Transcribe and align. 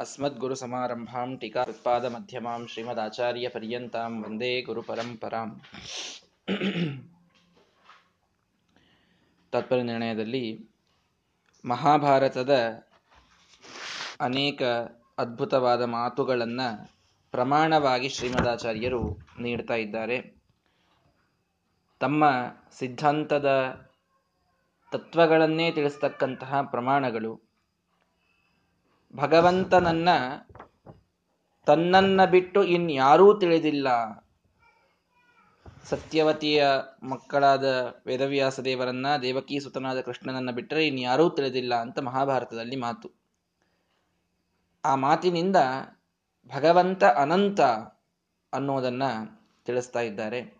अस्मद्गुरुसमारम्भां 0.00 1.28
टीकात्पादमध्यमां 1.36 2.58
श्रीमदाचार्यपर्यन्तां 2.66 4.10
ವಂದೇ 4.22 4.50
ಗುರುಪರಂಪರಾಂ 4.60 5.48
ತಾತ್ಪರ್ಯ 9.52 9.82
ನಿರ್ಣಯದಲ್ಲಿ 9.82 10.44
ಮಹಾಭಾರತದ 11.64 12.52
ಅನೇಕ 14.20 14.62
ಅದ್ಭುತವಾದ 15.18 15.82
ಮಾತುಗಳನ್ನು 15.94 16.68
ಪ್ರಮಾಣವಾಗಿ 17.34 18.08
ಶ್ರೀಮದಾಚಾರ್ಯರು 18.08 19.02
ನೀಡ್ತಾ 19.40 19.76
ಇದ್ದಾರೆ 19.76 20.18
ತಮ್ಮ 22.00 22.24
ಸಿದ್ಧಾಂತದ 22.78 23.48
ತತ್ವಗಳನ್ನೇ 24.92 25.68
ತಿಳಿಸ್ತಕ್ಕಂತಹ 25.72 26.62
ಪ್ರಮಾಣಗಳು 26.70 27.32
ಭಗವಂತನನ್ನ 29.16 30.08
ತನ್ನನ್ನ 31.66 32.24
ಬಿಟ್ಟು 32.24 32.64
ಇನ್ಯಾರೂ 32.64 33.38
ತಿಳಿದಿಲ್ಲ. 33.38 33.88
ಸತ್ಯವತಿಯ 35.84 36.66
ಮಕ್ಕಳಾದ 37.02 37.94
ವೇದವ್ಯಾಸ 38.06 38.60
ದೇವರನ್ನ 38.60 39.06
ದೇವಕಿ 39.22 39.60
ಸುತನಾದ 39.60 40.00
ಕೃಷ್ಣನನ್ನ 40.00 40.50
ಬಿಟ್ಟರೆ 40.50 40.86
ಇನ್ಯಾರೂ 40.86 41.30
ತಿಳಿದಿಲ್ಲ 41.30 41.74
ಅಂತ 41.74 41.98
ಮಹಾಭಾರತದಲ್ಲಿ 41.98 42.76
ಮಾತು. 42.76 43.10
ಆ 44.84 44.94
ಮಾತಿನಿಂದ 44.94 45.56
ಭಗವಂತ 46.56 47.04
ಅನಂತ 47.04 47.60
ಅನ್ನೋದನ್ನ 48.52 49.02
ತಿಳಿಸ್ತಾ 49.64 50.00
ಇದ್ದಾರೆ. 50.00 50.58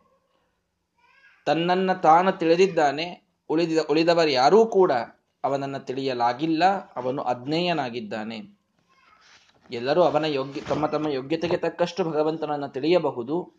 ತನ್ನನ್ನ 1.47 1.93
ತಾನು 1.93 2.33
ತಿಳಿದಿದ್ದಾನೆ, 2.33 3.29
ಉಳಿದ, 3.49 3.79
ಉಳಿದವರು 3.91 4.31
ಯಾರೂ 4.31 4.67
ಕೂಡ 4.67 4.93
ಅವನನ್ನು 5.45 5.87
ತಿಳಿಯಲಾಗಿಲ್ಲ, 5.87 6.65
ಅವನು 6.97 7.23
ಅಜ್ಞೇಯನಾಗಿದ್ದಾನೆ. 7.23 8.59
ಎಲ್ಲರೂ 9.71 10.03
ಅವನ 10.03 10.25
ಯೋಗ್ಯ, 10.25 10.61
ತಮ್ಮ 10.61 10.87
ತಮ್ಮ 10.87 11.09
ಯೋಗ್ಯತೆಗೆ 11.09 11.57
ತಕ್ಕಷ್ಟು 11.57 12.05
ಭಗವಂತನನ್ನು 12.05 12.69
ತಿಳಿಯಬಹುದು, 12.69 13.53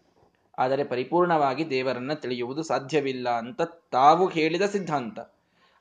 ಆದರೆ 0.57 0.83
ಪರಿಪೂರ್ಣವಾಗಿ 0.83 1.69
ದೇವರನ್ನ 1.69 2.13
ತಿಳಿಯುವುದು 2.13 2.63
ಸಾಧ್ಯವಿಲ್ಲ 2.63 3.29
ಅಂತ 3.29 3.61
ತಾವು 3.91 4.27
ಹೇಳಿದ 4.27 4.61
ಸಿದ್ಧಾಂತ. 4.61 5.19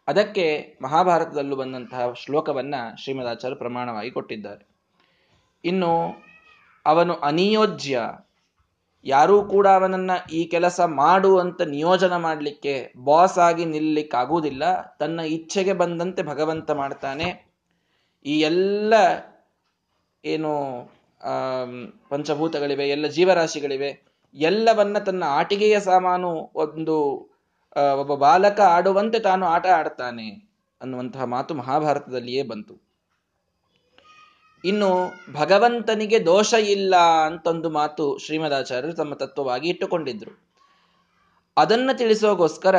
ಅದಕ್ಕೆ 0.08 0.78
ಮಹಾಭಾರತದಲ್ಲೂ 0.82 1.56
ಬಂದಂತಹ 1.56 2.12
ಶ್ಲೋಕವನ್ನ 2.12 2.74
ಶ್ರೀಮದಾಚಾರ್ಯ 2.96 3.56
ಪ್ರಮಾಣವಾಗಿ 3.56 4.10
ಕೊಟ್ಟಿದ್ದಾರೆ. 4.10 4.66
ಇನ್ನು 5.64 6.22
ಅವನು 6.86 7.14
ಅನಿಯೋಜ್ಯ 7.14 8.00
ಯಾರೂ 9.04 9.44
ಕೂಡ 9.44 9.66
ಅವನನ್ನ 9.68 10.10
ಈ 10.32 10.44
ಕೆಲಸ 10.44 10.80
ಮಾಡು 10.80 11.38
ಅಂತ 11.38 11.62
ನಿಯೋಜನ 11.62 12.16
ಮಾಡಲಿಕ್ಕೆ 12.16 12.92
ಬಾಸ್ 12.96 13.38
ಆಗಿ 13.38 13.64
ನಿಲ್ಲಲಿಕ್ಕಾಗುವುದಿಲ್ಲ 13.64 14.82
ತನ್ನ 14.82 15.20
ಇಚ್ಛೆಗೆ 15.20 15.72
ಬಂದಂತೆ 15.72 16.22
ಭಗವಂತ 16.22 16.70
ಮಾಡ್ತಾನೆ. 16.70 17.28
ಈ 18.26 18.40
ಎಲ್ಲ 18.40 18.94
ಏನು 20.24 20.52
ಪಂಚಭೂತಗಳಿವೆ, 22.08 22.88
ಎಲ್ಲ 22.88 23.06
ಜೀವರಾಶಿಗಳಿವೆ, 23.06 23.90
ಎಲ್ಲವನ್ನ 24.34 24.98
ತನ್ನ 24.98 25.24
ಆಟಿಕೆಯ 25.26 25.80
ಸಾಮಾನು 25.80 26.50
ಒಂದು 26.54 26.96
ಒಬ್ಬ 27.98 28.14
ಬಾಲಕ 28.14 28.60
ಆಡುವಂತೆ 28.60 29.18
ತಾನು 29.18 29.46
ಆಟ 29.46 29.66
ಆಡ್ತಾನೆ 29.66 30.28
ಅನ್ನುವಂತಹ 30.82 31.24
ಮಾತು 31.24 31.54
ಮಹಾಭಾರತದಲ್ಲಿಯೇ 31.54 32.42
ಬಂತು. 32.42 32.87
ಇನ್ನು 34.64 35.12
ಭಗವಂತನಿಗೆ 35.32 36.26
ದೋಷ 36.26 36.54
ಇಲ್ಲ 36.54 36.96
ಅಂತೊಂದು 36.96 37.70
ಮಾತು 37.70 38.18
ಶ್ರೀಮದಾಚಾರ್ಯರು 38.18 38.94
ತಮ್ಮ 38.94 39.14
ತತ್ವವಾಗಿ 39.14 39.68
ಇಟ್ಟುಕೊಂಡಿದ್ರು. 39.68 40.48
ಅದನ್ನು 41.56 41.98
ತಿಳಿಸೋಗೋಸ್ಕರ 41.98 42.76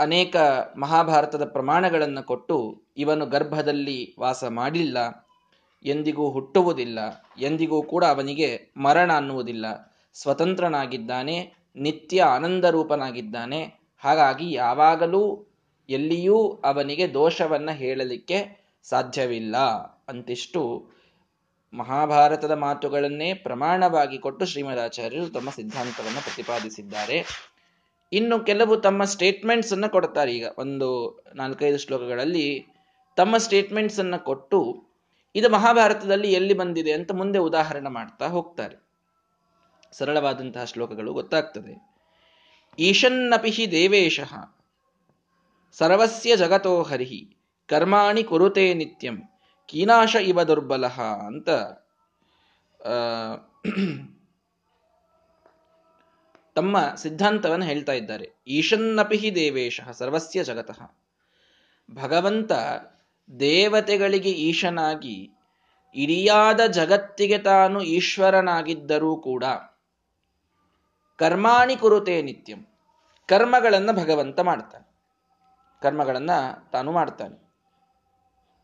ಅನೇಕ 0.00 0.36
ಮಹಾಭಾರತದ 0.76 1.44
ಪ್ರಮಾಣಗಳನ್ನು 1.44 2.22
ಕೊಟ್ಟು 2.22 2.82
ಇವನು 2.96 3.26
ಗರ್ಭದಲ್ಲಿ 3.26 4.14
ವಾಸ 4.18 4.44
ಮಾಡಿಲ್ಲ, 4.44 5.28
ಎಂದಿಗೂ 5.84 6.30
ಹುಟ್ಟುವುದಿಲ್ಲ, 6.30 6.98
ಎಂದಿಗೂ 7.38 7.82
ಕೂಡ 7.82 8.04
ಅವನಿಗೆ 8.04 8.72
ಮರಣ 8.76 9.12
ಅನ್ನುವುದಿಲ್ಲ. 9.12 9.96
ಸ್ವತಂತ್ರನಾಗಿದ್ದಾನೆ, 10.14 11.54
ನಿತ್ಯ 11.76 12.22
ಆನಂದ 12.22 12.64
ರೂಪನಾಗಿದ್ದಾನೆ 12.64 13.62
ಹಾಗಾಗಿ 13.98 14.52
ಯಾವಾಗಲೂ 14.52 15.46
ಎಲ್ಲಿಯೂ 15.88 16.60
ಅವನಿಗೆ 16.64 17.14
ದೋಷವನ್ನು 17.14 17.72
ಹೇಳಲಿಕ್ಕೆ 17.72 18.60
ಸಾಧ್ಯವಿಲ್ಲ. 18.82 19.56
ಅಂತಿಷ್ಟು 20.10 20.90
ಮಹಾಭಾರತದ 21.72 22.50
ಮಾತುಗಳನ್ನೇ 22.50 23.34
ಪ್ರಮಾಣವಾಗಿ 23.34 24.18
ಕೊಟ್ಟು 24.18 24.46
ಶ್ರೀಮದಾಚಾರ್ಯರು 24.46 25.28
ತಮ್ಮ 25.28 25.50
ಸಿದ್ಧಾಂತವನ್ನು 25.50 26.22
ಪ್ರತಿಪಾದಿಸಿದ್ದಾರೆ. 26.22 27.26
ಇನ್ನು 28.12 28.40
ಕೆಲವು 28.40 28.76
ತಮ್ಮ 28.76 29.04
ಸ್ಟೇಟ್ಮೆಂಟ್ಸ್ 29.04 29.72
ಅನ್ನು 29.72 29.88
ಕೊಡ್ತಾರೆ. 29.88 30.32
ಈಗ 30.34 30.46
ಒಂದು 30.58 30.88
ನಾಲ್ಕೈದು 31.34 31.78
ಶ್ಲೋಕಗಳಲ್ಲಿ 31.78 32.66
ತಮ್ಮ 33.16 33.36
ಸ್ಟೇಟ್ಮೆಂಟ್ಸ್ 33.36 33.98
ಅನ್ನು 33.98 34.24
ಕೊಟ್ಟು 34.24 34.84
ಇದು 35.34 35.48
ಮಹಾಭಾರತದಲ್ಲಿ 35.48 36.32
ಎಲ್ಲಿ 36.32 36.54
ಬಂದಿದೆ 36.54 36.92
ಅಂತ 36.92 37.12
ಮುಂದೆ 37.12 37.38
ಉದಾಹರಣೆ 37.38 37.88
ಮಾಡ್ತಾ 37.88 38.26
ಹೋಗ್ತಾರೆ. 38.26 38.76
ಸರಳವಾದಂತಹ 39.92 40.64
ಶ್ಲೋಕಗಳು 40.64 41.12
ಗೊತ್ತಾಗ್ತದೆ. 41.12 41.74
ಈಶನ್ನಪಿಹಿ 42.78 43.70
ದೇವೇಶ 43.70 44.20
ಸರ್ವಸ್ಯ 45.72 46.36
ಜಗತೋ 46.36 46.82
ಹರಿಹಿ 46.82 47.36
ಕರ್ಮಾಣಿ 47.68 48.22
ಕುರುತೆ 48.22 48.74
ನಿತ್ಯಂ 48.74 49.29
ಕೀನಾಶ 49.70 50.14
ಇವ 50.14 50.42
ದುರ್ಬಲ 50.42 50.86
ಅಂತ 50.86 51.48
ತಮ್ಮ 56.54 56.94
ಸಿದ್ಧಾಂತವನ್ನು 56.96 57.66
ಹೇಳ್ತಾ 57.66 57.92
ಇದ್ದಾರೆ. 57.92 58.30
ಈಶನ್ನಪಿಹಿ 58.46 59.34
ದೇವೇಶ 59.34 59.80
ಸರ್ವಸ್ಯ 59.92 60.44
ಜಗತಃ. 60.44 60.96
ಭಗವಂತ 61.94 62.52
ದೇವತೆಗಳಿಗೆ 63.40 64.30
ಈಶನಾಗಿ, 64.30 65.30
ಇಡಿಯಾದ 65.94 66.60
ಜಗತ್ತಿಗೆ 66.60 67.38
ತಾನು 67.38 67.82
ಈಶ್ವರನಾಗಿದ್ದರೂ 67.82 69.16
ಕೂಡ 69.16 69.44
ಕರ್ಮಾಣಿ 71.18 71.76
ಕುರುತೆ 71.76 72.22
ನಿತ್ಯಂ. 72.22 72.66
ಕರ್ಮಗಳನ್ನು 73.28 73.92
ಭಗವಂತ 73.92 74.40
ಮಾಡ್ತಾನೆ. 74.40 74.92
ಕರ್ಮಗಳನ್ನು 75.82 76.70
ತಾನು 76.70 76.92
ಮಾಡ್ತಾನೆ. 76.92 77.49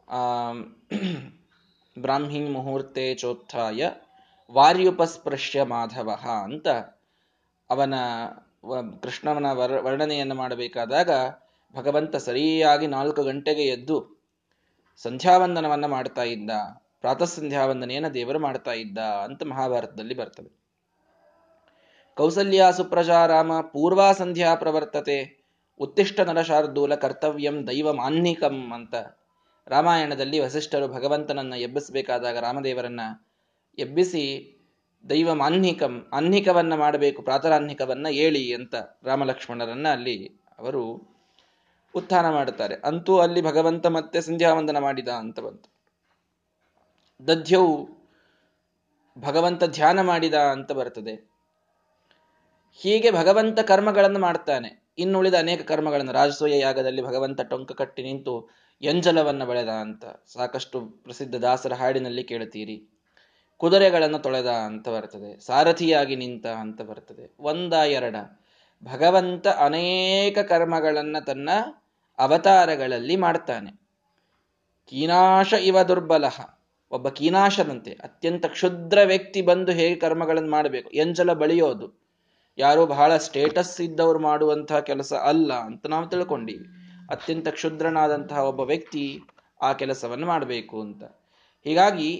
ಬ್ರಾಹ್ಮಿ 1.96 2.40
ಮುಹೂರ್ತೆ 2.48 3.14
ಚೋತ್ಥಾಯ 3.14 3.88
ವಾರ್ಯುಪಸ್ಪೃಶ್ಯ 4.50 5.62
ಮಾಧವ 5.62 6.10
ಅಂತ 6.44 6.68
ಅವನ 7.70 7.94
ಕೃಷ್ಣವನ 9.02 9.46
ವರ್, 9.52 9.74
ವರ್ಣನೆಯನ್ನು 9.82 10.34
ಮಾಡಬೇಕಾದಾಗ 10.34 11.10
ಭಗವಂತ 11.74 12.16
ಸರಿಯಾಗಿ 12.16 12.86
ನಾಲ್ಕು 12.86 13.22
ಗಂಟೆಗೆ 13.22 13.64
ಎದ್ದು 13.66 13.96
ಸಂಧ್ಯಾವಂದನವನ್ನು 14.96 15.88
ಮಾಡ್ತಾ 15.88 16.22
ಇದ್ದ 16.22 16.50
ಪ್ರಾತಃ 17.00 17.24
ಸಂಧ್ಯಾವಂದನೆಯನ್ನು 17.24 18.14
ದೇವರು 18.14 18.38
ಮಾಡ್ತಾ 18.38 18.72
ಇದ್ದ 18.72 18.98
ಅಂತ 18.98 19.42
ಮಹಾಭಾರತದಲ್ಲಿ 19.42 20.14
ಬರ್ತದೆ. 20.14 20.50
ಕೌಸಲ್ಯ 22.16 22.64
ಸುಪ್ರಜಾರಾಮ 22.76 23.52
ಪೂರ್ವಾ 23.60 24.12
ಸಂಧ್ಯಾ 24.12 24.54
ಪ್ರವರ್ತತೆ 24.54 25.18
ಉತ್ತಿಷ್ಟ 25.80 26.20
ನರಶಾರ್ದೂಲ 26.20 26.94
ಕರ್ತವ್ಯಂ 26.94 27.66
ದೈವ 27.66 27.92
ಮಾನ್ನಿಕಂ 27.92 28.72
ಅಂತ 28.72 28.94
ರಾಮಾಯಣದಲ್ಲಿ 29.66 30.38
ವಸಿಷ್ಠರು 30.38 30.88
ಭಗವಂತನನ್ನ 30.88 31.54
ಎಬ್ಬಿಸಬೇಕಾದಾಗ 31.54 32.38
ರಾಮದೇವರನ್ನ 32.38 33.00
ಎಬ್ಬಿಸಿ 33.78 34.52
ದೈವ 35.10 35.34
ಮಾನ್ಹಿಕಂ 35.34 36.06
ಆನ್ಹಿಕವನ್ನ 36.12 36.74
ಮಾಡಬೇಕು 36.74 37.22
ಪ್ರಾತರಾನ್ಹಿಕವನ್ನ 37.22 38.06
ಏಳಿ 38.06 38.54
ಅಂತ 38.54 38.74
ರಾಮಲಕ್ಷ್ಮಣರನ್ನ 39.04 39.88
ಅಲ್ಲಿ 39.88 40.40
ಅವರು 40.58 41.16
ಉತ್ಥಾನ 41.94 42.30
ಮಾಡುತ್ತಾರೆ. 42.30 42.74
ಅಂತೂ 42.84 43.18
ಅಲ್ಲಿ 43.18 43.42
ಭಗವಂತ 43.42 43.86
ಮತ್ತೆ 43.86 44.20
ಸಂಧ್ಯಾವಂದನ 44.20 44.78
ಮಾಡಿದ 44.78 45.08
ಅಂತ 45.08 45.40
ಬಂತು. 45.40 45.68
ದಧ್ಯವು 47.26 47.88
ಭಗವಂತ 49.18 49.64
ಧ್ಯಾನ 49.64 50.00
ಮಾಡಿದ 50.00 50.34
ಅಂತ 50.34 50.72
ಬರ್ತದೆ. 50.72 51.30
ಹೀಗೆ 52.72 53.10
ಭಗವಂತ 53.10 53.60
ಕರ್ಮಗಳನ್ನು 53.60 54.18
ಮಾಡ್ತಾನೆ. 54.18 54.86
ಇನ್ನುಳಿದ 54.98 55.34
ಅನೇಕ 55.34 55.62
ಕರ್ಮಗಳನ್ನು 55.62 56.12
ರಾಜಸೂಯ 56.12 56.58
ಯಾಗದಲ್ಲಿ 56.58 57.02
ಭಗವಂತ 57.02 57.40
ಟೊಂಕ 57.40 57.72
ಕಟ್ಟಿ 57.72 58.02
ನಿಂತು 58.02 58.65
ಎಂಜಲವನ್ನ 58.82 59.44
ಬಳೆದ 59.44 59.68
ಅಂತ. 59.68 60.04
ಸಾಕಷ್ಟು 60.32 60.80
ಪ್ರಸಿದ್ಧ 60.80 61.34
ದಾಸರ 61.34 61.72
ಹಾಡಿನಲ್ಲಿ 61.72 62.24
ಕೇಳುತ್ತೀರಿ. 62.24 62.88
ಕುದುರೆಗಳನ್ನು 63.56 64.18
ತೊಳೆದ 64.18 64.46
ಅಂತ 64.46 64.88
ಬರ್ತದೆ. 64.88 65.40
ಸಾರಥಿಯಾಗಿ 65.40 66.16
ನಿಂತ 66.16 66.46
ಅಂತ 66.46 66.82
ಬರ್ತದೆ. 66.82 67.34
ಒಂದ 67.40 67.72
ಎರಡ 67.72 68.16
ಭಗವಂತ 68.84 69.48
ಅನೇಕ 69.48 70.38
ಕರ್ಮಗಳನ್ನ 70.38 71.16
ತನ್ನ 71.26 71.48
ಅವತಾರಗಳಲ್ಲಿ 72.18 73.16
ಮಾಡ್ತಾನೆ. 73.16 73.70
ಕೀನಾಶ 74.86 75.52
ಇವ 75.52 75.82
ದುರ್ಬಲ. 75.82 76.24
ಒಬ್ಬ 76.90 77.08
ಕೀನಾಶನಂತೆ 77.08 77.90
ಅತ್ಯಂತ 77.90 78.46
ಕ್ಷುದ್ರ 78.46 78.98
ವ್ಯಕ್ತಿ 79.04 79.42
ಬಂದು 79.42 79.72
ಹೇಗೆ 79.72 79.96
ಕರ್ಮಗಳನ್ನು 79.96 80.50
ಮಾಡಬೇಕು? 80.50 80.90
ಎಂಜಲ 80.90 81.32
ಬಳಿಯೋದು. 81.32 82.06
ಯಾರು 82.58 82.86
ಬಹಳ 82.86 83.16
ಸ್ಟೇಟಸ್ 83.16 83.80
ಇದ್ದವರು 83.80 84.18
ಮಾಡುವಂತಹ 84.18 84.78
ಕೆಲಸ 84.78 85.12
ಅಲ್ಲ 85.12 85.54
ಅಂತ 85.54 85.86
ನಾವು 85.86 86.06
ತಿಳ್ಕೊಂಡೀವಿ. 86.06 86.75
ಅತ್ಯಂತ 87.10 87.48
ಕ್ಷುದ್ರನಾದಂತಹ 87.48 88.40
ಒಬ್ಬ 88.42 88.60
ವ್ಯಕ್ತಿ 88.60 89.04
ಆ 89.60 89.70
ಕೆಲಸವನ್ನು 89.72 90.26
ಮಾಡಬೇಕು 90.26 90.76
ಅಂತ. 90.80 91.04
ಹೀಗಾಗಿ 91.66 92.10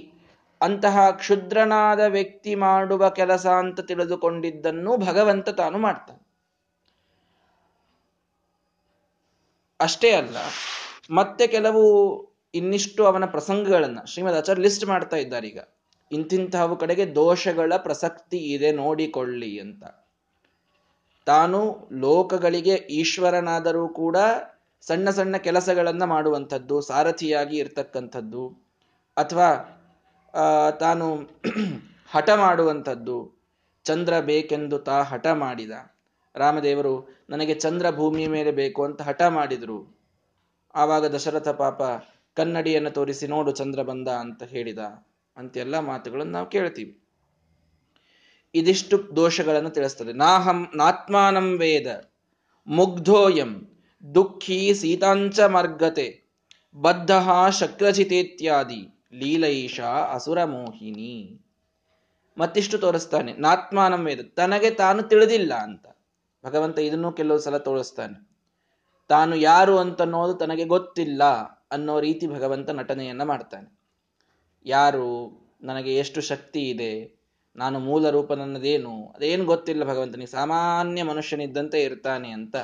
ಅಂತಹ 0.60 0.98
ಕ್ಷುದ್ರನಾದ 1.10 2.02
ವ್ಯಕ್ತಿ 2.08 2.52
ಮಾಡುವ 2.54 3.08
ಕೆಲಸ 3.10 3.46
ಅಂತ 3.46 3.80
ತಿಳಿದುಕೊಂಡಿದ್ದನ್ನು 3.80 4.92
ಭಗವಂತ 4.98 5.48
ತಾನು 5.60 5.78
ಮಾಡ್ತಾನೆ. 5.78 6.22
ಅಷ್ಟೇ 9.80 10.10
ಅಲ್ಲ, 10.12 10.36
ಮತ್ತೆ 11.10 11.46
ಕೆಲವು 11.46 11.82
ಇನ್ನಿಷ್ಟು 12.54 13.02
ಅವನ 13.06 13.24
ಪ್ರಸಂಗಗಳನ್ನು 13.24 14.02
ಶ್ರೀಮದ್ 14.06 14.36
ಆಚಾರ್ಯ 14.36 14.62
ಲಿಸ್ಟ್ 14.62 14.86
ಮಾಡ್ತಾ 14.86 15.16
ಇದ್ದಾರೆ 15.16 15.46
ಈಗ. 15.48 15.60
ಇಂತಿಂತಹವು 16.10 16.74
ಕಡೆಗೆ 16.76 17.04
ದೋಷಗಳ 17.14 17.72
ಪ್ರಸಕ್ತಿ 17.76 18.38
ಇದೆ, 18.52 18.68
ನೋಡಿಕೊಳ್ಳಿ 18.72 19.52
ಅಂತ. 19.60 19.84
ತಾನು 21.26 21.60
ಲೋಕಗಳಿಗೆ 22.00 22.74
ಈಶ್ವರನಾದರೂ 22.74 23.84
ಕೂಡ 23.94 24.16
ಸಣ್ಣ 24.88 25.10
ಸಣ್ಣ 25.10 25.36
ಕೆಲಸಗಳನ್ನು 25.36 26.06
ಮಾಡುವಂಥದ್ದು, 26.06 26.80
ಸಾರಥಿಯಾಗಿ 26.80 27.56
ಇರ್ತಕ್ಕಂಥದ್ದು, 27.56 28.48
ಅಥವಾ 29.16 29.48
ತಾನು 30.80 31.16
ಹಠ 32.10 32.30
ಮಾಡುವಂಥದ್ದು, 32.30 33.42
ಚಂದ್ರ 33.84 34.20
ಬೇಕೆಂದು 34.20 34.78
ತಾ 34.78 35.02
ಹಠ 35.02 35.26
ಮಾಡಿದ. 35.26 35.70
ರಾಮದೇವರು, 36.34 37.08
ನನಗೆ 37.30 37.54
ಚಂದ್ರ 37.54 37.90
ಭೂಮಿ 37.90 38.26
ಮೇಲೆ 38.26 38.52
ಬೇಕು 38.52 38.84
ಅಂತ 38.84 39.02
ಹಠ 39.02 39.22
ಮಾಡಿದ್ರು. 39.22 39.96
ಆವಾಗ 40.74 41.06
ದಶರಥ 41.06 41.48
ಪಾಪ, 41.48 41.82
ಕನ್ನಡಿಯನ್ನು 42.36 42.90
ತೋರಿಸಿ 42.90 43.26
ನೋಡು 43.26 43.52
ಚಂದ್ರ 43.52 43.82
ಬಂದ 43.82 44.08
ಅಂತ 44.08 44.42
ಹೇಳಿದ. 44.42 44.78
ಅಂತೆಲ್ಲ 45.36 45.78
ಮಾತುಗಳನ್ನು 45.78 46.32
ನಾವು 46.32 46.46
ಕೇಳ್ತೀವಿ. 46.46 47.00
ಇದಿಷ್ಟು 48.54 49.16
ದೋಷಗಳನ್ನು 49.16 49.70
ತಿಳಿಸ್ತದೆ. 49.70 50.12
ನಾಹಂ, 50.12 50.68
ನಾತ್ಮಾನಂ 50.74 51.58
ವೇದ, 51.58 52.10
ಮುಗ್ಧೋಯಂ. 52.66 53.75
ದುಃಖಿ 54.04 54.58
ಸೀತಾಂಚ 54.74 55.38
ಮರ್ಗತೆ, 55.54 56.08
ಬದ್ಧ 56.74 57.12
ಶಕ್ರಚಿತೇತ್ಯಾದಿ 57.50 58.80
ಲೀಲೈಷ 59.12 59.80
ಅಸುರ 60.12 60.38
ಮೋಹಿನಿ. 60.44 61.14
ಮತ್ತಿಷ್ಟು 62.36 62.76
ತೋರಿಸ್ತಾನೆ, 62.78 63.32
ನಾತ್ಮಾನಂ 63.38 64.02
ವೇದ, 64.04 64.22
ತನಗೆ 64.34 64.70
ತಾನು 64.70 65.02
ತಿಳಿದಿಲ್ಲ 65.02 65.52
ಅಂತ. 65.58 65.86
ಭಗವಂತ 66.44 66.78
ಇದನ್ನು 66.78 67.10
ಕೆಲವು 67.12 67.38
ಸಲ 67.38 67.58
ತೋರಿಸ್ತಾನೆ, 67.58 68.18
ತಾನು 69.10 69.34
ಯಾರು 69.36 69.74
ಅಂತನ್ನೋದು 69.78 70.34
ತನಗೆ 70.34 70.64
ಗೊತ್ತಿಲ್ಲ 70.64 71.22
ಅನ್ನೋ 71.72 71.94
ರೀತಿ 72.00 72.26
ಭಗವಂತ 72.26 72.70
ನಟನೆಯನ್ನ 72.70 73.22
ಮಾಡ್ತಾನೆ. 73.22 73.68
ಯಾರು, 74.66 75.08
ನನಗೆ 75.62 75.92
ಎಷ್ಟು 75.96 76.20
ಶಕ್ತಿ 76.20 76.62
ಇದೆ, 76.70 76.92
ನಾನು 77.56 77.78
ಮೂಲ 77.78 78.10
ರೂಪ 78.10 78.32
ನನ್ನದೇನು, 78.32 78.94
ಅದೇನು 79.14 79.44
ಗೊತ್ತಿಲ್ಲ 79.44 79.82
ಭಗವಂತನಿಗೆ 79.84 80.30
ಸಾಮಾನ್ಯ 80.30 81.02
ಮನುಷ್ಯನಿದ್ದಂತೆ 81.02 81.80
ಇರ್ತಾನೆ 81.82 82.30
ಅಂತ. 82.30 82.56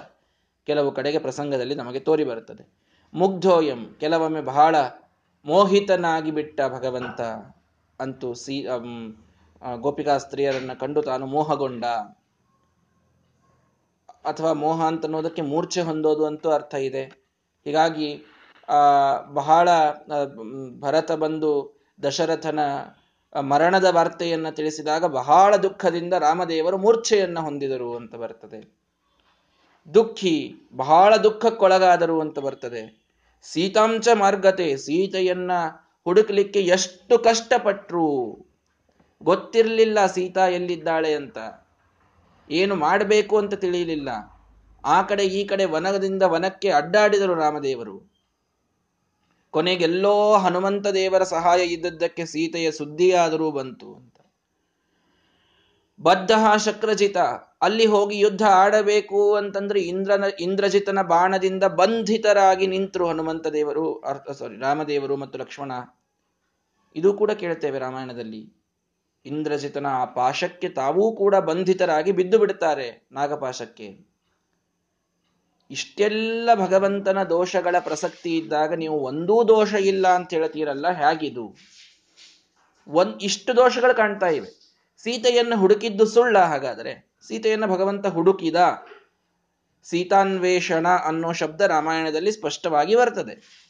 ಕೆಲವು 0.66 0.92
ಕಡೆಗೆ 0.92 1.18
ಪ್ರಸಂಗದಲ್ಲಿ 1.18 1.74
ನಮಗೆ 1.74 2.00
ತೋರಿ 2.00 2.24
ಬರುತ್ತದೆ. 2.24 2.72
ಮುಗ್ಧೋಯಂ, 3.14 3.96
ಕೆಲವೊಮ್ಮೆ 4.00 4.40
ಬಹಳ 4.40 4.76
ಮೋಹಿತನಾಗಿ 5.44 6.30
ಬಿಟ್ಟ 6.30 6.60
ಭಗವಂತ 6.68 7.20
ಅಂತೂ 8.00 8.34
ಸಿ 8.34 8.66
ಗೋಪಿಕಾ 9.76 10.18
ಸ್ತ್ರೀಯರನ್ನ 10.18 10.72
ಕಂಡು 10.72 11.02
ತಾನು 11.02 11.26
ಮೋಹಗೊಂಡ. 11.26 11.84
ಅಥವಾ 14.24 14.52
ಮೋಹ 14.52 14.84
ಅಂತ 14.84 15.04
ಅನ್ನೋದಕ್ಕೆ 15.04 15.42
ಮೂರ್ಛೆ 15.42 15.82
ಹೊಂದೋದು 15.82 16.26
ಅಂತೂ 16.26 16.50
ಅರ್ಥ 16.50 16.74
ಇದೆ. 16.74 17.04
ಹೀಗಾಗಿ, 17.64 18.24
ಆ, 18.68 18.76
ಬಹಳ 19.20 19.68
ಭರತ 20.80 21.12
ಬಂದು 21.12 21.80
ದಶರಥನ 22.02 22.60
ಮರಣದ 23.40 23.84
ವಾರ್ತೆಯನ್ನ 23.90 24.50
ತಿಳಿಸಿದಾಗ 24.50 25.04
ಬಹಳ 25.04 25.56
ದುಃಖದಿಂದ 25.56 26.12
ರಾಮದೇವರು 26.12 26.78
ಮೂರ್ಛೆಯನ್ನ 26.78 27.38
ಹೊಂದಿದರು 27.38 27.96
ಅಂತ 27.96 28.14
ಬರ್ತದೆ. 28.14 28.82
ದುಃಖಿ, 29.94 30.54
ಬಹಳ 30.74 31.16
ದುಃಖಕ್ಕೊಳಗಾದರು 31.16 32.20
ಅಂತ 32.20 32.38
ಬರ್ತದೆ. 32.38 33.02
ಸೀತಾಂಚ 33.42 34.08
ಮಾರ್ಗತೆ, 34.14 34.76
ಸೀತೆಯನ್ನ 34.76 35.50
ಹುಡುಕ್ಲಿಕ್ಕೆ 36.04 36.60
ಎಷ್ಟು 36.60 37.18
ಕಷ್ಟಪಟ್ರು? 37.18 38.08
ಗೊತ್ತಿರಲಿಲ್ಲ 39.22 40.06
ಸೀತಾ 40.06 40.48
ಎಲ್ಲಿದ್ದಾಳೆ 40.48 41.14
ಅಂತ. 41.14 41.38
ಏನು 42.50 42.74
ಮಾಡಬೇಕು 42.74 43.38
ಅಂತ 43.38 43.54
ತಿಳಿಯಲಿಲ್ಲ 43.54 44.08
ಆ 44.84 45.02
ಕಡೆ 45.02 45.24
ಈ 45.24 45.44
ಕಡೆ 45.44 45.64
ವನದಿಂದ 45.64 46.22
ವನಕ್ಕೆ 46.22 46.70
ಅಡ್ಡಾಡಿದರು 46.70 47.34
ರಾಮದೇವರು. 47.34 48.12
ಕೊನೆಗೆಲ್ಲೋ 49.50 50.34
ಹನುಮಂತ 50.34 50.86
ದೇವರ 50.86 51.22
ಸಹಾಯ 51.22 51.60
ಇದ್ದದ್ದಕ್ಕೆ 51.64 52.26
ಸೀತೆಯ 52.26 52.70
ಸುದ್ದಿಯಾದರೂ 52.70 53.50
ಬಂತು. 53.50 54.11
ಬದ್ಧ 56.00 56.32
ಶಕ್ರಜಿತ, 56.56 57.16
ಅಲ್ಲಿ 57.62 57.86
ಹೋಗಿ 57.86 58.18
ಯುದ್ಧ 58.18 58.42
ಆಡಬೇಕು 58.42 59.34
ಅಂತಂದ್ರೆ 59.34 59.80
ಇಂದ್ರನ, 59.80 60.24
ಇಂದ್ರಜಿತನ 60.40 61.02
ಬಾಣದಿಂದ 61.02 61.64
ಬಂಧಿತರಾಗಿ 61.64 62.66
ನಿಂತರು 62.66 63.08
ಹನುಮಂತ 63.08 63.46
ದೇವರು 63.46 63.94
ಅರ್ಥ 63.94 64.30
ಸಾರಿ 64.30 64.56
ರಾಮದೇವರು 64.56 65.16
ಮತ್ತು 65.16 65.38
ಲಕ್ಷ್ಮಣ. 65.38 65.72
ಇದು 66.96 67.14
ಕೂಡ 67.14 67.30
ಕೇಳ್ತೇವೆ 67.30 67.78
ರಾಮಾಯಣದಲ್ಲಿ. 67.78 68.62
ಇಂದ್ರಜಿತನ 69.26 69.86
ಆ 69.86 70.04
ಪಾಶಕ್ಕೆ 70.04 70.68
ತಾವೂ 70.68 71.16
ಕೂಡ 71.16 71.34
ಬಂಧಿತರಾಗಿ 71.36 72.12
ಬಿದ್ದು 72.12 72.38
ಬಿಡುತ್ತಾರೆ 72.38 73.08
ನಾಗಪಾಶಕ್ಕೆ. 73.12 74.12
ಇಷ್ಟೆಲ್ಲ 75.70 76.54
ಭಗವಂತನ 76.54 77.22
ದೋಷಗಳ 77.22 77.76
ಪ್ರಸಕ್ತಿ 77.78 78.36
ಇದ್ದಾಗ 78.36 78.72
ನೀವು 78.74 79.00
ಒಂದೂ 79.00 79.48
ದೋಷ 79.48 79.74
ಇಲ್ಲ 79.74 80.08
ಅಂತ 80.08 80.34
ಹೇಳ್ತೀರಲ್ಲ, 80.34 80.90
ಹೇಗಿದು? 80.90 81.56
ಒಂದ್, 82.88 83.22
ಇಷ್ಟು 83.22 83.56
ದೋಷಗಳು 83.56 83.96
ಕಾಣ್ತಾ 83.96 84.26
ಇವೆ. 84.26 84.61
ಸೀತೆಯನ್ನು 85.04 85.56
ಹುಡುಕಿದ್ದು 85.56 86.06
ಸುಳ್ಳ, 86.06 86.38
ಹಾಗಾದರೆ 86.38 87.10
ಸೀತೆಯನ್ನು 87.28 87.66
ಭಗವಂತ 87.66 88.06
ಹುಡುಕಿದ 88.06 88.56
ಸೀತಾನ್ವೇಷಣ 89.84 90.88
ಅನ್ನೋ 90.88 91.32
ಶಬ್ದ 91.32 91.60
ರಾಮಾಯಣದಲ್ಲಿ 91.60 92.32
ಸ್ಪಷ್ಟವಾಗಿ 92.32 92.96
ಬರ್ತದೆ. 92.96 93.62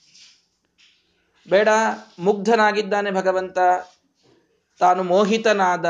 ಬೇಡ, 1.50 1.69
ಮುಗ್ಧನಾಗಿದ್ದಾನೆ 2.19 3.11
ಭಗವಂತ. 3.11 3.58
ತಾನು 4.79 5.02
ಮೋಹಿತನಾದ 5.02 5.87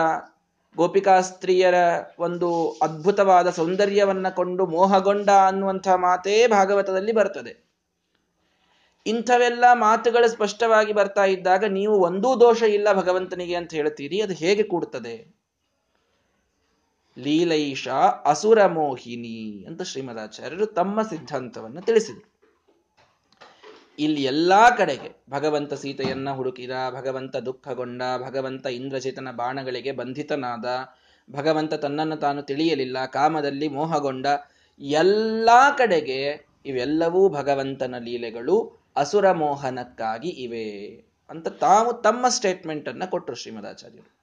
ಗೋಪಿಕಾ 0.76 1.20
ಸ್ತ್ರೀಯರ 1.20 1.74
ಒಂದು 2.18 2.70
ಅದ್ಭುತವಾದ 2.82 3.50
ಸೌಂದರ್ಯವನ್ನ 3.50 4.28
ಕೊಂಡು 4.28 4.66
ಮೋಹಗೊಂಡ 4.66 5.30
ಅನ್ನುವಂಥ 5.30 5.88
ಮಾತೇ 5.88 6.46
ಭಾಗವತದಲ್ಲಿ 6.46 7.12
ಬರ್ತದೆ. 7.12 7.61
ಇಂಥವೆಲ್ಲ 9.06 9.64
ಮಾತುಗಳು 9.72 10.28
ಸ್ಪಷ್ಟವಾಗಿ 10.28 10.92
ಬರ್ತಾ 10.92 11.24
ಇದ್ದಾಗ 11.24 11.64
ನೀವು 11.64 11.94
ಒಂದೂ 12.00 12.40
ದೋಷ 12.40 12.62
ಇಲ್ಲ 12.62 12.92
ಭಗವಂತನಿಗೆ 12.92 13.54
ಅಂತ 13.54 13.74
ಹೇಳ್ತೀರಿ, 13.74 14.20
ಅದು 14.20 14.32
ಹೇಗೆ 14.32 14.62
ಕೂಡುತ್ತದೆ 14.62 15.42
ಲೀಲೈಷ 17.18 17.88
ಅಸುರ 18.24 18.66
ಮೋಹಿನಿ 18.66 19.64
ಅಂತ 19.68 19.82
ಶ್ರೀಮದಾಚಾರ್ಯರು 19.82 20.66
ತಮ್ಮ 20.66 21.02
ಸಿದ್ಧಾಂತವನ್ನು 21.02 21.82
ತಿಳಿಸಿದರು. 21.82 22.28
ಇಲ್ಲಿ 23.98 24.24
ಎಲ್ಲಾ 24.24 24.70
ಕಡೆಗೆ 24.70 25.22
ಭಗವಂತ 25.30 25.74
ಸೀತೆಯನ್ನ 25.74 26.30
ಹುಡುಕಿದ, 26.30 26.70
ಭಗವಂತ 26.90 27.36
ದುಃಖಗೊಂಡ, 27.36 28.02
ಭಗವಂತ 28.22 28.66
ಇಂದ್ರಜಿತನ 28.66 29.28
ಬಾಣಗಳಿಗೆ 29.30 29.92
ಬಂಧಿತನಾದ, 29.92 30.64
ಭಗವಂತ 31.32 31.74
ತನ್ನನ್ನು 31.74 32.16
ತಾನು 32.16 32.42
ತಿಳಿಯಲಿಲ್ಲ, 32.42 33.06
ಕಾಮದಲ್ಲಿ 33.06 33.68
ಮೋಹಗೊಂಡ, 33.68 34.26
ಎಲ್ಲಾ 34.80 35.70
ಕಡೆಗೆ 35.70 36.48
ಇವೆಲ್ಲವೂ 36.66 37.28
ಭಗವಂತನ 37.28 37.94
ಲೀಲೆಗಳು. 37.98 38.81
ಅಸುರ 38.96 39.32
ಮೋಹನಕ್ಕಾಗಿ 39.32 40.28
ಇವೆ 40.28 40.90
ಅಂತ 41.30 41.48
ತಾವು 41.48 41.92
ತಮ್ಮ 41.92 42.28
ಸ್ಟೇಟ್ಮೆಂಟ್ 42.28 42.88
ಅನ್ನ 42.88 43.04
ಕೊಟ್ಟರು 43.04 43.36
ಶ್ರೀಮದಾಚಾರ್ಯರು. 43.36 44.16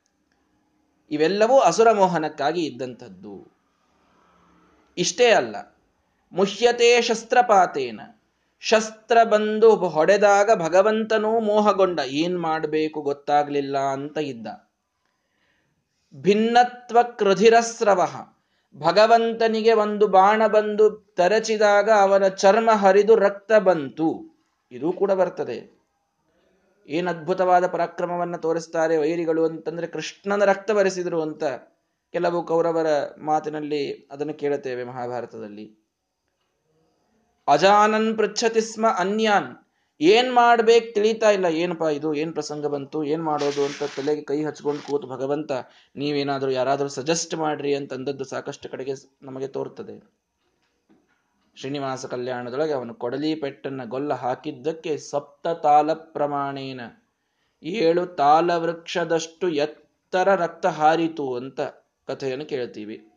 ಇವೆಲ್ಲವೂ 1.11 1.59
ಅಸುರ 1.59 1.91
ಮೋಹನಕ್ಕಾಗಿ 1.91 2.65
ಇದ್ದಂಥದ್ದು. 2.65 3.51
ಇಷ್ಟೇ 4.97 5.29
ಅಲ್ಲ, 5.31 5.77
ಮುಹ್ಯತೆ 6.31 7.01
ಶಸ್ತ್ರಪಾತೇನ. 7.01 8.01
ಶಸ್ತ್ರ 8.59 9.23
ಬಂದು 9.23 9.75
ಹೊಡೆದಾಗ 9.75 10.49
ಭಗವಂತನೂ 10.55 11.39
ಮೋಹಗೊಂಡ 11.39 11.99
ಏನ್ 11.99 12.39
ಮಾಡಬೇಕು 12.39 13.01
ಗೊತ್ತಾಗ್ಲಿಲ್ಲ 13.01 13.77
ಅಂತ 13.77 14.17
ಇದ್ದ. 14.17 14.47
ಭಿನ್ನತ್ವ 16.15 17.03
ಕೃಧಿರಸ್ರವ 17.03 18.01
ಭಗವಂತನಿಗೆ 18.75 19.73
ಒಂದು 19.73 20.07
ಬಾಣ 20.07 20.47
ಬಂದು 20.47 21.13
ತರಚಿದಾಗ 21.17 21.89
ಅವನ 21.91 22.27
ಚರ್ಮ 22.27 22.71
ಹರಿದು 22.71 23.15
ರಕ್ತ 23.15 23.53
ಬಂತು. 23.53 24.28
ಇದು 24.71 24.91
ಕೂಡ 24.91 25.11
ಬರ್ತದೆ. 25.11 25.79
ಏನ್ 26.87 27.07
ಅದ್ಭುತವಾದ 27.07 27.67
ಪರಾಕ್ರಮವನ್ನ 27.67 28.35
ತೋರಿಸ್ತಾರೆ 28.35 28.97
ವೈರಿಗಳು 28.97 29.45
ಅಂತಂದ್ರೆ 29.45 29.87
ಕೃಷ್ಣನ 29.87 30.45
ರಕ್ತ 30.45 30.71
ಬರೆಸಿದ್ರು 30.71 31.21
ಅಂತ 31.21 31.43
ಕೆಲವು 32.13 32.45
ಕೌರವರ 32.45 32.87
ಮಾತಿನಲ್ಲಿ 33.17 34.07
ಅದನ್ನು 34.11 34.33
ಕೇಳುತ್ತೇವೆ 34.33 34.83
ಮಹಾಭಾರತದಲ್ಲಿ. 34.83 35.89
ಅಜಾನನ್ 37.47 38.17
ಪೃಚ್ಛತಿ 38.17 38.61
ಸ್ಮ 38.61 38.85
ಅನ್ಯಾನ್. 38.99 39.65
ಏನ್ 40.01 40.33
ಮಾಡ್ಬೇಕು 40.33 40.93
ತಿಳಿತಾ 40.93 41.31
ಇಲ್ಲ. 41.31 41.45
ಏನಪ್ಪಾ 41.45 41.89
ಇದು? 41.89 42.13
ಏನ್ 42.13 42.33
ಪ್ರಸಂಗ 42.33 42.65
ಬಂತು? 42.65 43.03
ಏನ್ 43.03 43.23
ಮಾಡೋದು 43.23 43.65
ಅಂತ 43.65 43.83
ತಲೆಗೆ 43.97 44.21
ಕೈ 44.21 44.43
ಹಚ್ಕೊಂಡು 44.43 44.87
ಕೂತು 44.87 45.07
ಭಗವಂತ 45.07 45.51
ನೀವೇನಾದ್ರೂ 45.95 46.51
ಯಾರಾದ್ರೂ 46.51 46.87
ಸಜೆಸ್ಟ್ 46.87 47.35
ಮಾಡ್ರಿ 47.35 47.75
ಅಂತಂದದ್ದು 47.75 48.23
ಸಾಕಷ್ಟು 48.23 48.69
ಕಡೆಗೆ 48.69 48.91
ನಮಗೆ 49.21 49.47
ತೋರ್ತದೆ. 49.47 50.18
ಶ್ರೀನಿವಾಸ 51.59 52.05
ಕಲ್ಯಾಣದೊಳಗೆ 52.05 52.73
ಅವನು 52.73 52.93
ಕೊಡಲಿ 52.93 53.35
ಪೆಟ್ಟನ್ನ 53.35 53.81
ಗೊಲ್ಲ 53.85 54.13
ಹಾಕಿದ್ದಕ್ಕೆ 54.13 54.97
ಸಪ್ತ 54.97 55.47
ತಾಲ 55.47 55.93
ಪ್ರಮಾಣೇನ. 55.93 56.81
ಏಳು 57.63 58.05
ತಾಲ 58.05 58.55
ವೃಕ್ಷದಷ್ಟು 58.55 59.49
ಎತ್ತರ 59.49 60.35
ರಕ್ತ 60.35 60.65
ಹಾರಿತು 60.65 61.35
ಅಂತ 61.35 61.61
ಕಥೆಯನ್ನು 62.07 62.45
ಕೇಳ್ತೀವಿ. 62.45 63.07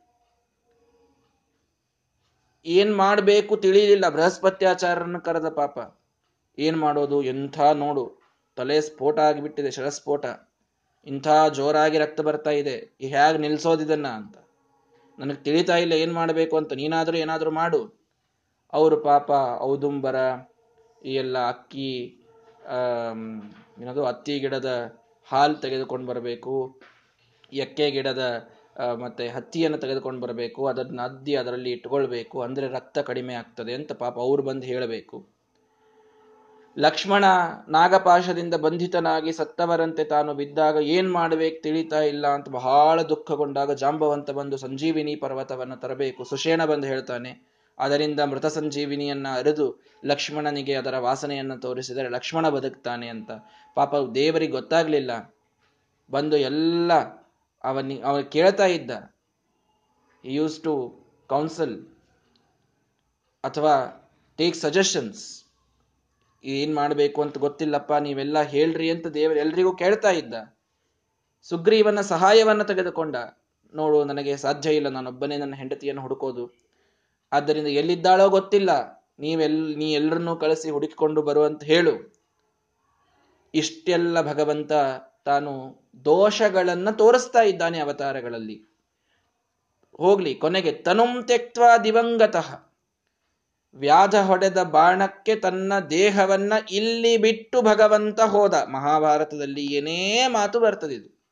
ಏನ್ 2.66 2.96
ಮಾಡಬೇಕು 2.96 3.56
ತಿಳಿಯಲಿಲ್ಲ 3.56 4.08
ಬೃಹಸ್ಪತ್ಯಾಚಾರನ 4.08 5.18
ಕರೆದ 5.18 5.48
ಪಾಪ. 5.48 6.00
ಏನ್ 6.58 6.76
ಮಾಡೋದು? 6.76 7.22
ಎಂಥ 7.22 7.60
ನೋಡು. 7.60 8.22
ತಲೆ 8.56 8.80
ಸ್ಫೋಟ 8.80 9.18
ಆಗಿಬಿಟ್ಟಿದೆ, 9.18 9.70
ಶರಸ್ಫೋಟ. 9.70 10.26
ಇಂಥ 11.06 11.28
ಜೋರಾಗಿ 11.54 11.98
ರಕ್ತ 11.98 12.20
ಬರ್ತಾ 12.20 12.50
ಇದೆ. 12.50 12.76
ಹೇಗೆ 13.00 13.38
ನಿಲ್ಸೋದಿದನ್ನ 13.38 14.08
ಅಂತ. 14.08 14.36
ನನಗೆ 15.18 15.42
ತಿಳಿತಾ 15.42 15.76
ಇಲ್ಲ 15.76 15.92
ಏನ್ 15.92 16.12
ಮಾಡಬೇಕು 16.12 16.56
ಅಂತ. 16.56 16.72
ನೀನಾದ್ರೂ 16.72 17.16
ಏನಾದ್ರೂ 17.16 17.50
ಮಾಡು. 17.50 18.01
ಅವರು 18.72 18.96
ಪಾಪ 19.08 19.30
ಔದುಂಬರ, 19.70 20.16
ಈ 21.02 21.14
ಎಲ್ಲ 21.22 21.36
ಅಕ್ಕಿ 21.52 21.90
ಏನದು 23.82 24.02
ಹತ್ತಿ 24.08 24.34
ಗಿಡದ 24.40 24.70
ಹಾಲು 25.28 25.56
ತೆಗೆದುಕೊಂಡು 25.64 26.06
ಬರಬೇಕು, 26.10 26.54
ಎಕ್ಕೆ 27.64 27.86
ಗಿಡದ 27.90 28.22
ಮತ್ತೆ 29.02 29.24
ಹತ್ತಿಯನ್ನು 29.28 29.78
ತೆಗೆದುಕೊಂಡು 29.78 30.20
ಬರಬೇಕು, 30.24 30.60
ಅದನ್ನ 30.66 31.00
ಅದ್ದಿ 31.08 31.34
ಅದರಲ್ಲಿ 31.40 31.70
ಇಟ್ಕೊಳ್ಬೇಕು, 31.76 32.36
ಅಂದ್ರೆ 32.46 32.66
ರಕ್ತ 32.76 32.98
ಕಡಿಮೆ 33.10 33.34
ಆಗ್ತದೆ 33.34 33.72
ಅಂತ 33.78 33.92
ಪಾಪ 34.02 34.16
ಅವ್ರು 34.26 34.42
ಬಂದು 34.42 34.64
ಹೇಳಬೇಕು. 34.72 35.16
ಲಕ್ಷ್ಮಣ 36.76 37.24
ನಾಗಪಾಶದಿಂದ 37.68 38.54
ಬಂಧಿತನಾಗಿ 38.66 39.32
ಸತ್ತವರಂತೆ 39.32 40.04
ತಾನು 40.12 40.30
ಬಿದ್ದಾಗ 40.34 40.76
ಏನ್ 40.94 41.10
ಮಾಡ್ಬೇಕು 41.12 41.58
ತಿಳಿತಾ 41.62 42.00
ಇಲ್ಲ 42.12 42.26
ಅಂತ 42.36 42.48
ಬಹಳ 42.58 42.98
ದುಃಖಗೊಂಡಾಗ 43.10 43.72
ಜಾಂಬವಂತ 43.82 44.30
ಬಂದು 44.38 44.56
ಸಂಜೀವಿನಿ 44.56 45.14
ಪರ್ವತವನ್ನು 45.24 45.76
ತರಬೇಕು. 45.82 46.20
ಸುಷೇಣ 46.30 46.64
ಬಂದು 46.72 46.86
ಹೇಳ್ತಾನೆ 46.86 47.32
ಅದರಿಂದ 47.78 48.20
ಮೃತ 48.20 48.46
ಸಂಜೀವಿನಿಯನ್ನ 48.46 49.26
ಅರಿದು 49.34 49.84
ಲಕ್ಷ್ಮಣನಿಗೆ 50.04 50.74
ಅದರ 50.74 50.98
ವಾಸನೆಯನ್ನು 50.98 51.60
ತೋರಿಸಿದರೆ 51.60 52.08
ಲಕ್ಷ್ಮಣ 52.08 52.48
ಬದುಕ್ತಾನೆ 52.48 53.08
ಅಂತ. 53.08 53.30
ಪಾಪ 53.74 53.94
ದೇವರಿಗೆ 54.14 54.52
ಗೊತ್ತಾಗ್ಲಿಲ್ಲ. 54.52 55.34
ಬಂದು 56.10 56.36
ಎಲ್ಲ 56.36 56.92
ಅವನಿ, 57.64 58.00
ಅವ 58.00 58.22
ಕೇಳ್ತಾ 58.22 58.66
ಇದ್ದ. 58.66 58.90
ಯೂಸ್ 60.24 60.60
ಟು 60.60 61.00
ಕೌನ್ಸಲ್ 61.26 61.86
ಅಥವಾ 63.44 63.74
ಟೇಕ್ 64.36 64.56
ಸಜೆಷನ್ಸ್ 64.56 65.44
ಏನ್ 66.44 66.74
ಮಾಡಬೇಕು 66.74 67.22
ಅಂತ 67.22 67.38
ಗೊತ್ತಿಲ್ಲಪ್ಪ, 67.38 67.92
ನೀವೆಲ್ಲ 67.92 68.42
ಹೇಳ್ರಿ 68.42 68.90
ಅಂತ 68.90 69.06
ದೇವರು 69.06 69.38
ಎಲ್ರಿಗೂ 69.38 69.76
ಕೇಳ್ತಾ 69.76 70.10
ಇದ್ದ. 70.10 70.34
ಸುಗ್ರೀವನ 71.42 72.00
ಸಹಾಯವನ್ನ 72.00 72.62
ತೆಗೆದುಕೊಂಡ. 72.62 73.16
ನೋಡು, 73.74 74.04
ನನಗೆ 74.04 74.36
ಸಾಧ್ಯ 74.36 74.74
ಇಲ್ಲ, 74.74 74.88
ನಾನೊಬ್ಬನೇ 74.88 75.36
ನನ್ನ 75.36 75.54
ಹೆಂಡತಿಯನ್ನು 75.54 76.02
ಹುಡುಕೋದು. 76.02 76.71
ಆದ್ದರಿಂದ 77.32 77.66
ಎಲ್ಲಿದ್ದಾಳೋ 77.66 78.28
ಗೊತ್ತಿಲ್ಲ. 78.28 79.02
ನೀವೆಲ್ 79.18 79.78
ನೀ 79.78 79.92
ಎಲ್ಲರನ್ನೂ 79.92 80.36
ಕಳಿಸಿ 80.36 80.70
ಹುಡುಕಿಕೊಂಡು 80.70 81.22
ಬರುವಂತ 81.22 81.64
ಹೇಳು. 81.64 82.14
ಇಷ್ಟೆಲ್ಲ 83.54 84.22
ಭಗವಂತ 84.22 84.72
ತಾನು 85.24 85.82
ದೋಷಗಳನ್ನ 86.04 86.90
ತೋರಿಸ್ತಾ 86.90 87.42
ಇದ್ದಾನೆ 87.42 87.78
ಅವತಾರಗಳಲ್ಲಿ. 87.78 88.64
ಹೋಗ್ಲಿ, 89.96 90.34
ಕೊನೆಗೆ 90.34 90.72
ತನುಂ 90.72 91.22
ತೆಕ್ವಾ 91.22 91.78
ದಿವಂಗತಃ. 91.78 92.72
ವ್ಯಾಧ 93.74 94.14
ಹೊಡೆದ 94.14 94.62
ಬಾಣಕ್ಕೆ 94.62 95.36
ತನ್ನ 95.36 95.78
ದೇಹವನ್ನ 95.78 96.52
ಇಲ್ಲಿ 96.70 97.16
ಬಿಟ್ಟು 97.16 97.62
ಭಗವಂತ 97.62 98.20
ಹೋದ. 98.20 98.54
ಮಹಾಭಾರತದಲ್ಲಿ 98.54 99.66
ಏನೇ 99.66 100.26
ಮಾತು 100.26 100.60
ಬರ್ತದಿದು 100.60 101.22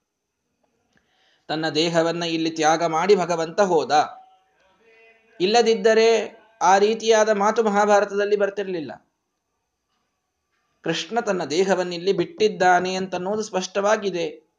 ತನ್ನ 1.49 1.69
ದೇಹವನ್ನ 1.69 2.23
ಇಲ್ಲಿ 2.23 2.51
ತ್ಯಾಗ 2.51 2.85
ಮಾಡಿ 2.85 3.17
ಭಗವಂತ 3.17 3.61
ಹೋದ. 3.61 4.20
ಇಲ್ಲದಿದ್ದರೆ 5.41 6.41
ಆ 6.63 6.79
ರೀತಿಯಾದ 6.79 7.29
ಮಾತು 7.29 7.63
ಮಹಾಭಾರತದಲ್ಲಿ 7.63 8.37
ಬರ್ತಿರಲಿಲ್ಲ. 8.37 9.11
ಕೃಷ್ಣ 10.83 11.21
ತನ್ನ 11.21 11.45
ದೇಹವನ್ನಿಲ್ಲಿ 11.45 12.13
ಬಿಟ್ಟಿದ್ದಾನೆ 12.13 12.95
ಅಂತನ್ನೋದು 12.95 13.43
ಸ್ಪಷ್ಟವಾಗಿದೆ. 13.43 14.51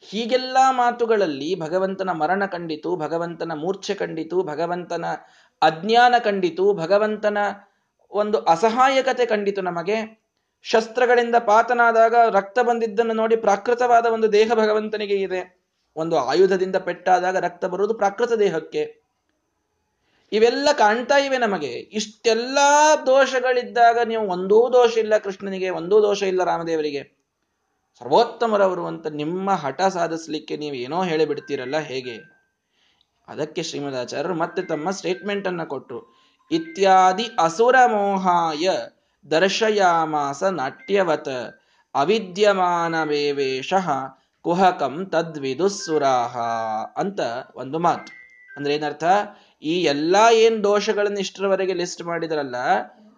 ಹೀಗೆಲ್ಲ 0.00 0.56
ಮಾತುಗಳಲ್ಲಿ 0.70 1.60
ಭಗವಂತನ 1.60 2.10
ಮರಣ 2.10 2.46
ಕಂಡಿತು, 2.46 2.96
ಭಗವಂತನ 2.96 3.52
ಮೂರ್ಛೆ 3.54 3.94
ಕಂಡಿತು, 3.94 4.42
ಭಗವಂತನ 4.42 5.04
ಅಜ್ಞಾನ 5.62 6.14
ಕಂಡಿತು, 6.24 6.74
ಭಗವಂತನ 6.74 7.38
ಒಂದು 8.10 8.38
ಅಸಹಾಯಕತೆ 8.38 9.26
ಕಂಡಿತು 9.26 9.60
ನಮಗೆ. 9.60 10.24
ಶಸ್ತ್ರಗಳಿಂದ 10.62 11.34
ಪಾತನಾದಾಗ 11.34 12.14
ರಕ್ತ 12.30 12.58
ಬಂದಿದ್ದನ್ನು 12.58 13.14
ನೋಡಿ 13.14 13.36
ಪ್ರಾಕೃತವಾದ 13.36 14.06
ಒಂದು 14.06 14.32
ದೇಹ 14.32 14.50
ಭಗವಂತನಿಗೆ 14.54 15.14
ಇದೆ. 15.14 15.64
ಒಂದು 15.96 16.18
ಆಯುಧದಿಂದ 16.18 16.76
ಪೆಟ್ಟಾದಾಗ 16.76 17.36
ರಕ್ತ 17.36 17.64
ಬರುವುದು 17.64 17.94
ಪ್ರಾಕೃತ 17.94 18.32
ದೇಹಕ್ಕೆ. 18.32 19.03
ಇವೆಲ್ಲ 20.34 20.68
ಕಾಣ್ತಾ 20.72 21.16
ಇವೆ 21.18 21.38
ನಮಗೆ. 21.38 21.72
ಇಷ್ಟೆಲ್ಲ 21.72 22.58
ದೋಷಗಳಿದ್ದಾಗ 23.06 23.98
ನೀವು 24.04 24.26
ಒಂದೂ 24.26 24.68
ದೋಷ 24.72 24.98
ಇಲ್ಲ 24.98 25.18
ಕೃಷ್ಣನಿಗೆ, 25.18 25.70
ಒಂದೂ 25.70 26.02
ದೋಷ 26.02 26.22
ಇಲ್ಲ 26.22 26.44
ರಾಮದೇವರಿಗೆ. 26.44 27.02
ಸರ್ವೋತ್ತಮರವರು 27.98 28.86
ಅಂತ 28.86 29.06
ನಿಮ್ಮ 29.06 29.50
ಹಠ 29.50 29.82
ಸಾಧಿಸ್ಲಿಕ್ಕೆ 29.82 30.56
ನೀವು 30.56 30.74
ಏನೋ 30.76 31.04
ಹೇಳಿಬಿಡ್ತೀರಲ್ಲ 31.04 31.78
ಹೇಗೆ? 31.78 32.34
ಅದಕ್ಕೆ 33.28 33.62
ಶ್ರೀಮದಾಚಾರ್ಯರು 33.62 34.34
ಮತ್ತೆ 34.34 34.62
ತಮ್ಮ 34.62 34.90
ಸ್ಟೇಟ್ಮೆಂಟ್ 34.90 35.46
ಅನ್ನ 35.46 35.64
ಕೊಟ್ಟರು 35.64 36.00
ಇತ್ಯಾದಿ 36.50 37.26
ಅಸುರ 37.38 37.76
ಮೋಹಾಯ 37.86 38.70
ದರ್ಶಯಾಮಾಸ 39.30 40.44
ನಾಟ್ಯವತ 40.44 41.28
ಅವಿದ್ಯಮಾನವೇವೇಶ 41.94 43.74
ಕುಹಕಂ 44.42 45.06
ತದ್ವಿದುಸ್ಸುರಾಹ 45.06 46.38
ಅಂತ 46.96 47.20
ಒಂದು 47.56 47.78
ಮಾತು. 47.78 48.12
ಅಂದ್ರೆ 48.56 48.74
ಏನರ್ಥ? 48.74 49.04
ಈ 49.64 49.82
ಎಲ್ಲ 49.82 50.16
ಏನ್ 50.32 50.64
ದೋಷಗಳನ್ನ 50.64 51.18
ಇಷ್ಟರವರೆಗೆ 51.18 51.74
ಲಿಸ್ಟ್ 51.74 52.02
ಮಾಡಿದ್ರಲ್ಲ, 52.02 52.56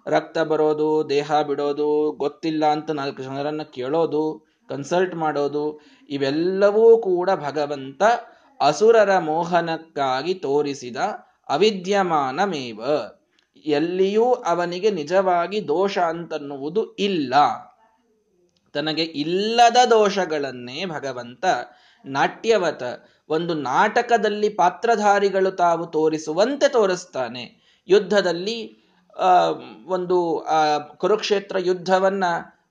ರಕ್ತ 0.07 0.39
ಬರೋದು, 0.39 1.09
ದೇಹ 1.09 1.43
ಬಿಡೋದು, 1.43 2.13
ಗೊತ್ತಿಲ್ಲ 2.13 2.67
ಅಂತ 2.67 2.91
ನಾಲ್ಕು 2.91 3.23
ಜನರನ್ನ 3.23 3.63
ಕೇಳೋದು 3.63 4.47
ಕನ್ಸಲ್ಟ್ 4.69 5.15
ಮಾಡೋದು, 5.15 5.81
ಇವೆಲ್ಲವೂ 6.11 6.99
ಕೂಡ 6.99 7.31
ಭಗವಂತ 7.31 8.03
ಅಸುರರ 8.61 9.19
ಮೋಹನಕ್ಕಾಗಿ 9.19 10.35
ತೋರಿಸಿದ 10.35 10.97
ಅವಿದ್ಯಮಾನಮೇವ. 11.49 12.81
ಎಲ್ಲಿಯೂ 13.67 14.33
ಅವನಿಗೆ 14.33 14.91
ನಿಜವಾಗಿ 14.91 15.69
ದೋಷ 15.69 15.99
ಅಂತನ್ನುವುದು 15.99 16.95
ಇಲ್ಲ. 16.95 17.35
ತನಗೆ 18.73 19.03
ಇಲ್ಲದ 19.03 19.77
ದೋಷಗಳನ್ನೇ 19.91 20.85
ಭಗವಂತ 20.85 21.45
ನಾಟ್ಯವತ 22.05 22.83
ಒಂದು 23.31 23.53
ನಾಟಕದಲ್ಲಿ 23.55 24.49
ಪಾತ್ರಧಾರಿಗಳು 24.55 25.51
ತಾವು 25.51 25.85
ತೋರಿಸುವಂತೆ 25.87 26.69
ತೋರಿಸ್ತಾನೆ. 26.69 27.45
ಯುದ್ಧದಲ್ಲಿ 27.89 28.59
ಒಂದು 29.87 30.17
ಕುರುಕ್ಷೇತ್ರ 30.97 31.57
ಯುದ್ಧವನ್ನ 31.61 32.25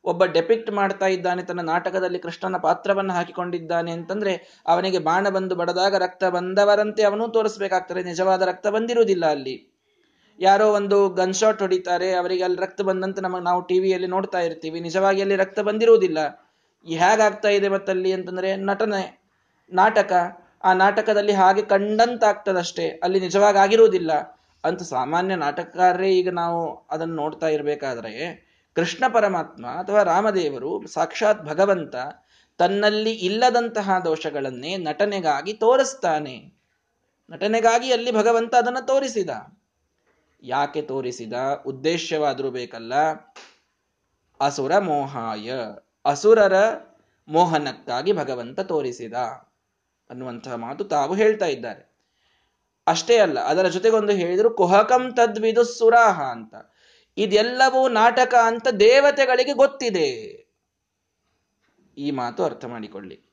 ಒಬ್ಬ 0.06 0.24
ಡೆಪಿಕ್ಟ್ 0.26 0.72
ಮಾಡ್ತಾ 0.72 1.08
ಇದ್ದಾನೆ, 1.08 1.42
ತನ್ನ 1.44 1.62
ನಾಟಕದಲ್ಲಿ 1.62 2.20
ಕೃಷ್ಣನ 2.20 2.58
ಪಾತ್ರವನ್ನು 2.58 3.14
ಹಾಕಿಕೊಂಡಿದ್ದಾನೆ 3.14 3.92
ಅಂತಂದ್ರೆ 3.92 4.34
ಅವನಿಗೆ 4.68 5.00
ಬಾಣ 5.00 5.30
ಬಂದು 5.30 5.54
ಬಡದಾಗ 5.56 5.96
ರಕ್ತ 5.96 6.24
ಬಂದವರಂತೆ 6.26 7.04
ಅವನು 7.04 7.28
ತೋರಿಸ್ಬೇಕಾಗ್ತದೆ. 7.28 8.04
ನಿಜವಾದ 8.04 8.42
ರಕ್ತ 8.42 8.68
ಬಂದಿರುವುದಿಲ್ಲ 8.68 9.26
ಅಲ್ಲಿ. 9.26 9.56
ಯಾರೋ 10.40 10.66
ಒಂದು 10.74 10.98
ಗನ್ 11.10 11.34
ಶಾಟ್ 11.34 11.62
ಹೊಡಿತಾರೆ, 11.62 12.10
ಅವರಿಗೆ 12.14 12.44
ಅಲ್ಲಿ 12.44 12.60
ರಕ್ತ 12.62 12.82
ಬಂದಂತೆ 12.82 13.22
ನಮಗೆ 13.22 13.44
ನಾವು 13.44 13.62
ಟಿವಿಯಲ್ಲಿ 13.62 14.08
ನೋಡ್ತಾ 14.08 14.40
ಇರ್ತೀವಿ. 14.40 14.80
ನಿಜವಾಗಿ 14.80 15.22
ಅಲ್ಲಿ 15.22 15.36
ರಕ್ತ 15.36 15.60
ಬಂದಿರುವುದಿಲ್ಲ. 15.60 16.20
ಹೇಗಾಗ್ತಾ 16.86 17.50
ಇದೆ 17.50 17.68
ಮತ್ತಲ್ಲಿ 17.68 18.12
ಅಂತಂದ್ರೆ 18.12 18.50
ನಟನೆ, 18.56 19.04
ನಾಟಕ. 19.72 20.12
ಆ 20.66 20.74
ನಾಟಕದಲ್ಲಿ 20.74 21.32
ಹಾಗೆ 21.32 21.62
ಕಂಡಂತಾಗ್ತದಷ್ಟೇ, 21.62 23.00
ಅಲ್ಲಿ 23.04 23.20
ನಿಜವಾಗಿ 23.20 23.58
ಆಗಿರುವುದಿಲ್ಲ. 23.58 24.14
ಅಂತ 24.64 24.84
ಸಾಮಾನ್ಯ 24.84 25.36
ನಾಟಕಕಾರರೇ 25.36 26.10
ಈಗ 26.10 26.30
ನಾವು 26.30 26.88
ಅದನ್ನು 26.92 27.16
ನೋಡ್ತಾ 27.16 27.48
ಇರಬೇಕಾದ್ರೆ, 27.48 28.46
ಕೃಷ್ಣ 28.76 29.14
ಪರಮಾತ್ಮ 29.14 29.68
ಅಥವಾ 29.68 30.04
ರಾಮದೇವರು 30.04 30.88
ಸಾಕ್ಷಾತ್ 30.88 31.44
ಭಗವಂತ 31.44 31.96
ತನ್ನಲ್ಲಿ 32.58 33.12
ಇಲ್ಲದಂತಹ 33.12 34.00
ದೋಷಗಳನ್ನೇ 34.06 34.78
ನಟನೆಗಾಗಿ 34.78 35.54
ತೋರಿಸ್ತಾನೆ. 35.54 36.54
ನಟನೆಗಾಗಿ 37.30 37.92
ಅಲ್ಲಿ 37.92 38.12
ಭಗವಂತ 38.12 38.56
ಅದನ್ನು 38.56 38.86
ತೋರಿಸಿದ. 38.86 39.30
ಯಾಕೆ 40.44 40.82
ತೋರಿಸಿದ? 40.82 41.34
ಉದ್ದೇಶವಾದರೂ 41.66 42.52
ಬೇಕಲ್ಲ. 42.52 42.94
ಅಸುರ 44.40 44.78
ಮೋಹಾಯ. 44.78 45.52
ಅಸುರರ 46.06 46.54
ಮೋಹನಕ್ಕಾಗಿ 47.28 48.14
ಭಗವಂತ 48.14 48.60
ತೋರಿಸಿದ. 48.60 49.14
ಅನ್ನುವಂತಹ 50.10 50.56
ಮಾತು 50.56 50.84
ತಾವು 50.84 51.16
ಹೇಳ್ತಾ 51.16 51.46
ಇದ್ದಾರೆ. 51.46 51.96
ಅಷ್ಟೇ 52.88 53.18
ಅಲ್ಲ, 53.18 53.40
ಅದರ 53.40 53.68
ಜೊತೆಗೊಂದು 53.68 54.14
ಹೇಳಿದ್ರು, 54.14 54.54
ಕುಹಕಂ 54.54 55.14
ತದ್ವಿದು 55.14 55.64
ಸುರಾಹ 55.64 56.22
ಅಂತ. 56.22 56.56
ಇದೆಲ್ಲವೂ 57.18 57.90
ನಾಟಕ 57.90 58.36
ಅಂತ 58.44 58.68
ದೇವತೆಗಳಿಗೆ 58.68 59.54
ಗೊತ್ತಿದೆ. 59.54 60.46
ಈ 61.98 62.12
ಮಾತು 62.12 62.44
ಅರ್ಥ 62.44 62.66
ಮಾಡಿಕೊಳ್ಳಿ. 62.66 63.30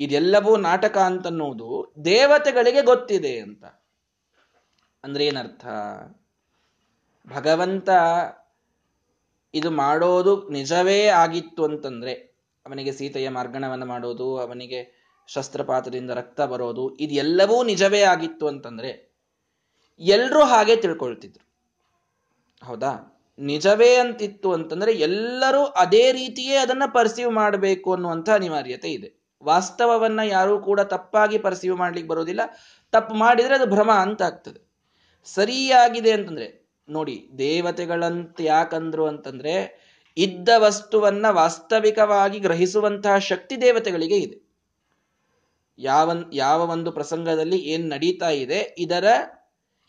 ಇದೆಲ್ಲವೂ 0.00 0.56
ನಾಟಕ 0.56 0.98
ಅಂತನ್ನುವುದು 0.98 1.94
ದೇವತೆಗಳಿಗೆ 2.04 2.82
ಗೊತ್ತಿದೆ 2.82 3.40
ಅಂತ. 3.40 3.64
ಅಂದ್ರೆ 5.04 5.26
ಏನರ್ಥ? 5.26 5.66
ಭಗವಂತ 7.34 7.88
ಇದು 9.54 9.70
ಮಾಡೋದು 9.70 10.48
ನಿಜವೇ 10.48 11.06
ಆಗಿತ್ತು 11.06 11.64
ಅಂತಂದ್ರೆ, 11.64 12.12
ಅವನಿಗೆ 12.66 12.92
ಸೀತೆಯ 12.92 13.28
ಮಾರ್ಗಣವನ್ನು 13.28 13.86
ಮಾಡೋದು, 13.86 14.38
ಅವನಿಗೆ 14.38 15.01
ಶಸ್ತ್ರಪಾತದಿಂದ 15.26 16.10
ರಕ್ತ 16.10 16.40
ಬರೋದು, 16.40 16.96
ಇದೆಲ್ಲವೂ 16.96 17.64
ನಿಜವೇ 17.64 18.00
ಆಗಿತ್ತು 18.00 18.46
ಅಂತಂದ್ರೆ 18.46 19.12
ಎಲ್ರೂ 20.00 20.42
ಹಾಗೆ 20.42 20.76
ತಿಳ್ಕೊಳ್ತಿದ್ರು. 20.76 21.52
ಹೌದಾ? 22.66 23.08
ನಿಜವೇ 23.38 23.94
ಅಂತಿತ್ತು 23.94 24.52
ಅಂತಂದ್ರೆ 24.52 24.92
ಎಲ್ಲರೂ 24.92 25.64
ಅದೇ 25.64 26.12
ರೀತಿಯೇ 26.12 26.56
ಅದನ್ನ 26.56 26.82
ಪರ್ಸೀವ್ 26.94 27.32
ಮಾಡಬೇಕು 27.32 27.92
ಅನ್ನುವಂಥ 27.92 28.30
ಅನಿವಾರ್ಯತೆ 28.30 28.88
ಇದೆ. 28.88 29.22
ವಾಸ್ತವವನ್ನ 29.44 30.20
ಯಾರೂ 30.24 30.58
ಕೂಡ 30.58 30.80
ತಪ್ಪಾಗಿ 30.80 31.38
ಪರ್ಸೀವ್ 31.38 31.76
ಮಾಡ್ಲಿಕ್ಕೆ 31.76 32.08
ಬರೋದಿಲ್ಲ. 32.08 32.40
ತಪ್ಪು 32.92 33.14
ಮಾಡಿದ್ರೆ 33.14 33.54
ಅದು 33.54 33.66
ಭ್ರಮ 33.66 33.90
ಅಂತ 33.90 34.22
ಆಗ್ತದೆ. 34.22 34.72
ಸರಿಯಾಗಿದೆ 35.24 36.10
ಅಂತಂದ್ರೆ, 36.10 36.68
ನೋಡಿ, 36.88 37.28
ದೇವತೆಗಳಂತ 37.38 38.40
ಯಾಕಂದ್ರು 38.40 39.06
ಅಂತಂದ್ರೆ 39.06 39.82
ಇದ್ದ 40.16 40.48
ವಸ್ತುವನ್ನ 40.58 41.26
ವಾಸ್ತವಿಕವಾಗಿ 41.28 42.38
ಗ್ರಹಿಸುವಂತಹ 42.38 43.18
ಶಕ್ತಿ 43.18 43.60
ದೇವತೆಗಳಿಗೆ 43.60 44.16
ಇದೆ. 44.16 44.51
ಯಾವ 45.78 46.12
ಯಾವ 46.32 46.60
ಒಂದು 46.70 46.92
ಪ್ರಸಂಗದಲ್ಲಿ 46.92 47.58
ಏನು 47.58 47.88
ನಡೀತಾ 47.88 48.30
ಇದೆ, 48.30 48.74
ಇದರ 48.78 49.06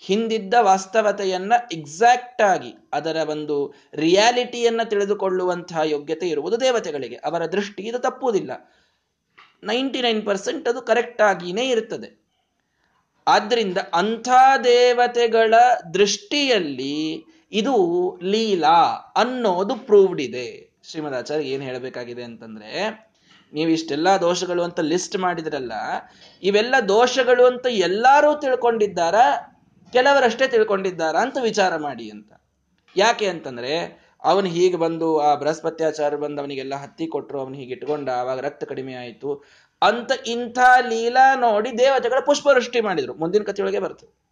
ಹಿಂದಿದ್ದ 0.03 0.53
ವಾಸ್ತವತೆಯನ್ನ 0.61 1.53
ಎಕ್ಸಾಕ್ಟ್ 1.71 2.41
ಆಗಿ, 2.41 2.71
ಅದರ 2.93 3.15
ಒಂದು 3.29 3.73
ರಿಯಾಲಿಟಿಯನ್ನ 3.93 4.81
ತಿಳಿದುಕೊಳ್ಳುವಂತಹ 4.83 5.81
ಯೋಗ್ಯತೆ 5.85 6.27
ಇರುವುದು 6.27 6.59
ದೇವತೆಗಳಿಗೆ. 6.59 7.15
ಅವರ 7.15 7.45
ದೃಷ್ಟಿ 7.45 7.83
ಇದು 7.83 7.99
ತಪ್ಪುವುದಿಲ್ಲ. 7.99 8.51
ನೈಂಟಿ 9.63 10.01
ನೈನ್ 10.01 10.25
ಪರ್ಸೆಂಟ್ 10.25 10.67
ಅದು 10.67 10.81
ಕರೆಕ್ಟ್ 10.81 11.21
ಆಗಿನೇ 11.21 11.69
ಇರುತ್ತದೆ 11.69 12.09
ಆದ್ರಿಂದ 13.27 13.77
ಅಂಥ 13.93 14.29
ದೇವತೆಗಳ 14.63 15.53
ದೃಷ್ಟಿಯಲ್ಲಿ 15.93 16.97
ಇದು 17.51 17.75
ಲೀಲಾ 18.23 18.79
ಅನ್ನೋದು 19.15 19.75
ಪ್ರೂವ್ಡ್ 19.75 20.21
ಇದೆ. 20.21 20.47
ಶ್ರೀಮದಾಚಾರ್ಯ 20.83 21.45
ಏನು 21.45 21.63
ಹೇಳಬೇಕಾಗಿದೆ 21.63 22.23
ಅಂತಂದ್ರೆ 22.23 22.71
ನೀವು 23.53 23.69
ಇಷ್ಟೆಲ್ಲ 23.69 24.07
ದೋಷಗಳು 24.21 24.63
ಅಂತ 24.63 24.79
ಲಿಸ್ಟ್ 24.79 25.17
ಮಾಡಿದ್ರಲ್ಲ, 25.17 25.71
ಇವೆಲ್ಲ 26.43 26.75
ದೋಷಗಳು 26.87 27.45
ಅಂತ 27.45 27.65
ಎಲ್ಲರೂ 27.69 28.39
ತಿಳ್ಕೊಂಡಿದ್ದಾರ? 28.39 29.15
ಕೆಲವರಷ್ಟೇ 29.91 30.47
ತಿಳ್ಕೊಂಡಿದ್ದಾರ 30.47 31.15
ಅಂತ 31.15 31.37
ವಿಚಾರ 31.41 31.75
ಮಾಡಿ 31.75 32.09
ಅಂತ. 32.09 32.33
ಯಾಕೆ 32.97 33.25
ಅಂತಂದ್ರೆ, 33.27 34.03
ಅವನು 34.23 34.47
ಹೀಗೆ 34.47 34.77
ಬಂದು, 34.77 35.19
ಆ 35.19 35.35
ಬೃಹಸ್ಪತ್ಯಾಚಾರ 35.35 36.15
ಬಂದು 36.15 36.41
ಅವನಿಗೆಲ್ಲ 36.41 36.75
ಹತ್ತಿ 36.75 37.07
ಕೊಟ್ಟರು 37.07 37.41
ಅವನು 37.41 37.55
ಹೀಗೆ 37.55 37.73
ಇಟ್ಕೊಂಡ, 37.73 38.09
ಆವಾಗ 38.09 38.39
ರಕ್ತ 38.39 38.63
ಕಡಿಮೆ 38.63 38.93
ಆಯಿತು 38.93 39.43
ಅಂತ 39.81 40.11
ಇಂಥ 40.27 40.59
ಲೀಲಾ 40.89 41.35
ನೋಡಿ 41.35 41.77
ದೇವತೆಗಳ 41.77 42.19
ಪುಷ್ಪವೃಷ್ಟಿ 42.25 42.81
ಮಾಡಿದ್ರು. 42.81 43.13
ಮುಂದಿನ 43.13 43.43
ಕಥೆಯೊಳಗೆ 43.43 43.79
ಬರ್ತದೆ. 43.79 44.23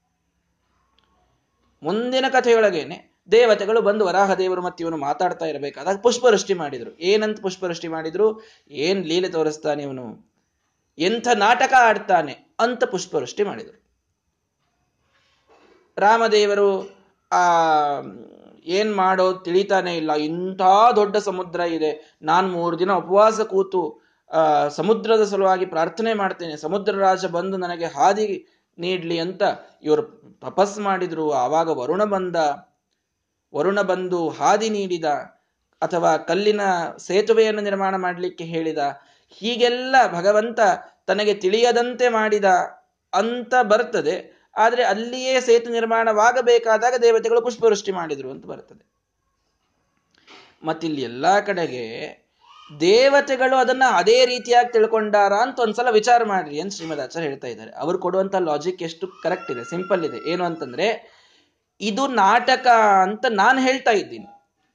ಮುಂದಿನ 1.83 2.25
ಕಥೆಯೊಳಗೇನೆ. 2.31 3.10
ದೇವತೆಗಳು 3.31 3.81
ಬಂದು 3.81 4.05
ವರಾಹ 4.05 4.33
ದೇವರು 4.33 4.61
ಮತ್ತೆ 4.61 4.83
ಇವನು 4.83 4.97
ಮಾತಾಡ್ತಾ 4.97 5.45
ಇರಬೇಕಾದಾಗ 5.45 5.97
ಪುಷ್ಪವೃಷ್ಟಿ 5.97 6.53
ಮಾಡಿದ್ರು. 6.53 6.99
ಏನಂತ 6.99 7.41
ಪುಷ್ಪವೃಷ್ಟಿ 7.41 7.87
ಮಾಡಿದ್ರು? 7.87 8.43
ಏನ್ 8.71 9.05
ಲೀಲೆ 9.05 9.29
ತೋರಿಸ್ತಾನೆ 9.29 9.83
ಇವನು? 9.83 10.31
ಎಂಥ 10.97 11.27
ನಾಟಕ 11.35 11.73
ಆಡ್ತಾನೆ 11.77 12.55
ಅಂತ 12.59 12.83
ಪುಷ್ಪವೃಷ್ಟಿ 12.83 13.43
ಮಾಡಿದರು. 13.43 13.81
ರಾಮದೇವರು, 15.97 16.97
ಆ, 17.31 17.41
ಏನ್ 18.65 18.95
ಮಾಡೋ 18.95 19.33
ತಿಳಿತಾನೆ 19.33 19.97
ಇಲ್ಲ. 19.97 20.13
ಇಂಥ 20.13 20.61
ದೊಡ್ಡ 20.95 21.17
ಸಮುದ್ರ 21.17 21.59
ಇದೆ. 21.59 22.17
ನಾನು 22.21 22.47
ಮೂರು 22.47 22.79
ದಿನ 22.79 22.91
ಉಪವಾಸ 22.91 23.41
ಕೂತು, 23.41 24.01
ಆ, 24.31 24.67
ಸಮುದ್ರದ 24.67 25.23
ಸಲುವಾಗಿ 25.23 25.65
ಪ್ರಾರ್ಥನೆ 25.65 26.13
ಮಾಡ್ತೇನೆ. 26.13 26.57
ಸಮುದ್ರ 26.57 26.95
ರಾಜ 26.95 27.25
ಬಂದು 27.25 27.57
ನನಗೆ 27.57 27.85
ಹಾದಿ 27.85 28.47
ನೀಡ್ಲಿ 28.77 29.19
ಅಂತ 29.19 29.41
ಇವರು 29.81 30.03
ತಪಸ್ 30.39 30.79
ಮಾಡಿದ್ರು. 30.79 31.31
ಆವಾಗ 31.31 31.69
ವರುಣ 31.69 32.03
ಬಂದ. 32.03 32.35
ವರುಣ 33.53 33.79
ಬಂದು 33.91 34.19
ಹಾದಿ 34.39 34.69
ನೀಡಿದ 34.77 35.07
ಅಥವಾ 35.81 36.11
ಕಲ್ಲಿನ 36.29 36.63
ಸೇತುವೆಯನ್ನು 37.05 37.61
ನಿರ್ಮಾಣ 37.61 37.93
ಮಾಡಲಿಕ್ಕೆ 38.05 38.45
ಹೇಳಿದ, 38.53 38.81
ಹೀಗೆಲ್ಲ 39.37 39.95
ಭಗವಂತ 40.17 40.59
ತನಗೆ 41.09 41.33
ತಿಳಿಯದಂತೆ 41.43 42.07
ಮಾಡಿದ 42.09 42.47
ಅಂತ 43.13 43.53
ಬರ್ತದೆ. 43.71 44.15
ಆದರೆ 44.55 44.83
ಅಲ್ಲಿಯೇ 44.83 45.33
ಸೇತು 45.47 45.69
ನಿರ್ಮಾಣವಾಗಬೇಕಾದಾಗ 45.69 46.95
ದೇವತೆಗಳು 47.05 47.41
ಪುಷ್ಪವೃಷ್ಟಿ 47.47 47.91
ಮಾಡಿದರು 47.99 48.29
ಅಂತ 48.33 48.45
ಬರ್ತದೆ. 48.45 48.83
ಮತ್ತಿಲ್ಲಿ 50.63 51.01
ಎಲ್ಲ 51.09 51.25
ಕಡೆಗೆ 51.47 51.85
ದೇವತೆಗಳು 52.81 53.55
ಅದನ್ನ 53.57 53.85
ಅದೇ 53.99 54.17
ರೀತಿಯಾಗಿ 54.25 54.69
ತಿಳ್ಕೊಂಡಾರ 54.75 55.33
ಅಂತ 55.45 55.63
ಒಂದ್ಸಲ 55.65 55.89
ವಿಚಾರ 55.99 56.21
ಮಾಡ್ರಿ 56.33 56.57
ಅಂತ 56.63 56.73
ಶ್ರೀಮದಾಚಾರ್ಯ 56.77 57.27
ಹೇಳ್ತಾ 57.29 57.49
ಇದ್ದಾರೆ. 57.53 57.71
ಅವ್ರು 57.83 57.97
ಕೊಡುವಂತ 58.05 58.35
ಲಾಜಿಕ್ 58.49 58.83
ಎಷ್ಟು 58.89 59.07
ಕರೆಕ್ಟ್ 59.23 59.49
ಇದೆ 59.53 59.63
ಸಿಂಪಲ್ 59.71 60.03
ಇದೆ. 60.09 60.19
ಏನು 60.33 60.43
ಅಂತಂದ್ರೆ 60.49 60.87
ಇದು 61.81 62.07
ನಾಟಕ 62.07 62.67
ಅಂತ 63.01 63.25
ನಾನು 63.29 63.61
ಹೇಳ್ತಾ 63.61 63.91
ಇದ್ದೀನಿ. 63.91 64.27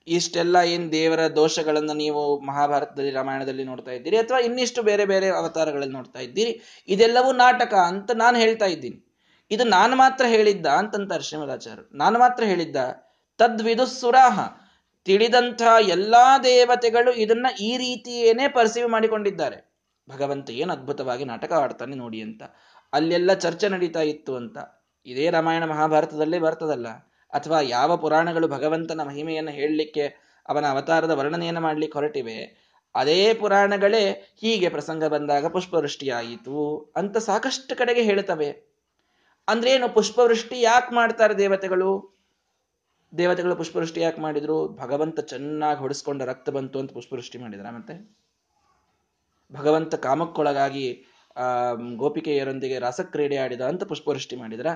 ಇಷ್ಟೆಲ್ಲ 0.08 0.56
ಏನ್ 0.56 0.92
ದೇವರ 0.92 1.28
ದೋಷಗಳನ್ನ 1.28 1.92
ನೀವು 1.92 2.40
ಮಹಾಭಾರತದಲ್ಲಿ, 2.40 3.12
ರಾಮಾಯಣದಲ್ಲಿ 3.12 3.64
ನೋಡ್ತಾ 3.64 3.90
ಇದ್ದೀರಿ 3.90 4.16
ಅಥವಾ 4.16 4.38
ಇನ್ನಿಷ್ಟು 4.38 4.82
ಬೇರೆ 4.82 5.04
ಬೇರೆ 5.04 5.28
ಅವತಾರಗಳಲ್ಲಿ 5.28 5.92
ನೋಡ್ತಾ 5.92 6.20
ಇದ್ದೀರಿ? 6.20 6.84
ಇದೆಲ್ಲವೂ 6.88 7.32
ನಾಟಕ 7.32 7.74
ಅಂತ 7.74 8.10
ನಾನು 8.10 8.38
ಹೇಳ್ತಾ 8.38 8.66
ಇದ್ದೀನಿ. 8.66 8.98
ಇದು 9.50 9.64
ನಾನು 9.64 9.96
ಮಾತ್ರ 9.96 10.24
ಹೇಳಿದ್ದ 10.26 10.66
ಅಂತಂತ 10.66 11.12
ಶ್ರೀಮದಾಚಾರ್ಯ 11.12 11.82
ನಾನು 11.92 12.18
ಮಾತ್ರ 12.18 12.44
ಹೇಳಿದ್ದ 12.44 12.76
ತದ್ವಿದು 13.38 13.86
ಸುರಾಹ. 13.86 14.40
ತಿಳಿದಂತಹ 15.04 15.88
ಎಲ್ಲಾ 15.88 16.38
ದೇವತೆಗಳು 16.38 17.12
ಇದನ್ನ 17.12 17.46
ಈ 17.60 17.76
ರೀತಿಯೇನೆ 17.76 18.48
ಪರ್ಸೀವ್ 18.48 18.88
ಮಾಡಿಕೊಂಡಿದ್ದಾರೆ. 18.88 19.58
ಭಗವಂತ 20.08 20.50
ಏನು 20.50 20.72
ಅದ್ಭುತವಾಗಿ 20.72 21.24
ನಾಟಕ 21.24 21.52
ಆಡ್ತಾನೆ 21.52 21.96
ನೋಡಿ 21.96 22.20
ಅಂತ. 22.20 22.42
ಅಲ್ಲೆಲ್ಲ 22.92 23.32
ಚರ್ಚೆ 23.34 23.68
ನಡೀತಾ 23.68 24.00
ಇತ್ತು 24.00 24.36
ಅಂತ. 24.36 24.58
ಇದೇ 25.06 25.30
ರಾಮಾಯಣ 25.30 25.64
ಮಹಾಭಾರತದಲ್ಲೇ 25.64 26.38
ಬರ್ತದಲ್ಲ? 26.38 26.88
ಅಥವಾ 27.32 27.60
ಯಾವ 27.60 27.96
ಪುರಾಣಗಳು 27.96 28.48
ಭಗವಂತನ 28.48 29.00
ಮಹಿಮೆಯನ್ನು 29.02 29.50
ಹೇಳಲಿಕ್ಕೆ 29.50 30.04
ಅವನ 30.48 30.64
ಅವತಾರದ 30.70 31.10
ವರ್ಣನೆಯನ್ನು 31.10 31.60
ಮಾಡ್ಲಿಕ್ಕೆ 31.60 31.98
ಹೊರಟಿವೆ? 31.98 32.66
ಅದೇ 32.94 33.34
ಪುರಾಣಗಳೇ 33.34 34.10
ಹೀಗೆ 34.40 34.68
ಪ್ರಸಂಗ 34.68 35.04
ಬಂದಾಗ 35.04 35.46
ಪುಷ್ಪವೃಷ್ಟಿಯಾಯಿತು 35.46 36.92
ಅಂತ 36.96 37.16
ಸಾಕಷ್ಟು 37.16 37.76
ಕಡೆಗೆ 37.76 38.02
ಹೇಳ್ತವೆ 38.02 38.76
ಅಂದ್ರೆ 39.48 39.70
ಏನು 39.70 39.88
ಪುಷ್ಪವೃಷ್ಟಿ 39.88 40.60
ಯಾಕೆ 40.60 40.94
ಮಾಡ್ತಾರೆ 40.94 41.38
ದೇವತೆಗಳು? 41.38 42.16
ದೇವತೆಗಳು 43.18 43.56
ಪುಷ್ಪವೃಷ್ಟಿ 43.56 44.00
ಯಾಕೆ 44.00 44.20
ಮಾಡಿದ್ರು? 44.20 44.68
ಭಗವಂತ 44.68 45.20
ಚೆನ್ನಾಗಿ 45.20 45.80
ಹೊಡೆಸ್ಕೊಂಡ 45.80 46.22
ರಕ್ತ 46.22 46.50
ಬಂತು 46.50 46.78
ಅಂತ 46.78 46.92
ಪುಷ್ಪವೃಷ್ಟಿ 46.92 47.38
ಮಾಡಿದ್ರ 47.38 47.66
ಮತ್ತೆ? 47.70 48.16
ಭಗವಂತ 49.52 49.94
ಕಾಮಕ್ಕೊಳಗಾಗಿ 49.94 51.02
ಆ, 51.36 51.74
ಗೋಪಿಕೆಯರೊಂದಿಗೆ 51.96 52.78
ರಾಸಕ್ರೀಡೆ 52.78 53.36
ಆಡಿದ 53.36 53.60
ಅಂತ 53.60 53.84
ಪುಷ್ಪವೃಷ್ಟಿ 53.84 54.36
ಮಾಡಿದ್ರ? 54.36 54.66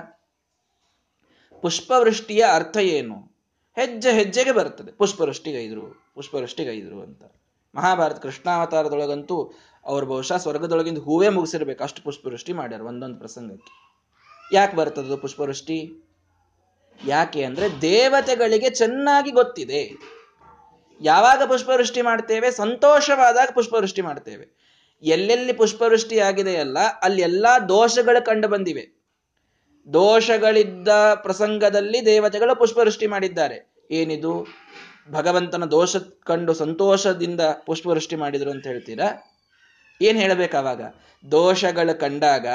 ಪುಷ್ಪವೃಷ್ಟಿಯ 1.61 2.45
ಅರ್ಥ 2.53 2.77
ಏನು? 2.77 3.31
ಹೆಜ್ಜೆ 3.75 4.11
ಹೆಜ್ಜೆಗೆ 4.11 4.51
ಬರ್ತದೆ 4.51 4.91
ಪುಷ್ಪವೃಷ್ಟಿಗೈದ್ರು 4.91 6.11
ಪುಷ್ಪವೃಷ್ಟಿಗೈದ್ರು 6.15 7.01
ಅಂತ. 7.01 7.23
ಮಹಾಭಾರತ 7.75 8.19
ಕೃಷ್ಣಾವತಾರದೊಳಗಂತೂ 8.19 9.53
ಅವ್ರು 9.85 10.05
ಬಹುಶಃ 10.05 10.37
ಸ್ವರ್ಗದೊಳಗಿಂದ 10.37 10.97
ಹೂವೇ 10.97 11.29
ಮುಗಿಸಿರ್ಬೇಕು 11.29 11.83
ಅಷ್ಟು 11.83 12.03
ಪುಷ್ಪವೃಷ್ಟಿ 12.03 12.53
ಮಾಡ್ಯಾರ 12.53 12.81
ಒಂದೊಂದು 12.81 13.19
ಪ್ರಸಂಗಕ್ಕೆ. 13.19 13.91
ಯಾಕೆ 14.53 14.75
ಬರ್ತದದು 14.75 15.17
ಪುಷ್ಪವೃಷ್ಟಿ? 15.17 16.07
ಯಾಕೆ 17.05 17.43
ಅಂದ್ರೆ 17.43 17.81
ದೇವತೆಗಳಿಗೆ 17.81 18.69
ಚೆನ್ನಾಗಿ 18.69 19.31
ಗೊತ್ತಿದೆ. 19.31 19.91
ಯಾವಾಗ 21.01 21.41
ಪುಷ್ಪವೃಷ್ಟಿ 21.47 22.01
ಮಾಡ್ತೇವೆ? 22.01 22.51
ಸಂತೋಷವಾದಾಗ 22.51 23.49
ಪುಷ್ಪವೃಷ್ಟಿ 23.53 24.01
ಮಾಡ್ತೇವೆ. 24.01 24.61
ಎಲ್ಲೆಲ್ಲಿ 25.03 25.53
ಪುಷ್ಪವೃಷ್ಟಿ 25.53 26.19
ಆಗಿದೆಯಲ್ಲ 26.19 26.77
ಅಲ್ಲಿ 27.01 27.21
ಎಲ್ಲಾ 27.21 27.59
ದೋಷಗಳು 27.59 28.25
ಕಂಡು 28.25 28.47
ಬಂದಿವೆ. 28.47 29.00
ದೋಷಗಳಿದ್ದ 29.93 31.13
ಪ್ರಸಂಗದಲ್ಲಿ 31.13 32.05
ದೇವತೆಗಳು 32.05 32.55
ಪುಷ್ಪವೃಷ್ಟಿ 32.55 33.07
ಮಾಡಿದ್ದಾರೆ. 33.07 33.73
ಏನಿದು? 33.91 34.47
ಭಗವಂತನ 35.11 35.65
ದೋಷ 35.65 35.95
ಕಂಡು 36.23 36.53
ಸಂತೋಷದಿಂದ 36.53 37.41
ಪುಷ್ಪವೃಷ್ಟಿ 37.65 38.15
ಮಾಡಿದ್ರು 38.15 38.51
ಅಂತ 38.51 38.67
ಹೇಳ್ತೀರಾ? 38.67 39.07
ಏನ್ 40.01 40.17
ಹೇಳಬೇಕಾವಾಗ 40.17 40.81
ದೋಷಗಳು 41.31 41.99
ಕಂಡಾಗ 41.99 42.47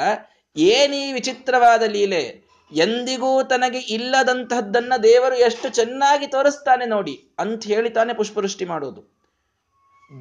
ಏನೀ 0.55 1.13
ವಿಚಿತ್ರವಾದ 1.13 1.83
ಲೀಲೆ, 1.83 2.47
ಎಂದಿಗೂ 2.71 3.43
ತನಗೆ 3.43 3.77
ಇಲ್ಲದಂತಹದ್ದನ್ನ 3.77 4.93
ದೇವರು 5.03 5.35
ಎಷ್ಟು 5.35 5.69
ಚೆನ್ನಾಗಿ 5.69 6.27
ತೋರಿಸ್ತಾನೆ 6.27 6.85
ನೋಡಿ 6.85 7.35
ಅಂತ 7.39 7.65
ಹೇಳಿ 7.65 7.89
ತಾನೆ 7.89 8.13
ಪುಷ್ಪವೃಷ್ಟಿ 8.13 8.65
ಮಾಡೋದು. 8.65 9.17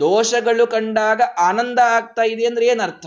ದೋಷಗಳು 0.01 0.67
ಕಂಡಾಗ 0.67 1.23
ಆನಂದ 1.39 1.79
ಆಗ್ತಾ 1.79 2.23
ಇದೆ 2.23 2.47
ಅಂದ್ರೆ 2.47 2.67
ಏನರ್ಥ? 2.67 3.07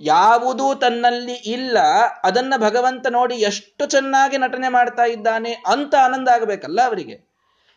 ಯಾವುದೂ 0.00 0.74
ತನ್ನಲ್ಲಿ 0.74 1.36
ಇಲ್ಲ, 1.52 1.78
ಅದನ್ನ 2.24 2.54
ಭಗವಂತ 2.56 3.06
ನೋಡಿ 3.10 3.34
ಎಷ್ಟು 3.34 3.86
ಚೆನ್ನಾಗಿ 3.86 4.36
ನಟನೆ 4.38 4.68
ಮಾಡ್ತಾ 4.68 5.04
ಇದ್ದಾನೆ 5.04 5.52
ಅಂತ 5.52 5.94
ಆನಂದ 6.04 6.28
ಆಗಬೇಕಲ್ಲ 6.28 6.80
ಅವರಿಗೆ. 6.86 7.16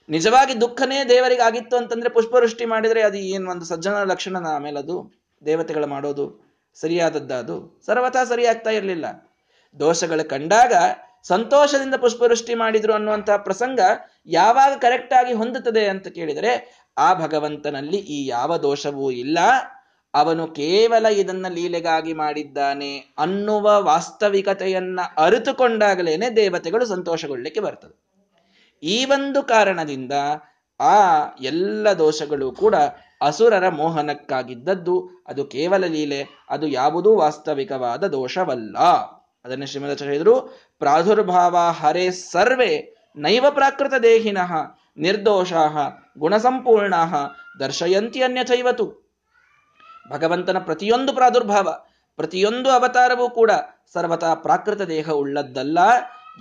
ನಿಜವಾಗಿ 0.10 0.54
ದುಃಖನೇ 0.62 1.04
ದೇವರಿಗೆ 1.04 1.42
ಆಗಿತ್ತು 1.42 1.76
ಅಂತಂದ್ರೆ 1.78 2.10
ಪುಷ್ಪವೃಷ್ಟಿ 2.10 2.66
ಮಾಡಿದ್ರೆ 2.66 3.02
ಅದು 3.02 3.18
ಏನು 3.34 3.52
ಒಂದು 3.52 3.66
ಸಜ್ಜನ 3.66 4.04
ಲಕ್ಷಣ 4.04 4.38
ಆಮೇಲೆ 4.48 4.80
ಅದು 4.80 4.96
ದೇವತೆಗಳು 5.42 5.88
ಮಾಡೋದು, 5.88 6.26
ಸರಿಯಾದದ್ದ 6.76 7.32
ಅದು. 7.32 7.82
ಸರ್ವಥಾ 7.86 8.24
ಸರಿಯಾಗ್ತಾ 8.24 8.70
ಇರಲಿಲ್ಲ. 8.70 9.06
ದೋಷಗಳು 9.80 10.30
ಕಂಡಾಗ 10.30 10.74
ಸಂತೋಷದಿಂದ 11.24 11.96
ಪುಷ್ಪವೃಷ್ಟಿ 11.96 12.54
ಮಾಡಿದ್ರು 12.56 12.94
ಅನ್ನುವಂತಹ 12.94 13.38
ಪ್ರಸಂಗ 13.38 13.80
ಯಾವಾಗ 14.28 14.72
ಕರೆಕ್ಟ್ 14.80 15.14
ಆಗಿ 15.14 15.34
ಹೊಂದುತ್ತದೆ 15.34 15.84
ಅಂತ 15.88 16.08
ಕೇಳಿದರೆ, 16.08 16.52
ಆ 16.98 17.14
ಭಗವಂತನಲ್ಲಿ 17.14 17.98
ಈ 17.98 18.28
ಯಾವ 18.28 18.58
ದೋಷವೂ 18.58 19.12
ಇಲ್ಲ 19.12 19.40
ಅವನು 20.13 20.47
ಕೇವಲ 20.47 21.06
ಇದನ್ನ 21.06 21.45
ಲೀಲೆಗಾಗಿ 21.50 22.13
ಮಾಡಿದ್ದಾನೆ 22.13 22.97
ಅನ್ನುವ 23.17 23.84
ವಾಸ್ತವಿಕತೆಯನ್ನ 23.84 25.00
ಅರಿತುಕೊಂಡಾಗಲೇನೆ 25.17 26.36
ದೇವತೆಗಳು 26.36 26.86
ಸಂತೋಷಗೊಳ್ಳಲಿಕ್ಕೆ 26.86 27.62
ಬರ್ತದೆ. 27.62 28.12
ಈ 28.84 29.06
ಒಂದು 29.06 29.43
ಕಾರಣದಿಂದ 29.43 30.12
ಆ 30.80 31.19
ಎಲ್ಲ 31.41 31.88
ದೋಷಗಳು 31.93 32.52
ಕೂಡ 32.52 32.76
ಅಸುರರ 33.21 33.69
ಮೋಹನಕ್ಕಾಗಿದ್ದದ್ದು. 33.69 35.24
ಅದು 35.28 35.45
ಕೇವಲ 35.45 35.86
ಲೀಲೆ, 35.86 36.26
ಅದು 36.50 36.67
ಯಾವುದೂ 36.67 37.15
ವಾಸ್ತವಿಕವಾದ 37.15 38.08
ದೋಷವಲ್ಲ. 38.08 38.78
ಅದನ್ನು 39.45 39.65
ಶ್ರೀಮದ್ 39.65 40.04
ಹೇಳಿದ್ರು, 40.04 40.41
ಪ್ರಾದುರ್ಭಾವ 40.80 41.58
ಹರೇ 41.58 42.12
ಸರ್ವೇ 42.12 42.95
ನೈವ 43.15 43.45
ಪ್ರಾಕೃತ 43.50 43.93
ದೇಹಿನಃ 44.04 44.54
ನಿರ್ದೋಷಾ 44.97 46.13
ಗುಣಸಂಪೂರ್ಣ 46.17 46.93
ದರ್ಶಯಂತಿ 47.60 48.21
ಅನ್ಯಥೈವತು. 48.21 49.11
ಭಗವಂತನ 50.12 50.58
ಪ್ರತಿಯೊಂದು 50.60 51.13
ಪ್ರಾದುರ್ಭಾವ, 51.13 51.76
ಪ್ರತಿಯೊಂದು 52.15 52.69
ಅವತಾರವೂ 52.69 53.30
ಕೂಡ 53.30 53.52
ಸರ್ವತಾ 53.93 54.34
ಪ್ರಾಕೃತ 54.34 54.82
ದೇಹ 54.82 55.10
ಉಳ್ಳದ್ದಲ್ಲ. 55.10 55.80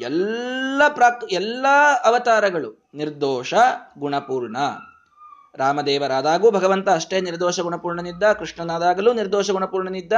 ಎಲ್ಲ 0.01 0.83
ಪ್ರಾಕ್, 0.89 1.25
ಎಲ್ಲ 1.25 1.67
ಅವತಾರಗಳು 2.05 2.91
ನಿರ್ದೋಷ, 2.95 3.55
ಗುಣಪೂರ್ಣ. 3.99 4.57
ರಾಮದೇವರಾದಾಗೂ 5.55 6.51
ಭಗವಂತ 6.51 6.89
ಅಷ್ಟೇ 6.89 7.21
ನಿರ್ದೋಷ, 7.21 7.61
ಗುಣಪೂರ್ಣನಿದ್ದ. 7.61 8.33
ಕೃಷ್ಣನಾದಾಗಲೂ 8.33 9.13
ನಿರ್ದೋಷ, 9.13 9.51
ಗುಣಪೂರ್ಣನಿದ್ದ. 9.51 10.13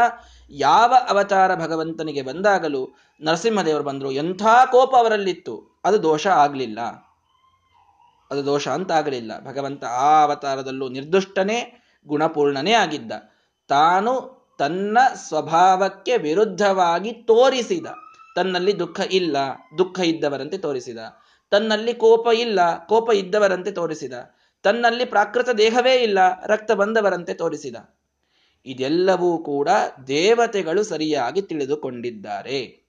ಯಾವ 0.50 0.94
ಅವತಾರ 1.08 1.54
ಭಗವಂತನಿಗೆ 1.54 2.22
ಬಂದಾಗಲೂ 2.22 2.88
ನರಸಿಂಹದೇವರು 3.22 3.84
ಬಂದರು. 3.84 4.12
ಎಂಥ 4.12 4.42
ಕೋಪ 4.70 4.94
ಅವರಲ್ಲಿತ್ತು. 4.96 5.80
ಅದು 5.84 6.02
ದೋಷ 6.02 6.26
ಆಗಲಿಲ್ಲ. 6.26 6.78
ಅದು 8.30 8.44
ದೋಷ 8.44 8.68
ಅಂತ 8.68 8.92
ಆಗಲಿಲ್ಲ. 8.92 9.44
ಭಗವಂತ 9.44 9.84
ಆ 9.84 10.22
ಅವತಾರದಲ್ಲೂ 10.22 10.88
ನಿರ್ದುಷ್ಟನೇ, 10.88 11.84
ಗುಣಪೂರ್ಣನೇ 12.06 12.72
ಆಗಿದ್ದ. 12.72 13.12
ತಾನು 13.72 14.42
ತನ್ನ 14.58 14.98
ಸ್ವಭಾವಕ್ಕೆ 15.28 16.16
ವಿರುದ್ಧವಾಗಿ 16.16 17.12
ತೋರಿಸಿದ. 17.12 17.86
ತನ್ನಲ್ಲಿ 18.36 18.78
ದುಃಖ 18.78 19.00
ಇಲ್ಲ, 19.10 19.36
ದುಃಖ 19.78 20.00
ಇದ್ದವರಂತೆ 20.00 20.58
ತೋರಿಸಿದ. 20.58 20.98
ತನ್ನಲ್ಲಿ 21.50 21.94
ಕೋಪ 21.94 22.26
ಇಲ್ಲ, 22.34 22.86
ಕೋಪ 22.86 23.12
ಇದ್ದವರಂತೆ 23.12 23.70
ತೋರಿಸಿದ. 23.70 24.12
ತನ್ನಲ್ಲಿ 24.62 25.04
ಪ್ರಾಕೃತ 25.04 25.48
ದೇಹವೇ 25.48 25.94
ಇಲ್ಲ, 25.94 26.18
ರಕ್ತ 26.46 26.72
ಬಂದವರಂತೆ 26.72 27.34
ತೋರಿಸಿದ. 27.34 27.76
ಇದೆಲ್ಲವೂ 28.66 29.38
ಕೂಡ 29.38 29.68
ದೇವತೆಗಳು 30.06 30.82
ಸರಿಯಾಗಿ 30.82 31.42
ತಿಳಿದುಕೊಂಡಿದ್ದಾರೆ. 31.42 32.86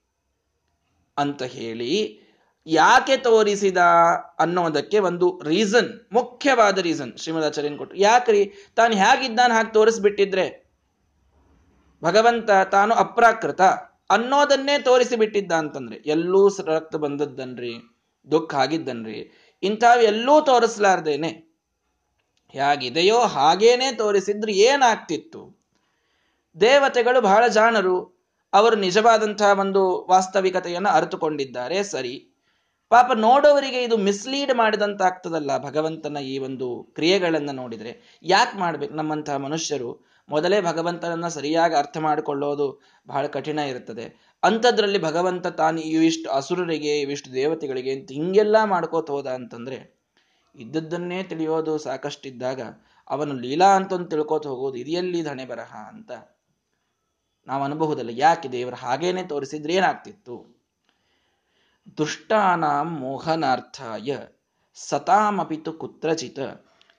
ಅಂತ 1.18 1.44
ಹೇಳಿ 1.44 2.20
ಯಾಕೆ 2.68 3.18
ತೋರಿಸಿದ 3.18 3.78
ಅನ್ನೋದಕ್ಕೆ 4.40 5.00
ಒಂದು 5.00 5.42
ರೀಸನ್ 5.44 6.08
ಮುಖ್ಯವಾದ 6.14 6.78
ರೀಸನ್ 6.78 7.18
ಶ್ರೀಮದಾಚಾರ್ಯನ್ 7.18 7.78
ಕೊಟ್ಟರು 7.78 7.98
ಯಾಕ್ರಿ? 7.98 8.52
ತಾನು 8.76 8.96
ಹೇಗಿದ್ದಾನೆ 8.96 9.54
ಹಾಗೆ 9.54 9.74
ತೋರಿಸ್ಬಿಟ್ಟಿದ್ರೆ 9.74 10.63
ಭಗವಂತ 12.04 12.52
ತಾನು 12.72 12.96
ಅಪ್ರಾಕೃತ 12.96 13.62
ಅನ್ನೋದನ್ನೇ 14.10 14.80
ತೋರಿಸಿಬಿಟ್ಟಿದ್ದ 14.80 15.52
ಅಂತಂದ್ರೆ 15.52 15.96
ಎಲ್ಲೂ 16.06 16.48
ರಕ್ತ 16.48 16.96
ಬಂದದ್ದನ್ರಿ, 16.96 17.74
ದುಃಖ 18.32 18.56
ಆಗಿದ್ದನ್ರಿ 18.56 19.32
ಇಂಥವೆಲ್ಲೂ 19.64 20.42
ತೋರಿಸ್ಲಾರ್ದೇನೆ. 20.42 21.54
ಹೇಗಿದೆಯೋ 22.50 23.20
ಹಾಗೇನೆ 23.20 23.92
ತೋರಿಸಿದ್ರೆ 23.92 24.54
ಏನಾಗ್ತಿತ್ತು? 24.54 25.64
ದೇವತೆಗಳು 26.62 27.22
ಬಹಳ 27.22 27.48
ಜಾಣರು, 27.48 28.26
ಅವರು 28.54 28.76
ನಿಜವಾದಂತಹ 28.76 29.60
ಒಂದು 29.60 30.08
ವಾಸ್ತವಿಕತೆಯನ್ನು 30.10 30.90
ಅರಿತುಕೊಂಡಿದ್ದಾರೆ, 30.90 31.84
ಸರಿ. 31.84 32.30
ಪಾಪ 32.90 33.12
ನೋಡೋವರಿಗೆ 33.12 33.84
ಇದು 33.84 33.98
ಮಿಸ್ಲೀಡ್ 33.98 34.54
ಮಾಡಿದಂತ 34.54 35.02
ಆಗ್ತದಲ್ಲ 35.02 35.58
ಭಗವಂತನ 35.58 36.18
ಈ 36.18 36.38
ಒಂದು 36.38 36.84
ಕ್ರಿಯೆಗಳನ್ನು 36.84 37.52
ನೋಡಿದ್ರೆ. 37.52 38.20
ಯಾಕೆ 38.24 38.58
ಮಾಡ್ಬೇಕು 38.58 38.94
ನಮ್ಮಂತಹ 38.94 39.36
ಮನುಷ್ಯರು? 39.36 40.13
ಮೊದಲೇ 40.34 40.62
ಭಗವಂತನನ್ನ 40.62 41.28
ಸರಿಯಾಗಿ 41.28 41.76
ಅರ್ಥ 41.76 41.98
ಮಾಡಿಕೊಳ್ಳೋದು 41.98 42.82
ಬಹಳ 43.08 43.28
ಕಠಿಣ 43.28 43.60
ಇರುತ್ತದೆ. 43.60 44.06
ಅಂಥದ್ರಲ್ಲಿ 44.44 45.02
ಭಗವಂತ 45.02 45.48
ತಾನು 45.48 45.82
ಇವಿಷ್ಟು 45.82 46.30
ಅಸುರರಿಗೆ, 46.30 47.02
ಇವಿಷ್ಟು 47.02 47.34
ದೇವತೆಗಳಿಗೆ 47.34 47.92
ಅಂತ 47.92 48.12
ಹಿಂಗೆಲ್ಲ 48.12 48.64
ಮಾಡ್ಕೋತ 48.64 49.12
ಹೋದ 49.12 49.28
ಅಂತಂದ್ರೆ, 49.28 49.80
ಇದ್ದದ್ದನ್ನೇ 50.56 51.24
ತಿಳಿಯೋದು 51.24 51.78
ಸಾಕಷ್ಟು 51.78 52.30
ಇದ್ದಾಗ 52.30 52.62
ಅವನು 53.10 53.34
ಲೀಲಾ 53.34 53.76
ಅಂತಂದು 53.76 54.10
ತಿಳ್ಕೋತ 54.10 54.48
ಹೋಗೋದು 54.48 54.76
ಇದೆಯಲ್ಲಿ 54.76 55.24
ಧಣೆ 55.24 55.46
ಬರಹ 55.46 55.76
ಅಂತ 55.88 56.12
ನಾವು 57.48 57.64
ಅನ್ಬಹುದಲ್ಲ. 57.64 58.10
ಯಾಕೆ 58.14 58.50
ದೇವರು 58.50 58.76
ಹಾಗೇನೆ 58.76 59.24
ತೋರಿಸಿದ್ರೆ 59.24 59.74
ಏನಾಗ್ತಿತ್ತು? 59.74 60.36
ದುಷ್ಟಾನಾಂ 61.98 62.90
ಮೋಹನಾರ್ಥಾಯ 63.00 64.18
ಸತಾಮಪಿತು 64.74 65.74
ಕುತ್ರಚಿತ 65.74 66.40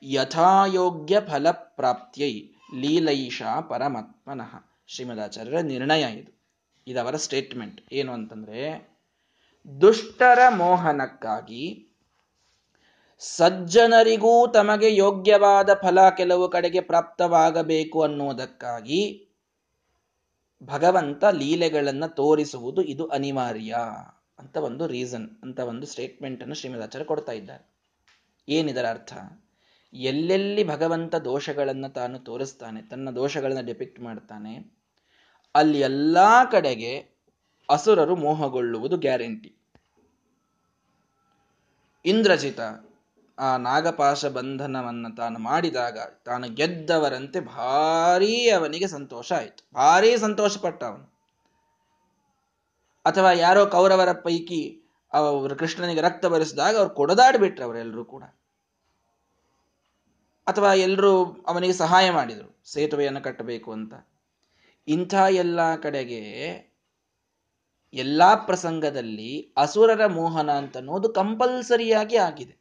ಯಥಾಯೋಗ್ಯ 0.02 1.20
ಫಲಪ್ರಾಪ್ತ್ಯೈ 1.20 2.53
ಲೀಲೈಷಾ 2.74 3.60
ಪರಮಾತ್ಮನಃ. 3.60 4.74
ಶ್ರೀಮದಾಚಾರ್ಯರ 4.86 5.60
ನಿರ್ಣಯ 5.60 6.00
ಇದು. 6.00 6.42
ಇದವರ 6.86 7.16
ಸ್ಟೇಟ್ಮೆಂಟ್ 7.16 7.80
ಏನು 7.92 8.12
ಅಂತಂದ್ರೆ, 8.12 8.94
ದುಷ್ಟರ 9.80 10.38
ಮೋಹನಕ್ಕಾಗಿ 10.48 11.90
ಸಜ್ಜನರಿಗೂ 13.18 14.46
ತಮಗೆ 14.46 14.96
ಯೋಗ್ಯವಾದ 14.96 15.74
ಫಲ 15.74 16.10
ಕೆಲವು 16.10 16.48
ಕಡೆಗೆ 16.48 16.80
ಪ್ರಾಪ್ತವಾಗಬೇಕು 16.80 18.02
ಅನ್ನುವುದಕ್ಕಾಗಿ 18.02 19.28
ಭಗವಂತ 20.62 21.24
ಲೀಲೆಗಳನ್ನು 21.24 22.14
ತೋರಿಸುವುದು 22.14 22.82
ಇದು 22.82 23.06
ಅನಿವಾರ್ಯ 23.06 23.76
ಅಂತ 24.38 24.56
ಒಂದು 24.56 24.86
ರೀಸನ್ 24.86 25.30
ಅಂತ 25.42 25.60
ಒಂದು 25.60 25.86
ಸ್ಟೇಟ್ಮೆಂಟ್ 25.86 26.42
ಅನ್ನು 26.42 26.54
ಶ್ರೀಮದಾಚಾರ್ಯ 26.54 27.04
ಕೊಡ್ತಾ 27.04 27.32
ಇದ್ದಾರೆ. 27.32 27.74
ಏನಿದರ 28.48 28.86
ಅರ್ಥ? 28.90 29.12
ಎಲ್ಲೆಲ್ಲಿ 29.94 30.64
ಭಗವಂತ 30.64 31.14
ದೋಷಗಳನ್ನು 31.14 31.88
ತಾನು 31.92 32.18
ತೋರಿಸ್ತಾನೆ, 32.18 32.82
ತನ್ನ 32.82 33.10
ದೋಷಗಳನ್ನು 33.10 33.66
ಡಿಪಿಕ್ಟ್ 33.66 34.00
ಮಾಡ್ತಾನೆ, 34.00 34.54
ಅಲ್ಲಿ 35.54 35.80
ಎಲ್ಲ 35.80 36.18
ಕಡೆಗೆ 36.50 36.92
ಅಸುರರು 37.70 38.16
ಮೋಹಗೊಳ್ಳುವುದು 38.16 38.96
ಗ್ಯಾರಂಟಿ 38.96 39.50
ಇಂದ್ರಜಿತ 42.04 42.60
ಆ 43.38 43.56
ನಾಗಪಾಶ 43.56 44.24
ಬಂಧನವನ್ನು 44.24 45.16
ತಾನು 45.16 45.38
ಮಾಡಿದಾಗ 45.38 45.98
ತಾನು 45.98 46.48
ಗೆದ್ದವರಂತೆ 46.48 47.40
ಭಾರೀ 47.40 48.48
ಅವನಿಗೆ 48.48 48.86
ಸಂತೋಷ 48.86 49.32
ಆಯಿತು. 49.32 49.62
ಭಾರೀ 49.74 50.16
ಸಂತೋಷ 50.16 50.58
ಪಟ್ಟ 50.58 50.84
ಅವನು 50.84 51.06
ಅಥವಾ 53.04 53.32
ಯಾರೋ 53.32 53.66
ಕೌರವರ 53.66 54.12
ಪೈಕಿ 54.12 54.82
ಅವರು 55.12 55.56
ಕೃಷ್ಣನಿಗೆ 55.56 56.00
ರಕ್ತ 56.00 56.26
ಬರೆಸಿದಾಗ 56.26 56.76
ಅವ್ರು 56.76 56.94
ಕೊಡದಾಡ್ಬಿಟ್ರು 56.94 57.64
ಅವರೆಲ್ಲರೂ 57.64 58.04
ಕೂಡ. 58.04 58.24
ಅಥವಾ 60.46 60.74
ಎಲ್ಲರೂ 60.74 61.44
ಅವನಿಗೆ 61.46 61.72
ಸಹಾಯ 61.72 62.10
ಮಾಡಿದರು, 62.10 62.60
ಸೇತುವೆಯನ್ನು 62.64 63.20
ಕಟ್ಟಬೇಕು 63.20 63.72
ಅಂತ. 63.72 63.94
ಇಂಥ 64.88 65.14
ಎಲ್ಲ 65.14 65.76
ಕಡೆಗೆ 65.76 66.22
ಎಲ್ಲ 67.94 68.22
ಪ್ರಸಂಗದಲ್ಲಿ 68.46 69.54
ಅಸುರರ 69.56 70.06
ಮೋಹನ 70.06 70.50
ಅಂತ 70.50 70.76
ಅನ್ನೋದು 70.76 71.08
ಕಂಪಲ್ಸರಿಯಾಗಿ 71.08 72.16
ಆಗಿದೆ. 72.16 72.56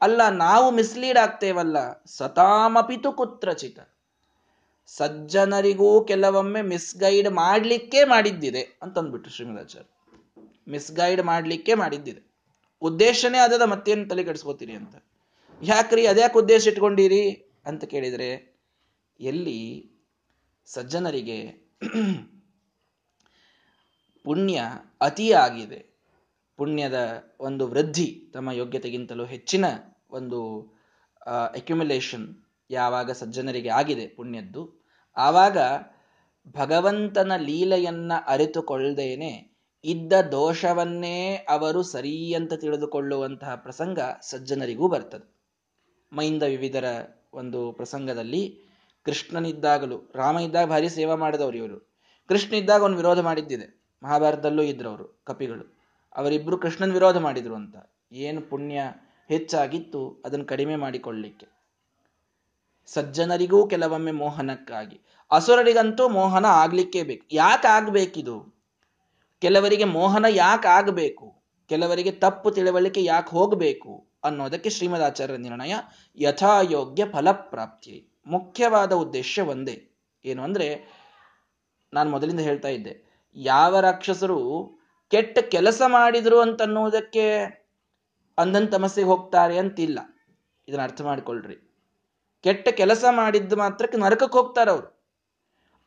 ಅಲ್ಲ, 0.00 0.28
ನಾವು 0.28 0.70
ಮಿಸ್ಲೀಡ್ 0.70 1.18
ಆಗ್ತೇವಲ್ಲ, 1.18 2.02
ಸತಾಮಪಿತು 2.06 3.12
ಕುತ್ರಚಿತ. 3.12 3.78
ಸಜ್ಜನರಿಗೂ 4.86 6.04
ಕೆಲವೊಮ್ಮೆ 6.04 6.62
ಮಿಸ್ಗೈಡ್ 6.62 7.30
ಮಾಡಲಿಕ್ಕೆ 7.30 8.04
ಮಾಡಿದ್ದಿದೆ 8.04 8.78
ಅಂತಂದ್ಬಿಟ್ಟು 8.82 9.30
ಶ್ರೀಮದಾಚಾರ್ಯ. 9.30 9.88
ಮಿಸ್ಗೈಡ್ 10.68 11.22
ಮಾಡಲಿಕ್ಕೆ 11.22 11.74
ಮಾಡಿದ್ದಿದೆ. 11.74 12.22
ಉದ್ದೇಶನೇ 12.82 13.38
ಅದದ 13.38 13.62
ಮತ್ತೇನು 13.62 14.08
ತಲೆ 14.08 14.24
ಕೆಡಿಸ್ಕೋತೀರಿ 14.24 14.72
ಅಂತ. 14.72 14.96
ಯಾಕ್ರಿ 15.60 16.06
ಅದ್ಯಾಕೆ 16.06 16.38
ಉದ್ದೇಶ 16.38 16.66
ಇಟ್ಕೊಂಡಿರಿ 16.66 17.52
ಅಂತ 17.66 17.84
ಕೇಳಿದರೆ, 17.84 18.28
ಎಲ್ಲಿ 19.20 19.90
ಸಜ್ಜನರಿಗೆ 20.66 21.38
ಪುಣ್ಯ 24.24 24.62
ಅತಿಯಾಗಿದೆ, 25.00 25.78
ಪುಣ್ಯದ 26.58 26.98
ಒಂದು 27.40 27.66
ವೃದ್ಧಿ 27.66 28.30
ತಮ್ಮ 28.32 28.52
ಯೋಗ್ಯತೆಗಿಂತಲೂ 28.52 29.24
ಹೆಚ್ಚಿನ 29.24 29.64
ಒಂದು 30.10 30.70
ಅಕ್ಯುಮುಲೇಷನ್ 31.26 32.26
ಯಾವಾಗ 32.70 33.10
ಸಜ್ಜನರಿಗೆ 33.10 33.68
ಆಗಿದೆ 33.70 34.06
ಪುಣ್ಯದ್ದು, 34.06 34.80
ಆವಾಗ 35.16 35.58
ಭಗವಂತನ 36.54 37.32
ಲೀಲೆಯನ್ನ 37.36 38.12
ಅರಿತುಕೊಳ್ಳದೇನೆ 38.26 39.32
ಇದ್ದ 39.84 40.12
ದೋಷವನ್ನೇ 40.12 41.44
ಅವರು 41.48 41.82
ಸರಿ 41.82 42.34
ಅಂತ 42.34 42.52
ತಿಳಿದುಕೊಳ್ಳುವಂತಹ 42.54 43.54
ಪ್ರಸಂಗ 43.54 43.98
ಸಜ್ಜನರಿಗೂ 44.20 44.88
ಬರ್ತದೆ. 44.88 45.39
ಮೈಂದ 46.12 46.42
ವಿವಿಧರ 46.42 46.84
ಒಂದು 47.32 47.72
ಪ್ರಸಂಗದಲ್ಲಿ 47.72 48.60
ಕೃಷ್ಣನಿದ್ದಾಗಲೂ 49.04 50.12
ರಾಮ 50.14 50.38
ಇದ್ದಾಗ 50.38 50.68
ಭಾರಿ 50.68 50.88
ಸೇವಾ 50.88 51.14
ಮಾಡಿದವರು 51.14 51.56
ಇವರು. 51.56 51.90
ಕೃಷ್ಣ 52.28 52.54
ಇದ್ದಾಗ 52.54 52.82
ಒಂದು 52.82 52.96
ವಿರೋಧ 52.96 53.18
ಮಾಡಿದ್ದಿದೆ. 53.18 53.80
ಮಹಾಭಾರತದಲ್ಲೂ 54.02 54.62
ಇದ್ರವರು 54.62 55.22
ಕಪಿಗಳು. 55.24 55.80
ಅವರಿಬ್ರು 56.16 56.58
ಕೃಷ್ಣನ್ 56.58 56.92
ವಿರೋಧ 56.92 57.16
ಮಾಡಿದ್ರು 57.16 57.54
ಅಂತ. 57.54 57.76
ಏನು 58.12 58.42
ಪುಣ್ಯ 58.42 58.80
ಹೆಚ್ಚಾಗಿತ್ತು 59.28 60.22
ಅದನ್ನು 60.24 60.44
ಕಡಿಮೆ 60.44 60.76
ಮಾಡಿಕೊಳ್ಳಿಕ್ಕೆ. 60.76 61.46
ಸಜ್ಜನರಿಗೂ 62.86 63.66
ಕೆಲವೊಮ್ಮೆ 63.66 64.10
ಮೋಹನಕ್ಕಾಗಿ. 64.10 65.00
ಅಸುರರಿಗಂತೂ 65.30 66.08
ಮೋಹನ 66.08 66.46
ಆಗ್ಲಿಕ್ಕೆ 66.46 67.02
ಬೇಕು. 67.02 67.26
ಯಾಕೆ 67.32 67.68
ಆಗ್ಬೇಕಿದು? 67.68 68.54
ಕೆಲವರಿಗೆ 69.40 69.84
ಮೋಹನ 69.84 70.24
ಯಾಕೆ 70.28 70.68
ಆಗಬೇಕು? 70.68 71.34
ಕೆಲವರಿಗೆ 71.68 72.10
ತಪ್ಪು 72.10 72.50
ತಿಳುವಳಿಕೆ 72.50 73.04
ಯಾಕೆ 73.04 73.30
ಹೋಗಬೇಕು? 73.30 74.09
ಅನ್ನೋದಕ್ಕೆ 74.24 74.70
ಶ್ರೀಮದಾಚಾರ್ಯರ 74.70 75.36
ನಿರ್ಣಯ 75.36 75.74
ಯಥಾಯೋಗ್ಯ 76.16 77.04
ಫಲಪ್ರಾಪ್ತಿ. 77.12 78.10
ಮುಖ್ಯವಾದ 78.26 78.92
ಉದ್ದೇಶ 78.92 79.38
ಒಂದೇ. 79.48 79.90
ಏನು 80.24 80.42
ಅಂದ್ರೆ, 80.42 81.00
ನಾನು 81.92 82.10
ಮೊದಲಿಂದ 82.10 82.40
ಹೇಳ್ತಾ 82.40 82.68
ಇದ್ದೆ, 82.68 83.24
ಯಾವ 83.34 83.80
ರಾಕ್ಷಸರು 83.80 84.70
ಕೆಟ್ಟ 85.10 85.38
ಕೆಲಸ 85.38 85.82
ಮಾಡಿದ್ರು 85.86 86.40
ಅಂತನ್ನುವುದಕ್ಕೆ 86.40 87.44
ಅಂಧನ್ 88.38 88.72
ತಮಸ್ಸೆಗೆ 88.72 89.06
ಹೋಗ್ತಾರೆ 89.06 89.58
ಅಂತಿಲ್ಲ. 89.58 89.98
ಇದನ್ನ 90.68 90.82
ಅರ್ಥ 90.82 91.00
ಮಾಡ್ಕೊಳ್ರಿ. 91.00 91.76
ಕೆಟ್ಟ 92.42 92.68
ಕೆಲಸ 92.68 93.04
ಮಾಡಿದ್ದು 93.10 93.56
ಮಾತ್ರಕ್ಕೆ 93.56 93.98
ನರಕಕ್ಕೆ 93.98 94.38
ಹೋಗ್ತಾರೆ 94.38 94.70
ಅವರು. 94.70 95.00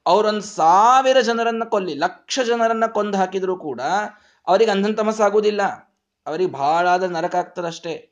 ಅವರೊಂದು 0.06 0.42
ಸಾವಿರ 0.42 1.22
ಜನರನ್ನ 1.22 1.64
ಕೊಲ್ಲಿ, 1.64 1.94
ಲಕ್ಷ 1.94 2.40
ಜನರನ್ನ 2.40 2.86
ಕೊಂದು 2.86 3.18
ಹಾಕಿದ್ರು 3.18 3.58
ಕೂಡ 3.58 3.82
ಅವರಿಗೆ 4.48 4.72
ಅಂಧನ್ 4.72 4.98
ತಮಸ್ಸಾಗುವುದಿಲ್ಲ 4.98 5.64
ಅವರಿಗೆ 6.26 6.52
ಬಹಳ 6.52 6.88
ಆದ 6.88 7.04
ನರಕ 7.04 7.36
ಆಗ್ತದಷ್ಟೇ. 7.36 8.10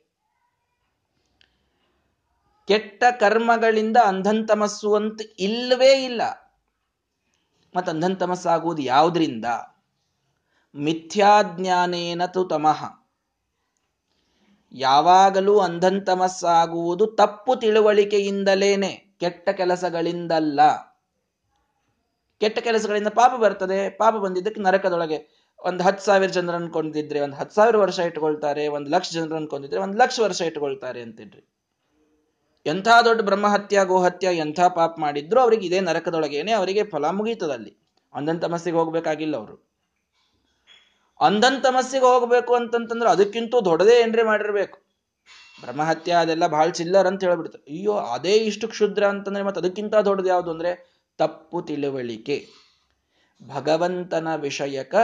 ಕೆಟ್ಟ 2.66 3.04
ಕರ್ಮಗಳಿಂದ 3.20 3.96
ಅಂಧಂತಮಸ್ಸು 3.96 4.94
ಅಂತ 4.94 5.20
ಇಲ್ಲವೇ 5.38 6.04
ಇಲ್ಲ. 6.04 6.22
ಮತ್ತು 7.76 7.90
ಅಂಧಂತಮಸ್ಸಾಗುವುದು 7.90 8.82
ಯಾವುದರಿಂದ? 8.82 9.44
ಮಿಥ್ಯಾಜ್ಞಾನೇನ 10.74 12.26
ತು 12.26 12.44
ತಮಃ. 12.44 12.80
ಯಾವಾಗಲೂ 14.72 15.58
ಅಂಧಂತಮಸ್ಸಾಗುವುದು 15.58 17.06
ತಪ್ಪು 17.06 17.56
ತಿಳುವಳಿಕೆಯಿಂದಲೇನೆ, 17.56 19.16
ಕೆಟ್ಟ 19.20 19.50
ಕೆಲಸಗಳಿಂದಲ್ಲ. 19.50 20.60
ಕೆಟ್ಟ 22.40 22.58
ಕೆಲಸಗಳಿಂದ 22.58 23.06
ಪಾಪ 23.08 23.32
ಬರ್ತದೆ, 23.40 23.90
ಪಾಪ 23.90 24.14
ಬಂದಿದ್ದಕ್ಕೆ 24.14 24.60
ನರಕದೊಳಗೆ 24.60 25.48
ಒಂದು 25.64 25.84
ಹತ್ತು 25.84 26.04
ಸಾವಿರ 26.04 26.30
ಜನರನ್ನು 26.30 26.70
ಕೊಂಡಿದ್ರೆ 26.70 27.20
ಒಂದು 27.20 27.36
ಹತ್ತು 27.36 27.54
ಸಾವಿರ 27.54 27.76
ವರ್ಷ 27.76 27.98
ಇಟ್ಕೊಳ್ತಾರೆ, 27.98 28.68
ಒಂದು 28.68 28.90
ಲಕ್ಷ 28.90 29.12
ಜನರನ್ನು 29.12 29.48
ಕೊಂಡಿದ್ರೆ 29.48 29.80
ಒಂದು 29.80 29.98
ಲಕ್ಷ 29.98 30.20
ವರ್ಷ 30.20 30.40
ಇಟ್ಕೊಳ್ತಾರೆ 30.40 31.02
ಅಂತಿದ್ರಿ 31.02 31.51
ಎಂಥ 32.66 32.88
ದೊಡ್ಡ 33.04 33.22
ಬ್ರಹ್ಮಹತ್ಯ 33.22 33.84
ಗೋಹತ್ಯ 33.84 34.28
ಎಂಥ 34.32 34.60
ಪಾಪ 34.60 34.94
ಮಾಡಿದ್ರು 34.98 35.40
ಅವರಿಗೆ 35.40 35.66
ಇದೇ 35.66 35.80
ನರಕದೊಳಗೇನೆ 35.80 36.52
ಅವರಿಗೆ 36.52 36.84
ಫಲ 36.84 37.10
ಮುಗೀತದಲ್ಲಿ. 37.10 37.76
ಅಂಧನ್ 38.14 38.42
ತಮಸ್ಸಿಗೆ 38.42 38.76
ಹೋಗ್ಬೇಕಾಗಿಲ್ಲ 38.76 39.36
ಅವರು. 39.36 39.72
ಅಂಧಂತಮಸ್ಸಿಗೆ 41.20 42.04
ಹೋಗ್ಬೇಕು 42.04 42.54
ಅಂತಂತಂದ್ರೆ 42.54 43.10
ಅದಕ್ಕಿಂತೂ 43.10 43.64
ದೊಡ್ಡದೇ 43.64 44.00
ಏನ್ರಿ 44.00 44.22
ಮಾಡಿರ್ಬೇಕು. 44.22 44.78
ಬ್ರಹ್ಮಹತ್ಯ 45.60 46.12
ಅದೆಲ್ಲ 46.12 46.46
ಬಹಳ 46.46 46.68
ಚಿಲ್ಲರ್ 46.68 47.06
ಅಂತ 47.06 47.24
ಹೇಳ್ಬಿಡ್ತಾರೆ 47.24 47.72
ಅಯ್ಯೋ, 47.72 47.92
ಅದೇ 47.92 48.32
ಇಷ್ಟು 48.32 48.68
ಕ್ಷುದ್ರ 48.68 49.04
ಅಂತಂದ್ರೆ 49.04 49.44
ಮತ್ತೆ 49.44 49.60
ಅದಕ್ಕಿಂತ 49.60 49.94
ದೊಡ್ಡದು 49.94 50.28
ಯಾವುದು 50.28 50.50
ಅಂದ್ರೆ 50.50 51.02
ತಪ್ಪು 51.18 51.62
ತಿಳುವಳಿಕೆ. 51.62 52.46
ಭಗವಂತನ 53.48 54.34
ವಿಷಯಕ 54.36 54.94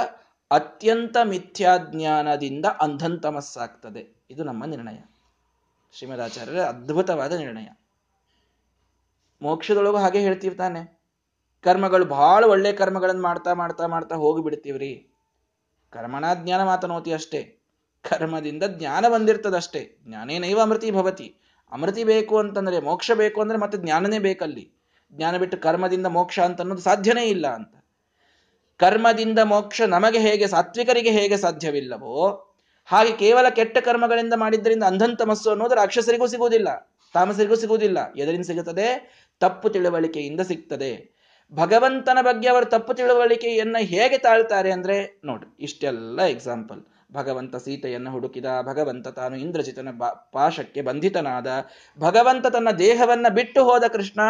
ಅತ್ಯಂತ 0.51 1.16
ಮಿಥ್ಯಾಜ್ಞಾನದಿಂದ 1.25 2.66
ಅಂಧಂತಮಸ್ಸಾಗ್ತದೆ 2.66 4.27
ಇದು 4.31 4.44
ನಮ್ಮ 4.44 4.64
ನಿರ್ಣಯ. 4.64 5.18
ಶ್ರೀಮದಾಚಾರ್ಯರ 5.92 6.61
ಅದ್ಭುತವಾದ 6.61 7.33
ನಿರ್ಣಯ. 7.33 7.68
ಮೋಕ್ಷದೊಳಗೂ 9.42 9.96
ಹಾಗೆ 9.96 10.20
ಹೇಳ್ತೀವಿ 10.20 10.55
ತಾನೆ. 10.55 11.01
ಕರ್ಮಗಳು 11.64 12.05
ಬಹಳ 12.05 12.44
ಒಳ್ಳೆ 12.44 12.72
ಕರ್ಮಗಳನ್ನು 12.72 13.22
ಮಾಡ್ತಾ 13.22 13.55
ಮಾಡ್ತಾ 13.55 13.87
ಮಾಡ್ತಾ 13.87 14.16
ಹೋಗಿಬಿಡ್ತೀವ್ರಿ. 14.16 15.11
ಕರ್ಮಣಾ 15.90 16.35
ಜ್ಞಾನ 16.35 16.64
ಮಾತನೋತಿ 16.64 17.12
ಅಷ್ಟೇ. 17.12 17.59
ಕರ್ಮದಿಂದ 18.11 18.62
ಜ್ಞಾನ 18.68 19.09
ಬಂದಿರ್ತದಷ್ಟೇ. 19.09 19.98
ಜ್ಞಾನೇನೈವ 20.07 20.61
ಅಮೃತಿ 20.61 20.90
ಭವತಿ. 20.90 21.37
ಅಮೃತಿ 21.72 22.05
ಬೇಕು 22.05 22.38
ಅಂತಂದ್ರೆ 22.38 22.81
ಮೋಕ್ಷ 22.81 23.11
ಬೇಕು 23.14 23.40
ಅಂದ್ರೆ 23.40 23.59
ಮತ್ತೆ 23.59 23.79
ಜ್ಞಾನನೇ 23.79 24.18
ಬೇಕಲ್ಲಿ. 24.18 24.72
ಜ್ಞಾನ 25.12 25.37
ಬಿಟ್ಟು 25.37 25.59
ಕರ್ಮದಿಂದ 25.59 26.07
ಮೋಕ್ಷ 26.07 26.40
ಅಂತ 26.40 26.61
ಅನ್ನೋದು 26.61 26.81
ಸಾಧ್ಯನೇ 26.81 27.24
ಇಲ್ಲ 27.24 27.46
ಅಂತ. 27.46 27.74
ಕರ್ಮದಿಂದ 28.77 29.38
ಮೋಕ್ಷ 29.44 29.83
ನಮಗೆ 29.83 30.18
ಹೇಗೆ 30.18 30.46
ಸಾತ್ವಿಕರಿಗೆ 30.46 31.11
ಹೇಗೆ 31.11 31.37
ಸಾಧ್ಯವಿಲ್ಲವೋ 31.37 32.48
ಹಾಗೆ 32.90 33.12
ಕೇವಲ 33.12 33.48
ಕೆಟ್ಟ 33.48 33.79
ಕರ್ಮಗಳಿಂದ 33.79 34.35
ಮಾಡಿದ್ದರಿಂದ 34.37 34.83
ಅಂಧಂತಮಸ್ಸು 34.83 35.51
ಅನ್ನೋದು 35.51 35.74
ರಾಕ್ಷಸರಿಗೂ 35.74 36.27
ಸಿಗುವುದಿಲ್ಲ, 36.27 36.92
ತಾಮಸರಿಗೂ 37.14 37.55
ಸಿಗುವುದಿಲ್ಲ. 37.55 38.12
ಎದರಿಂದ 38.12 38.44
ಸಿಗುತ್ತದೆ? 38.44 38.88
ತಪ್ಪು 39.40 39.70
ತಿಳುವಳಿಕೆಯಿಂದ 39.70 40.40
ಸಿಗ್ತದೆ. 40.40 41.18
ಭಗವಂತನ 41.55 42.18
ಬಗ್ಗೆ 42.22 42.48
ಅವರು 42.48 42.66
ತಪ್ಪು 42.66 42.94
ತಿಳುವಳಿಕೆಯನ್ನ 42.94 43.77
ಹೇಗೆ 43.81 44.18
ತಾಳ್ತಾರೆ 44.18 44.72
ಅಂದ್ರೆ, 44.72 45.20
ನೋಡಿ, 45.24 45.57
ಇಷ್ಟೆಲ್ಲ 45.61 46.22
ಎಕ್ಸಾಂಪಲ್ 46.22 46.83
ಭಗವಂತ 47.12 47.57
ಸೀತೆಯನ್ನು 47.57 48.11
ಹುಡುಕಿದ, 48.11 48.44
ಭಗವಂತ 48.62 49.09
ತಾನು 49.09 49.37
ಇಂದ್ರಜಿತನ 49.37 49.88
ಪಾಶಕ್ಕೆ 50.33 50.83
ಬಂಧಿತನಾದ, 50.83 51.46
ಭಗವಂತ 52.01 52.46
ತನ್ನ 52.46 52.70
ದೇಹವನ್ನ 52.70 53.27
ಬಿಟ್ಟು 53.29 53.64
ಹೋದ 53.64 53.85
ಕೃಷ್ಣ, 53.92 54.20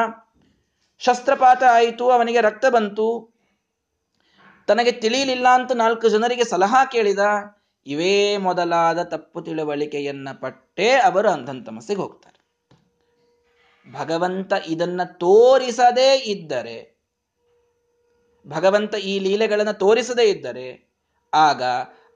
ಶಸ್ತ್ರಪಾತ 0.98 1.62
ಆಯಿತು, 1.70 2.10
ಅವನಿಗೆ 2.10 2.40
ರಕ್ತ 2.40 2.66
ಬಂತು. 2.66 3.34
ತನಗೆ 4.66 4.92
ತಿಳಿಯಲಿಲ್ಲ 4.92 5.48
ಅಂತ 5.48 5.72
ನಾಲ್ಕು 5.72 6.08
ಜನರಿಗೆ 6.08 6.44
ಸಲಹಾ 6.44 6.84
ಕೇಳಿದ 6.84 7.18
ಇವೇ 7.88 8.36
ಮೊದಲಾದ 8.36 9.02
ತಪ್ಪು 9.02 9.40
ತಿಳುವಳಿಕೆಯನ್ನ 9.40 10.28
ಪಟ್ಟೇ 10.40 10.88
ಅವರು 10.88 11.28
ಅಂಧಂತಮಸ್ಸಿಗೆ 11.28 12.00
ಹೋಗ್ತಾರೆ. 12.00 12.38
ಭಗವಂತ 13.92 14.52
ಇದನ್ನ 14.66 15.00
ತೋರಿಸದೇ 15.04 16.16
ಇದ್ದರೆ, 16.16 17.00
ಭಗವಂತ 18.46 18.94
ಈ 18.94 19.18
ಲೀಲೆಗಳನ್ನು 19.18 19.72
ತೋರಿಸದೇ 19.72 20.30
ಇದ್ದರೆ, 20.30 20.92
ಆಗ 21.34 21.62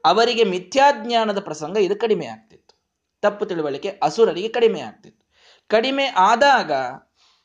ಅವರಿಗೆ 0.05 0.45
ಮಿಥ್ಯಾಜ್ಞಾನದ 0.45 1.39
ಪ್ರಸಂಗ 1.41 1.77
ಇದು 1.77 1.97
ಕಡಿಮೆ 1.97 2.27
ಆಗ್ತಿತ್ತು. 2.27 2.83
ತಪ್ಪು 3.21 3.47
ತಿಳುವಳಿಕೆ 3.47 4.01
ಅಸುರರಿಗೆ 4.03 4.49
ಕಡಿಮೆ 4.49 4.81
ಆಗ್ತಿತ್ತು. 4.81 5.27
ಕಡಿಮೆ 5.69 6.05
ಆದಾಗ 6.05 6.73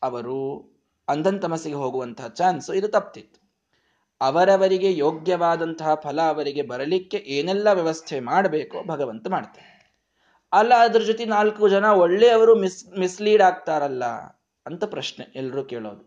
ಅವರು 0.02 0.38
ಅಂಧಂತಮಸ್ಸಿಗೆ 1.08 1.76
ಹೋಗುವಂತಹ 1.76 2.28
ಚಾನ್ಸ್ 2.28 2.70
ಇದು 2.70 2.88
ತಪ್ತಿತ್ತು. 2.88 3.37
ಅವರವರಿಗೆ 4.22 4.98
ಯೋಗ್ಯವಾದಂತಹ 4.98 5.94
ಫಲ 5.96 6.20
ಅವರಿಗೆ 6.22 6.62
ಬರಲಿಕ್ಕೆ 6.62 7.18
ಏನೆಲ್ಲ 7.18 7.68
ವ್ಯವಸ್ಥೆ 7.72 8.20
ಮಾಡಬೇಕೋ 8.20 8.78
ಭಗವಂತ 8.84 9.28
ಮಾಡ್ತಾರೆ 9.28 9.74
ಅಲ್ಲ, 10.52 10.74
ಅದ್ರ 10.74 11.02
ಜೊತೆ 11.02 11.26
ನಾಲ್ಕು 11.26 11.70
ಜನ 11.70 11.86
ಒಳ್ಳೆಯವರು 11.86 12.56
ಮಿಸ್ 12.56 12.80
ಮಿಸ್ಲೀಡ್ 13.00 13.42
ಆಗ್ತಾರಲ್ಲ 13.42 14.06
ಅಂತ 14.66 14.84
ಪ್ರಶ್ನೆ 14.84 15.24
ಎಲ್ಲರೂ 15.36 15.64
ಕೇಳೋದು. 15.64 16.04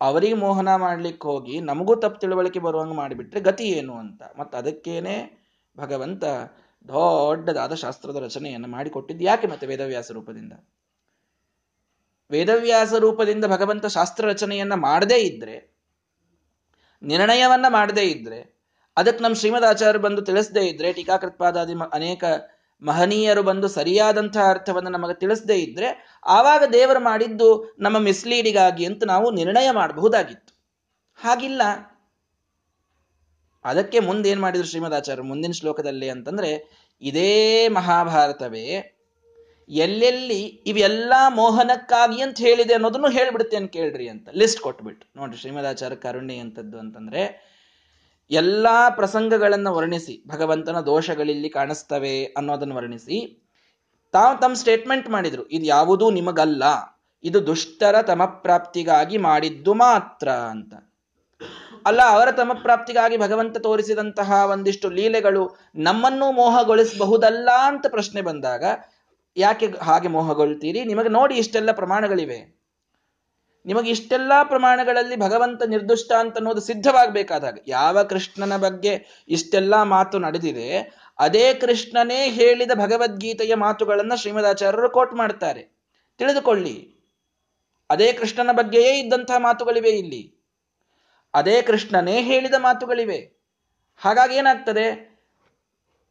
ಅವರಿಗೆ 0.00 0.34
ಮೋಹನ 0.34 0.70
ಮಾಡ್ಲಿಕ್ಕೆ 0.76 1.28
ಹೋಗಿ 1.28 1.60
ನಮಗೂ 1.60 1.94
ತಪ್ಪು 1.96 2.18
ತಿಳುವಳಿಕೆ 2.20 2.58
ಬರುವಂಗೆ 2.58 2.94
ಮಾಡಿಬಿಟ್ರೆ 2.94 3.40
ಗತಿ 3.40 3.66
ಏನು 3.70 3.94
ಅಂತ. 3.94 4.22
ಮತ್ತೆ 4.38 4.56
ಅದಕ್ಕೇನೆ 4.56 5.16
ಭಗವಂತ 5.76 6.24
ದೊಡ್ಡದಾದ 6.86 7.74
ಶಾಸ್ತ್ರದ 7.74 8.16
ರಚನೆಯನ್ನು 8.16 8.68
ಮಾಡಿಕೊಟ್ಟಿದ್ದು 8.68 9.24
ಯಾಕೆ 9.24 9.46
ಮತ್ತೆ 9.46 9.66
ವೇದವ್ಯಾಸ 9.66 10.10
ರೂಪದಿಂದ? 10.12 10.52
ವೇದವ್ಯಾಸ 12.30 12.92
ರೂಪದಿಂದ 12.98 13.44
ಭಗವಂತ 13.44 13.86
ಶಾಸ್ತ್ರ 13.86 14.24
ರಚನೆಯನ್ನ 14.26 14.74
ಮಾಡದೇ 14.74 15.18
ಇದ್ರೆ 15.30 15.56
ನಿರ್ಣಯವನ್ನ 17.02 17.66
ಮಾಡದೇ 17.68 18.02
ಇದ್ರೆ 18.02 18.60
ಅದಕ್ಕೆ 18.96 19.24
ನಮ್ಮ 19.24 19.36
ಶ್ರೀಮದ್ 19.36 19.64
ಆಚಾರ್ಯರು 19.64 19.98
ಬಂದು 19.98 20.22
ತಿಳಿಸದೇ 20.22 20.60
ಇದ್ರೆ, 20.60 20.92
ಟೀಕಾಕೃತ್ಪಾದಾದಿ 20.92 21.72
ಅನೇಕ 21.92 22.24
ಮಹನೀಯರು 22.82 23.42
ಬಂದು 23.42 23.68
ಸರಿಯಾದಂತಹ 23.68 24.50
ಅರ್ಥವನ್ನು 24.50 24.90
ನಮಗೆ 24.90 25.14
ತಿಳಿಸದೇ 25.14 25.56
ಇದ್ರೆ, 25.56 26.18
ಆವಾಗ 26.26 26.62
ದೇವರು 26.72 27.00
ಮಾಡಿದ್ದು 27.00 27.76
ನಮ್ಮ 27.78 27.98
ಮಿಸ್ಲೀಡಿಗಾಗಿ 27.98 28.84
ಅಂತ 28.84 29.04
ನಾವು 29.04 29.30
ನಿರ್ಣಯ 29.30 29.70
ಮಾಡಬಹುದಾಗಿತ್ತು. 29.70 30.60
ಹಾಗಿಲ್ಲ. 31.22 31.62
ಅದಕ್ಕೆ 33.64 34.00
ಮುಂದೇನು 34.00 34.40
ಮಾಡಿದ್ರು 34.40 34.68
ಶ್ರೀಮದ್ 34.68 34.94
ಆಚಾರ್ಯರು? 34.94 35.26
ಮುಂದಿನ 35.26 35.50
ಶ್ಲೋಕದಲ್ಲಿ 35.50 36.08
ಅಂತಂದ್ರೆ, 36.08 36.80
ಇದೇ 37.00 37.68
ಮಹಾಭಾರತವೇ 37.68 38.96
ಎಲ್ಲೆಲ್ಲಿ 39.70 40.40
ಇವೆಲ್ಲ 40.42 41.12
ಮೋಹನಕ್ಕಾಗಿ 41.28 42.22
ಅಂತ 42.22 42.38
ಹೇಳಿದೆ 42.38 42.74
ಅನ್ನೋದನ್ನು 42.74 43.08
ಹೇಳ್ಬಿಡ್ತೇನೆ 43.08 43.66
ಕೇಳ್ರಿ 43.66 44.08
ಅಂತ. 44.08 44.28
ಲಿಸ್ಟ್ 44.34 44.60
ಕೊಟ್ಬಿಟ್ಟು. 44.60 45.06
ನೋಡ್ರಿ 45.16 45.38
ಶ್ರೀಮದಾಚಾರ್ಯ 45.38 45.96
ಕರುಣ್ಯ 45.96 46.34
ಅಂತದ್ದು 46.34 46.78
ಅಂತಂದ್ರೆ, 46.78 47.50
ಎಲ್ಲಾ 48.30 48.90
ಪ್ರಸಂಗಗಳನ್ನು 48.90 49.74
ವರ್ಣಿಸಿ, 49.74 50.24
ಭಗವಂತನ 50.28 50.80
ದೋಷಗಳಿಲ್ಲಿ 50.80 51.50
ಕಾಣಿಸ್ತವೆ 51.50 52.24
ಅನ್ನೋದನ್ನು 52.24 52.74
ವರ್ಣಿಸಿ, 52.74 53.48
ತಾವು 54.12 54.40
ತಮ್ಮ 54.40 54.54
ಸ್ಟೇಟ್ಮೆಂಟ್ 54.54 55.10
ಮಾಡಿದ್ರು, 55.10 55.48
ಇದು 55.48 55.64
ಯಾವುದೂ 55.64 56.10
ನಿಮಗಲ್ಲ, 56.10 56.62
ಇದು 57.24 57.46
ದುಷ್ಟರ 57.46 58.02
ತಮ 58.02 58.24
ಪ್ರಾಪ್ತಿಗಾಗಿ 58.24 59.18
ಮಾಡಿದ್ದು 59.18 59.74
ಮಾತ್ರ 59.74 60.28
ಅಂತ. 60.28 60.74
ಅಲ್ಲ, 61.86 62.00
ಅವರ 62.02 62.30
ತಮ 62.30 62.52
ಪ್ರಾಪ್ತಿಗಾಗಿ 62.62 63.16
ಭಗವಂತ 63.16 63.58
ತೋರಿಸಿದಂತಹ 63.58 64.32
ಒಂದಿಷ್ಟು 64.32 64.90
ಲೀಲೆಗಳು 64.90 65.56
ನಮ್ಮನ್ನು 65.74 66.32
ಮೋಹಗೊಳಿಸಬಹುದಲ್ಲ 66.32 67.48
ಅಂತ 67.64 67.86
ಪ್ರಶ್ನೆ 67.88 68.22
ಬಂದಾಗ 68.22 68.64
ಯಾಕೆ 69.36 69.66
ಹಾಗೆ 69.66 70.08
ಮೋಹಗೊಳ್ತೀರಿ? 70.08 70.84
ನಿಮಗೆ 70.84 71.08
ನೋಡಿ 71.08 71.34
ಇಷ್ಟೆಲ್ಲ 71.34 71.72
ಪ್ರಮಾಣಗಳಿವೆ. 71.72 72.60
ನಿಮಗೆ 73.66 73.90
ಇಷ್ಟೆಲ್ಲ 73.90 74.32
ಪ್ರಮಾಣಗಳಲ್ಲಿ 74.42 75.16
ಭಗವಂತ 75.16 75.62
ನಿರ್ದುಷ್ಟ 75.62 76.12
ಅಂತ 76.12 76.34
ಅನ್ನೋದು 76.34 76.60
ಸಿದ್ಧವಾಗಬೇಕಾದಾಗ, 76.60 77.58
ಯಾವ 77.66 78.02
ಕೃಷ್ಣನ 78.02 78.56
ಬಗ್ಗೆ 78.56 79.24
ಇಷ್ಟೆಲ್ಲ 79.28 79.82
ಮಾತು 79.82 80.18
ನಡೆದಿದೆ, 80.18 80.96
ಅದೇ 81.18 81.54
ಕೃಷ್ಣನೇ 81.54 82.30
ಹೇಳಿದ 82.30 82.70
ಭಗವದ್ಗೀತೆಯ 82.74 83.54
ಮಾತುಗಳನ್ನು 83.54 84.16
ಶ್ರೀಮದಾಚಾರ್ಯರು 84.16 84.90
ಕೋಟ್ 84.90 85.14
ಮಾಡ್ತಾರೆ. 85.14 85.80
ತಿಳಿದುಕೊಳ್ಳಿ. 86.18 86.96
ಅದೇ 87.90 88.12
ಕೃಷ್ಣನ 88.12 88.52
ಬಗ್ಗೆಯೇ 88.52 88.98
ಇದ್ದಂತಹ 88.98 89.34
ಮಾತುಗಳಿವೆ 89.38 89.90
ಇಲ್ಲಿ. 89.90 90.34
ಅದೇ 91.34 91.62
ಕೃಷ್ಣನೇ 91.62 92.22
ಹೇಳಿದ 92.22 92.54
ಮಾತುಗಳಿವೆ. 92.58 93.40
ಹಾಗಾಗಿ 93.96 94.36
ಏನಾಗ್ತದೆ? 94.36 95.09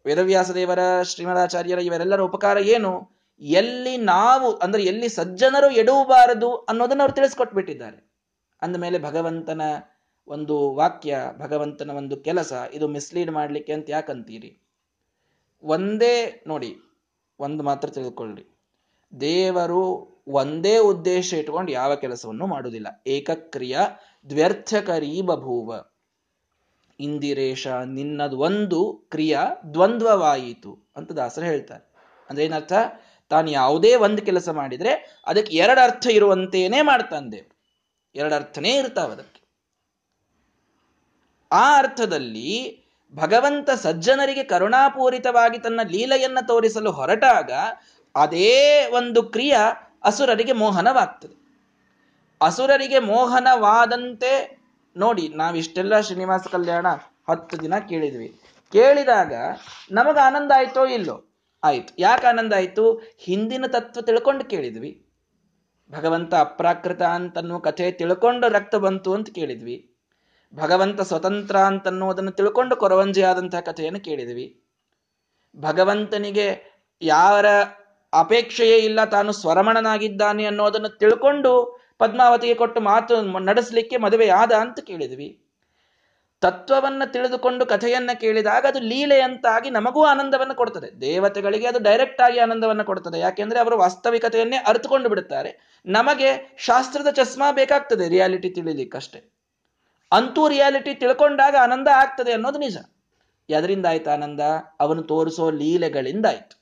ವೇದವ್ಯಾಸ 0.06 0.52
ದೇವರ 0.52 1.02
ಶ್ರೀಮದಾಚಾರ್ಯರ 1.02 1.80
ಇವರೆಲ್ಲರ 1.80 2.22
ಉಪಕಾರ 2.22 2.58
ಏನು? 2.58 3.20
ಎಲ್ಲಿ 3.40 3.98
ನಾವು, 3.98 4.54
ಅಂದ್ರೆ 4.54 4.84
ಎಲ್ಲಿ 4.84 5.10
ಸಜ್ಜನರು 5.10 5.72
ಎಡುವಬಾರದು 5.72 6.56
ಅನ್ನೋದನ್ನು 6.56 7.04
ಅವ್ರು 7.04 7.16
ತಿಳಿಸ್ಕೊಟ್ಬಿಟ್ಟಿದ್ದಾರೆ. 7.16 8.10
ಅಂದಮೇಲೆ 8.62 9.04
ಭಗವಂತನ 9.04 9.62
ಒಂದು 10.28 10.74
ವಾಕ್ಯ, 10.74 11.18
ಭಗವಂತನ 11.38 11.92
ಒಂದು 11.92 12.18
ಕೆಲಸ, 12.18 12.54
ಇದು 12.74 12.88
ಮಿಸ್ಲೀಡ್ 12.88 13.32
ಮಾಡಲಿಕ್ಕೆ 13.32 13.74
ಅಂತ 13.74 13.90
ಯಾಕಂತೀರಿ? 13.90 14.62
ಒಂದೇ, 15.64 16.44
ನೋಡಿ, 16.48 16.76
ಒಂದು 17.40 17.64
ಮಾತ್ರ 17.64 17.90
ತಿಳಿದುಕೊಳ್ಳಿ 17.90 18.60
ದೇವರು 19.22 20.10
ಒಂದೇ 20.28 20.78
ಉದ್ದೇಶ 20.78 21.34
ಇಟ್ಕೊಂಡು 21.34 21.72
ಯಾವ 21.72 21.96
ಕೆಲಸವನ್ನು 21.96 22.48
ಮಾಡುವುದಿಲ್ಲ. 22.48 23.04
ಏಕಕ್ರಿಯ 23.08 23.80
ದ್ವ್ಯರ್ಥಕರೀ 24.30 25.22
ಬಭೂವ. 25.22 25.76
ಇಂದಿರೇಶ, 27.00 27.68
ನಿನ್ನದು 27.68 28.38
ಒಂದು 28.38 29.08
ಕ್ರಿಯಾ 29.12 29.52
ದ್ವಂದ್ವವಾಯಿತು 29.74 30.92
ಅಂತ 30.96 31.12
ದಾಸರು 31.12 31.46
ಹೇಳ್ತಾರೆ. 31.46 31.90
ಅಂದ್ರೆ 32.30 32.46
ಏನರ್ಥ? 32.46 32.74
ತಾನು 33.30 33.52
ಯಾವುದೇ 33.52 33.96
ಒಂದು 33.96 34.22
ಕೆಲಸ 34.22 34.50
ಮಾಡಿದ್ರೆ 34.50 35.22
ಅದಕ್ಕೆ 35.28 35.56
ಎರಡು 35.56 35.84
ಅರ್ಥ 35.84 36.08
ಇರುವಂತೇನೆ 36.12 36.82
ಮಾಡ್ತಾನೆ 36.82 37.32
ದೇವರು. 37.32 37.60
ಎರಡು 38.16 38.36
ಅರ್ಥನೇ 38.36 38.78
ಇರ್ತಾವ 38.78 39.12
ಅದಕ್ಕೆ. 39.12 39.50
ಆ 41.52 41.78
ಅರ್ಥದಲ್ಲಿ 41.78 42.84
ಭಗವಂತ 43.16 43.70
ಸಜ್ಜನರಿಗೆ 43.70 44.44
ಕರುಣಾಪೂರಿತವಾಗಿ 44.44 45.60
ತನ್ನ 45.60 45.80
ಲೀಲೆಯನ್ನ 45.90 46.38
ತೋರಿಸಲು 46.48 46.92
ಹೊರಟಾಗ 46.92 47.52
ಅದೇ 48.16 48.86
ಒಂದು 48.86 49.24
ಕ್ರಿಯಾ 49.24 49.74
ಅಸುರರಿಗೆ 50.04 50.52
ಮೋಹನವಾಗ್ತದೆ. 50.52 51.40
ಅಸುರರಿಗೆ 52.42 53.00
ಮೋಹನವಾದಂತೆ 53.00 54.59
ನೋಡಿ 55.00 55.28
ನಾವಿಷ್ಟೆಲ್ಲ 55.28 56.00
ಶ್ರೀನಿವಾಸ 56.00 56.48
ಕಲ್ಯಾಣ 56.52 56.88
ಹತ್ತು 57.30 57.62
ದಿನ 57.62 57.80
ಕೇಳಿದ್ವಿ. 57.80 58.40
ಕೇಳಿದಾಗ 58.72 59.34
ನಮಗ 59.92 60.18
ಆನಂದ 60.26 60.52
ಆಯ್ತೋ 60.56 60.86
ಇಲ್ಲೋ? 60.86 61.26
ಆಯ್ತು. 61.64 61.94
ಯಾಕೆ 62.00 62.28
ಆನಂದ 62.28 62.54
ಆಯ್ತು? 62.54 63.02
ಹಿಂದಿನ 63.18 63.66
ತತ್ವ 63.68 64.02
ತಿಳ್ಕೊಂಡು 64.02 64.46
ಕೇಳಿದ್ವಿ. 64.46 65.06
ಭಗವಂತ 65.92 66.36
ಅಪ್ರಾಕೃತ 66.36 67.02
ಅಂತನ್ನುವ 67.02 67.60
ಕಥೆ 67.60 67.92
ತಿಳ್ಕೊಂಡು 67.92 68.50
ರಕ್ತ 68.50 68.76
ಬಂತು 68.76 69.14
ಅಂತ 69.14 69.30
ಕೇಳಿದ್ವಿ. 69.30 69.96
ಭಗವಂತ 70.56 71.02
ಸ್ವತಂತ್ರ 71.02 71.56
ಅಂತನ್ನುವುದನ್ನು 71.56 72.32
ತಿಳ್ಕೊಂಡು 72.32 72.76
ಕೊರವಂಜಿ 72.76 73.22
ಆದಂತಹ 73.22 73.60
ಕಥೆಯನ್ನು 73.60 74.00
ಕೇಳಿದ್ವಿ. 74.00 74.62
ಭಗವಂತನಿಗೆ 75.58 76.80
ಯಾರ 77.02 77.46
ಅಪೇಕ್ಷೆಯೇ 78.14 78.78
ಇಲ್ಲ 78.78 79.06
ತಾನು 79.06 79.32
ಸ್ವರಮಣನಾಗಿದ್ದಾನೆ 79.32 80.46
ಅನ್ನೋದನ್ನು 80.46 80.90
ತಿಳ್ಕೊಂಡು 80.90 81.79
ಪದ್ಮಾವತಿಗೆ 82.00 82.56
ಕೊಟ್ಟು 82.56 82.82
ಮಾತು 82.82 83.40
ನಡೆಸಲಿಕ್ಕೆ 83.40 84.28
ಆದ 84.28 84.52
ಅಂತ 84.52 84.80
ಕೇಳಿದ್ವಿ. 84.80 85.42
ತತ್ವವನ್ನ 86.42 87.04
ತಿಳಿದುಕೊಂಡು 87.06 87.66
ಕಥೆಯನ್ನ 87.66 88.12
ಕೇಳಿದಾಗ 88.14 88.66
ಅದು 88.66 88.80
ಲೀಲೆ 88.80 89.22
ಅಂತಾಗಿ 89.22 89.70
ನಮಗೂ 89.70 90.04
ಆನಂದವನ್ನು 90.04 90.56
ಕೊಡ್ತದೆ. 90.56 91.02
ದೇವತೆಗಳಿಗೆ 91.02 91.68
ಅದು 91.68 91.80
ಡೈರೆಕ್ಟ್ 91.80 92.22
ಆಗಿ 92.22 92.40
ಆನಂದವನ್ನು 92.40 92.84
ಕೊಡ್ತದೆ. 92.84 93.20
ಯಾಕೆಂದ್ರೆ 93.20 93.60
ಅವರು 93.60 93.78
ವಾಸ್ತವಿಕತೆಯನ್ನೇ 93.78 94.58
ಅರ್ಥಕೊಂಡು 94.58 95.10
ಬಿಡುತ್ತಾರೆ. 95.10 95.82
ನಮಗೆ 95.86 96.56
ಶಾಸ್ತ್ರದ 96.58 97.10
ಚಸ್ಮಾ 97.10 97.52
ಬೇಕಾಗ್ತದೆ 97.52 98.08
ರಿಯಾಲಿಟಿ 98.08 98.50
ತಿಳಿಲಿಕ್ಕಷ್ಟೇ. 98.50 99.34
ಅಂತೂ 100.12 100.48
ರಿಯಾಲಿಟಿ 100.48 100.94
ತಿಳ್ಕೊಂಡಾಗ 100.94 101.56
ಆನಂದ 101.62 101.88
ಆಗ್ತದೆ 101.96 102.32
ಅನ್ನೋದು 102.32 102.60
ನಿಜ. 102.60 102.78
ಎದರಿಂದ 103.50 103.86
ಆಯ್ತು 103.86 104.10
ಆನಂದ? 104.10 104.40
ಅವನು 104.80 105.04
ತೋರಿಸೋ 105.04 105.52
ಲೀಲೆಗಳಿಂದ 105.52 106.26
ಆಯ್ತು. 106.26 106.56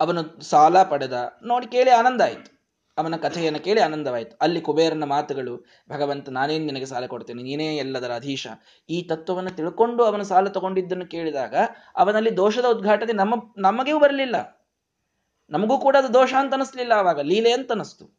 ಅವನು 0.00 0.40
ಸಾಲ 0.42 0.82
ಪಡೆದ, 0.82 1.38
ನೋಡಿ 1.42 1.66
ಕೇಳಿ 1.66 1.90
ಆನಂದ 1.90 2.20
ಆಯ್ತು. 2.20 2.57
ಅವನ 2.98 3.16
ಕಥೆಯನ್ನು 3.16 3.60
ಕೇಳಿ 3.60 3.80
ಆನಂದವಾಯಿತು. 3.80 4.36
ಅಲ್ಲಿ 4.40 4.60
ಕುಬೇರನ 4.60 5.04
ಮಾತುಗಳು, 5.04 5.66
ಭಗವಂತ 5.90 6.28
ನಾನೇನು 6.28 6.64
ನಿನಗೆ 6.64 6.86
ಸಾಲ 6.86 7.06
ಕೊಡ್ತೇನೆ, 7.06 7.42
ನೀನೇ 7.42 7.76
ಎಲ್ಲದರ 7.76 8.14
ಅಧೀಶ. 8.14 8.46
ಈ 8.90 9.02
ತತ್ವವನ್ನು 9.02 9.50
ತಿಳ್ಕೊಂಡು 9.50 10.04
ಅವನ 10.04 10.22
ಸಾಲ 10.22 10.48
ತಗೊಂಡಿದ್ದನ್ನು 10.48 11.06
ಕೇಳಿದಾಗ 11.06 11.54
ಅವನಲ್ಲಿ 11.96 12.36
ದೋಷದ 12.36 12.64
ಉದ್ಘಾಟನೆ 12.64 13.12
ನಮ್ಮ, 13.12 13.34
ನಮಗೂ 13.58 13.98
ಬರಲಿಲ್ಲ. 13.98 14.36
ನಮಗೂ 15.50 15.78
ಕೂಡ 15.78 15.96
ಅದು 15.96 16.14
ದೋಷ 16.14 16.34
ಅಂತ 16.38 16.54
ಅನಿಸ್ಲಿಲ್ಲ 16.54 16.92
ಆವಾಗ, 16.92 17.20
ಲೀಲೆ 17.20 17.52
ಅಂತ 17.52 17.72
ಅನಿಸ್ತು. 17.72 18.18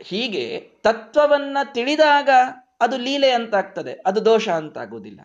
ಹೀಗೆ 0.00 0.44
ತತ್ವವನ್ನ 0.82 1.58
ತಿಳಿದಾಗ 1.74 2.28
ಅದು 2.80 2.96
ಲೀಲೆ 2.96 3.30
ಅಂತಾಗ್ತದೆ 3.30 3.92
ಅದು 4.06 4.24
ದೋಷ 4.24 4.48
ಅಂತಾಗುವುದಿಲ್ಲ 4.48 5.20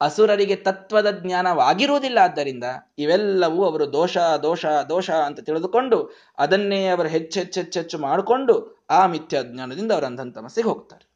ಅಸುರರಿಗೆ 0.00 0.56
ತತ್ವದ 0.56 1.10
ಜ್ಞಾನವಾಗಿರುವುದಿಲ್ಲ. 1.10 2.18
ಆದ್ದರಿಂದ 2.22 2.64
ಇವೆಲ್ಲವೂ 2.98 3.64
ಅವರು 3.64 3.92
ದೋಷ 3.92 4.18
ದೋಷ 4.18 4.66
ದೋಷ 4.66 5.10
ಅಂತ 5.10 5.40
ತಿಳಿದುಕೊಂಡು 5.40 6.10
ಅದನ್ನೇ 6.38 6.86
ಅವರು 6.86 7.08
ಹೆಚ್ಚೆಚ್ಚೆಚ್ಚೆಚ್ಚು 7.08 7.98
ಮಾಡಿಕೊಂಡು 7.98 8.84
ಆ 8.90 9.06
ಮಿಥ್ಯಾ 9.06 9.42
ಜ್ಞಾನದಿಂದ 9.42 9.92
ಅವರು 9.92 10.06
ಅಂಧನ್ 10.06 10.34
ತಮಸ್ಸೆಗೆ 10.34 10.68
ಹೋಗ್ತಾರೆ. 10.68 11.06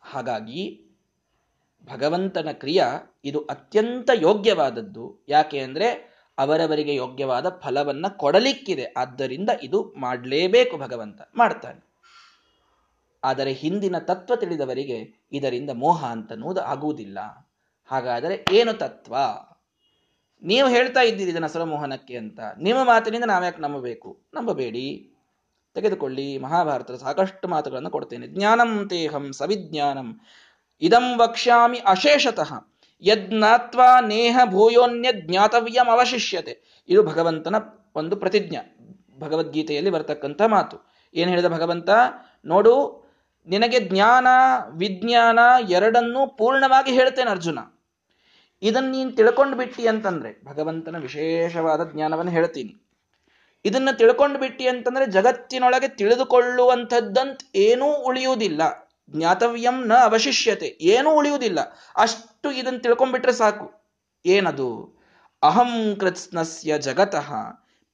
ಹಾಗಾಗಿ 0.00 0.62
ಭಗವಂತನ 1.90 2.48
ಕ್ರಿಯಾ 2.52 3.18
ಇದು 3.24 3.40
ಅತ್ಯಂತ 3.40 4.10
ಯೋಗ್ಯವಾದದ್ದು. 4.14 5.24
ಯಾಕೆ 5.28 5.58
ಅಂದರೆ 5.58 6.12
ಅವರವರಿಗೆ 6.38 6.94
ಯೋಗ್ಯವಾದ 6.94 7.48
ಫಲವನ್ನ 7.48 8.06
ಕೊಡಲಿಕ್ಕಿದೆ. 8.08 8.84
ಆದ್ದರಿಂದ 8.96 9.50
ಇದು 9.62 9.94
ಮಾಡಲೇಬೇಕು 9.96 10.76
ಭಗವಂತ 10.76 11.20
ಮಾಡ್ತಾನೆ. 11.36 11.92
ಆದರೆ 13.24 13.52
ಹಿಂದಿನ 13.52 13.98
ತತ್ವ 13.98 14.36
ತಿಳಿದವರಿಗೆ 14.36 15.28
ಇದರಿಂದ 15.32 15.70
ಮೋಹ 15.70 16.04
ಅಂತನ್ನುವುದು 16.04 16.60
ಆಗುವುದಿಲ್ಲ. 16.60 17.18
ಹಾಗಾದರೆ 17.92 18.44
ಏನು 18.52 18.72
ತತ್ವ? 18.72 19.14
ನೀವು 20.42 20.68
ಹೇಳ್ತಾ 20.68 21.00
ಇದ್ದೀರಿ 21.00 21.30
ಇದನ್ನ 21.30 21.46
ಸುರಮೋಹನಕ್ಕೆ 21.46 22.16
ಅಂತ. 22.16 22.40
ನಿಮ್ಮ 22.58 22.84
ಮಾತಿನಿಂದ 22.84 23.24
ನಾವ್ಯಾಕೆ 23.24 23.62
ನಂಬಬೇಕು? 23.62 24.22
ನಂಬಬೇಡಿ. 24.34 25.12
ತೆಗೆದುಕೊಳ್ಳಿ. 25.74 26.38
ಮಹಾಭಾರತದ 26.38 26.96
ಸಾಕಷ್ಟು 26.96 27.48
ಮಾತುಗಳನ್ನು 27.48 27.90
ಕೊಡ್ತೇನೆ. 27.90 28.26
ಜ್ಞಾನಂ 28.26 28.88
ತೇಹಂ 28.88 29.32
ಸವಿಜ್ಞಾನಂ. 29.32 30.20
ಇದಂ 30.80 31.18
ವಕ್ಷ್ಯಾಮಿ 31.18 31.78
ಅಶೇಷತಃ. 31.78 32.52
ಯಜ್ಞಾತ್ವಾ 33.02 34.00
ನೇಹ 34.00 34.38
ಭೂಯೋನ್ಯ 34.44 35.08
ಜ್ಞಾತವ್ಯಂ 35.12 35.88
ಅವಶಿಷ್ಯತೆ. 35.90 36.84
ಇದು 36.88 37.02
ಭಗವಂತನ 37.02 37.54
ಒಂದು 37.94 38.16
ಪ್ರತಿಜ್ಞ. 38.16 38.56
ಭಗವದ್ಗೀತೆಯಲ್ಲಿ 39.18 39.90
ಬರತಕ್ಕಂಥ 39.90 40.42
ಮಾತು. 40.42 40.92
ಏನು 41.14 41.30
ಹೇಳಿದ 41.30 41.46
ಭಗವಂತ? 41.46 41.90
ನೋಡು, 42.44 43.02
ನಿನಗೆ 43.46 43.80
ಜ್ಞಾನ, 43.80 44.26
ವಿಜ್ಞಾನ 44.70 45.38
ಎರಡನ್ನೂ 45.68 46.26
ಪೂರ್ಣವಾಗಿ 46.26 46.92
ಹೇಳ್ತೇನೆ 46.92 47.30
ಅರ್ಜುನ. 47.30 47.58
ಇದನ್ನ 48.62 48.90
ನೀನು 48.90 49.12
ತಿಳ್ಕೊಂಡು 49.12 49.56
ಬಿಟ್ಟಿ 49.56 49.86
ಅಂತಂದ್ರೆ, 49.86 50.44
ಭಗವಂತನ 50.44 50.96
ವಿಶೇಷವಾದ 50.96 51.92
ಜ್ಞಾನವನ್ನು 51.92 52.32
ಹೇಳ್ತೀನಿ. 52.32 52.82
ಇದನ್ನ 53.64 53.88
ತಿಳ್ಕೊಂಡು 53.98 54.38
ಬಿಟ್ಟಿ 54.38 54.68
ಅಂತಂದ್ರೆ 54.68 55.06
ಜಗತ್ತಿನೊಳಗೆ 55.06 55.88
ತಿಳಿದುಕೊಳ್ಳುವಂಥದ್ದಂತ 55.88 57.40
ಏನೂ 57.54 57.92
ಉಳಿಯುವುದಿಲ್ಲ. 57.92 58.62
ಜ್ಞಾತವ್ಯಂ 59.10 59.86
ನ 59.86 59.92
ಅವಶಿಷ್ಯತೆ, 59.94 60.78
ಏನೂ 60.80 61.16
ಉಳಿಯುವುದಿಲ್ಲ. 61.16 61.58
ಅಷ್ಟು 61.96 62.50
ಇದನ್ನು 62.50 62.78
ತಿಳ್ಕೊಂಡ್ಬಿಟ್ರೆ 62.78 63.32
ಸಾಕು. 63.32 63.90
ಏನದು? 64.26 64.98
ಅಹಂ 65.42 65.96
ಕೃತ್ಸ್ನಸ್ಯ 66.00 66.78
ಜಗತಃ 66.78 67.32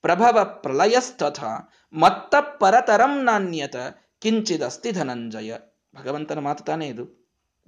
ಪ್ರಭವ 0.03 0.59
ಪ್ರಲಯಸ್ತಥ 0.63 1.45
ಮತ್ತ 1.93 2.35
ಪರತರಂ 2.59 3.25
ನಾಣ್ಯತ 3.25 3.77
ಕಿಂಚಿದಸ್ತಿ 4.19 4.91
ಧನಂಜಯ. 4.91 5.55
ಭಗವಂತನ 5.97 6.39
ಮಾತು 6.39 6.65
ತಾನೇ 6.65 6.87
ಇದು? 6.87 7.19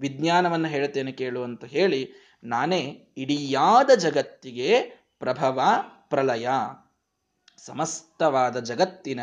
ವಿಜ್ಞಾನವನ್ನು 0.01 0.69
ಹೇಳ್ತೇನೆ 0.69 1.13
ಕೇಳು 1.13 1.43
ಅಂತ 1.43 1.65
ಹೇಳಿ 1.65 2.30
ನಾನೇ 2.45 3.09
ಇಡಿಯಾದ 3.17 3.91
ಜಗತ್ತಿಗೆ 3.91 4.81
ಪ್ರಭವ, 5.19 5.61
ಪ್ರಲಯ. 6.09 6.49
ಸಮಸ್ತವಾದ 7.57 8.61
ಜಗತ್ತಿನ 8.61 9.21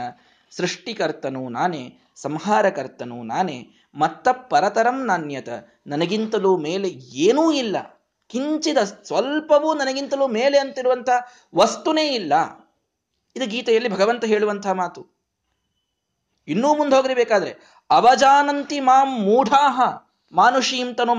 ಸೃಷ್ಟಿಕರ್ತನು 0.52 1.50
ನಾನೇ, 1.50 2.00
ಸಂಹಾರಕರ್ತನು 2.16 3.24
ನಾನೇ 3.24 3.70
ಮತ್ತ 3.96 4.28
ಪರತರಂ 4.30 5.06
ನಾಣ್ಯತ. 5.06 5.50
ನನಗಿಂತಲೂ 5.88 6.58
ಮೇಲೆ 6.58 6.88
ಏನೂ 6.90 7.52
ಇಲ್ಲ. 7.52 8.02
ಕಿಂಚಿದ 8.28 8.78
ಸ್ವಲ್ಪವೂ 8.78 9.74
ನನಗಿಂತಲೂ 9.74 10.28
ಮೇಲೆ 10.28 10.60
ಅಂತಿರುವಂಥ 10.60 11.10
ವಸ್ತುನೇ 11.56 12.08
ಇಲ್ಲ. 12.14 12.34
ಇದು 13.36 13.46
ಗೀತೆಯಲ್ಲಿ 13.46 13.90
ಭಗವಂತ 13.90 14.26
ಹೇಳುವಂತಹ 14.26 14.72
ಮಾತು. 14.72 15.08
ಇನ್ನೂ 16.48 16.76
ಮುಂದೆ 16.76 16.96
ಹೋಗ್ರಿ 16.96 17.14
ಬೇಕಾದ್ರೆ 17.14 17.56
ಅವಜಾನಂತಿ 17.90 18.80
ಮಾಂ 18.80 19.22
ಮೂಢಾಹ 19.22 19.82
ಮಾನುಷೀಂ 20.32 20.94
ತನು 20.94 21.16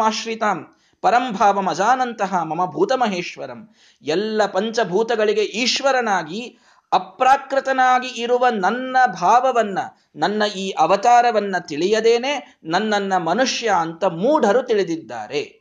ಪರಂಭಾವಂ 1.00 1.68
ಅಜಾನಂತಹ 1.68 2.42
ಮಮ 2.42 2.72
ಭೂತಮಹೇಶ್ವರಂ. 2.72 3.68
ಎಲ್ಲ 4.02 4.46
ಪಂಚಭೂತಗಳಿಗೆ 4.46 5.44
ಈಶ್ವರನಾಗಿ, 5.44 6.58
ಅಪ್ರಾಕೃತನಾಗಿ 6.92 8.20
ಇರುವ 8.20 8.46
ನನ್ನ 8.48 8.96
ಭಾವವನ್ನ, 9.06 9.78
ನನ್ನ 10.16 10.42
ಈ 10.56 10.70
ಅವತಾರವನ್ನ 10.70 11.56
ತಿಳಿಯದೇನೆ, 11.58 12.58
ನನ್ನನ್ನ 12.64 13.16
ಮನುಷ್ಯ 13.16 13.70
ಅಂತ 13.78 14.04
ಮೂಢರು 14.04 14.62
ತಿಳಿದಿದ್ದಾರೆ. 14.62 15.60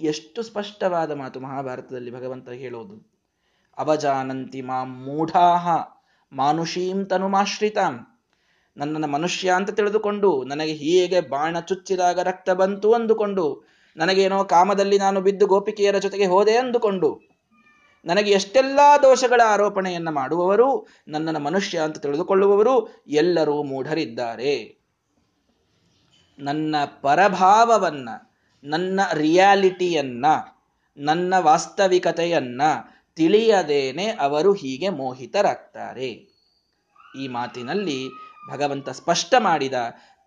ಎಷ್ಟು 0.00 0.42
ಸ್ಪಷ್ಟವಾದ 0.42 1.12
ಮಾತು 1.12 1.40
ಮಹಾಭಾರತದಲ್ಲಿ 1.40 2.10
ಭಗವಂತ 2.10 2.48
ಹೇಳೋದು. 2.48 3.12
ಅವಜಾನಂತಿ 3.78 4.62
ಮಾಂ 4.62 5.04
ಮೂಢಾಹ 5.04 5.68
ಮಾನುಷೀಂ 6.32 7.04
ತನುಮಾಶ್ರಿತಾಂ 7.04 8.06
ನನ್ನನ್ನು 8.76 9.06
ಮನುಷ್ಯ 9.06 9.50
ಅಂತ 9.50 9.70
ತಿಳಿದುಕೊಂಡು, 9.70 10.44
ನನಗೆ 10.44 10.72
ಹೀಗೆ 10.72 11.20
ಬಾಣ 11.20 11.60
ಚುಚ್ಚಿದಾಗ 11.60 12.20
ರಕ್ತ 12.20 12.50
ಬಂತು 12.50 12.92
ಅಂದುಕೊಂಡು 12.92 13.75
ನನಗೇನೋ 13.96 14.44
ಕಾಮದಲ್ಲಿ 14.44 14.98
ನಾನು 14.98 15.20
ಬಿದ್ದು 15.20 15.46
ಗೋಪಿಕೆಯರ 15.46 15.98
ಜೊತೆಗೆ 15.98 16.26
ಹೋದೆ 16.26 16.56
ಅಂದುಕೊಂಡು. 16.56 17.20
ನನಗೆ 18.04 18.30
ಎಷ್ಟೆಲ್ಲಾ 18.30 18.98
ದೋಷಗಳ 18.98 19.40
ಆರೋಪಣೆಯನ್ನು 19.46 20.10
ಮಾಡುವವರು, 20.10 20.88
ನನ್ನನ್ನು 21.08 21.40
ಮನುಷ್ಯ 21.40 21.80
ಅಂತ 21.80 21.98
ತಿಳಿದುಕೊಳ್ಳುವವರು 21.98 23.04
ಎಲ್ಲರೂ 23.06 23.62
ಮೂಢರಿದ್ದಾರೆ. 23.62 24.78
ನನ್ನ 26.38 26.76
ಪರಭಾವವನ್ನ, 27.00 28.08
ನನ್ನ 28.64 29.00
ರಿಯಾಲಿಟಿಯನ್ನ, 29.12 30.26
ನನ್ನ 30.96 31.34
ವಾಸ್ತವಿಕತೆಯನ್ನ 31.38 32.62
ತಿಳಿಯದೇನೆ 33.14 34.06
ಅವರು 34.06 34.52
ಹೀಗೆ 34.52 34.88
ಮೋಹಿತರಾಗ್ತಾರೆ. 34.88 36.36
ಈ 37.18 37.28
ಮಾತಿನಲ್ಲಿ 37.28 38.08
ಭಗವಂತ 38.50 38.88
ಸ್ಪಷ್ಟ 38.88 39.34
ಮಾಡಿದ 39.38 39.74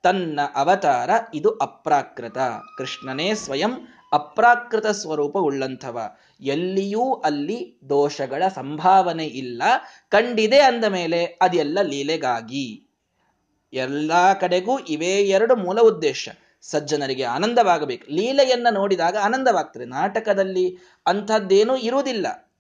ತನ್ನ 0.04 0.40
ಅವತಾರ 0.56 1.10
ಇದು 1.34 1.50
ಅಪ್ರಾಕೃತ. 1.50 2.38
ಕೃಷ್ಣನೇ 2.78 3.34
ಸ್ವಯಂ 3.34 3.72
ಅಪ್ರಾಕೃತ 4.14 4.88
ಸ್ವರೂಪ 4.88 5.38
ಉಳ್ಳಂಥವ 5.38 6.10
ಎಲ್ಲಿಯೂ 6.42 7.14
ಅಲ್ಲಿ 7.14 7.80
ದೋಷಗಳ 7.90 8.44
ಸಂಭಾವನೆ 8.56 9.26
ಇಲ್ಲ. 9.26 9.64
ಕಂಡಿದೆ 10.10 10.60
ಅಂದ 10.60 10.86
ಮೇಲೆ 10.86 11.26
ಅದೆಲ್ಲ 11.26 11.80
ಲೀಲೆಗಾಗಿ. 11.82 12.88
ಎಲ್ಲ 13.74 14.34
ಕಡೆಗೂ 14.34 14.80
ಇವೇ 14.80 15.18
ಎರಡು 15.18 15.56
ಮೂಲ 15.56 15.82
ಉದ್ದೇಶ. 15.82 16.30
ಸಜ್ಜನರಿಗೆ 16.62 17.24
ಆನಂದವಾಗಬೇಕು. 17.24 18.12
ಲೀಲೆಯನ್ನ 18.12 18.68
ನೋಡಿದಾಗ 18.72 19.18
ಆನಂದವಾಗ್ತದೆ. 19.18 19.86
ನಾಟಕದಲ್ಲಿ 19.86 20.78
ಅಂಥದ್ದೇನೂ 21.08 21.76
ಇರುವುದಿಲ್ಲ. 21.76 22.54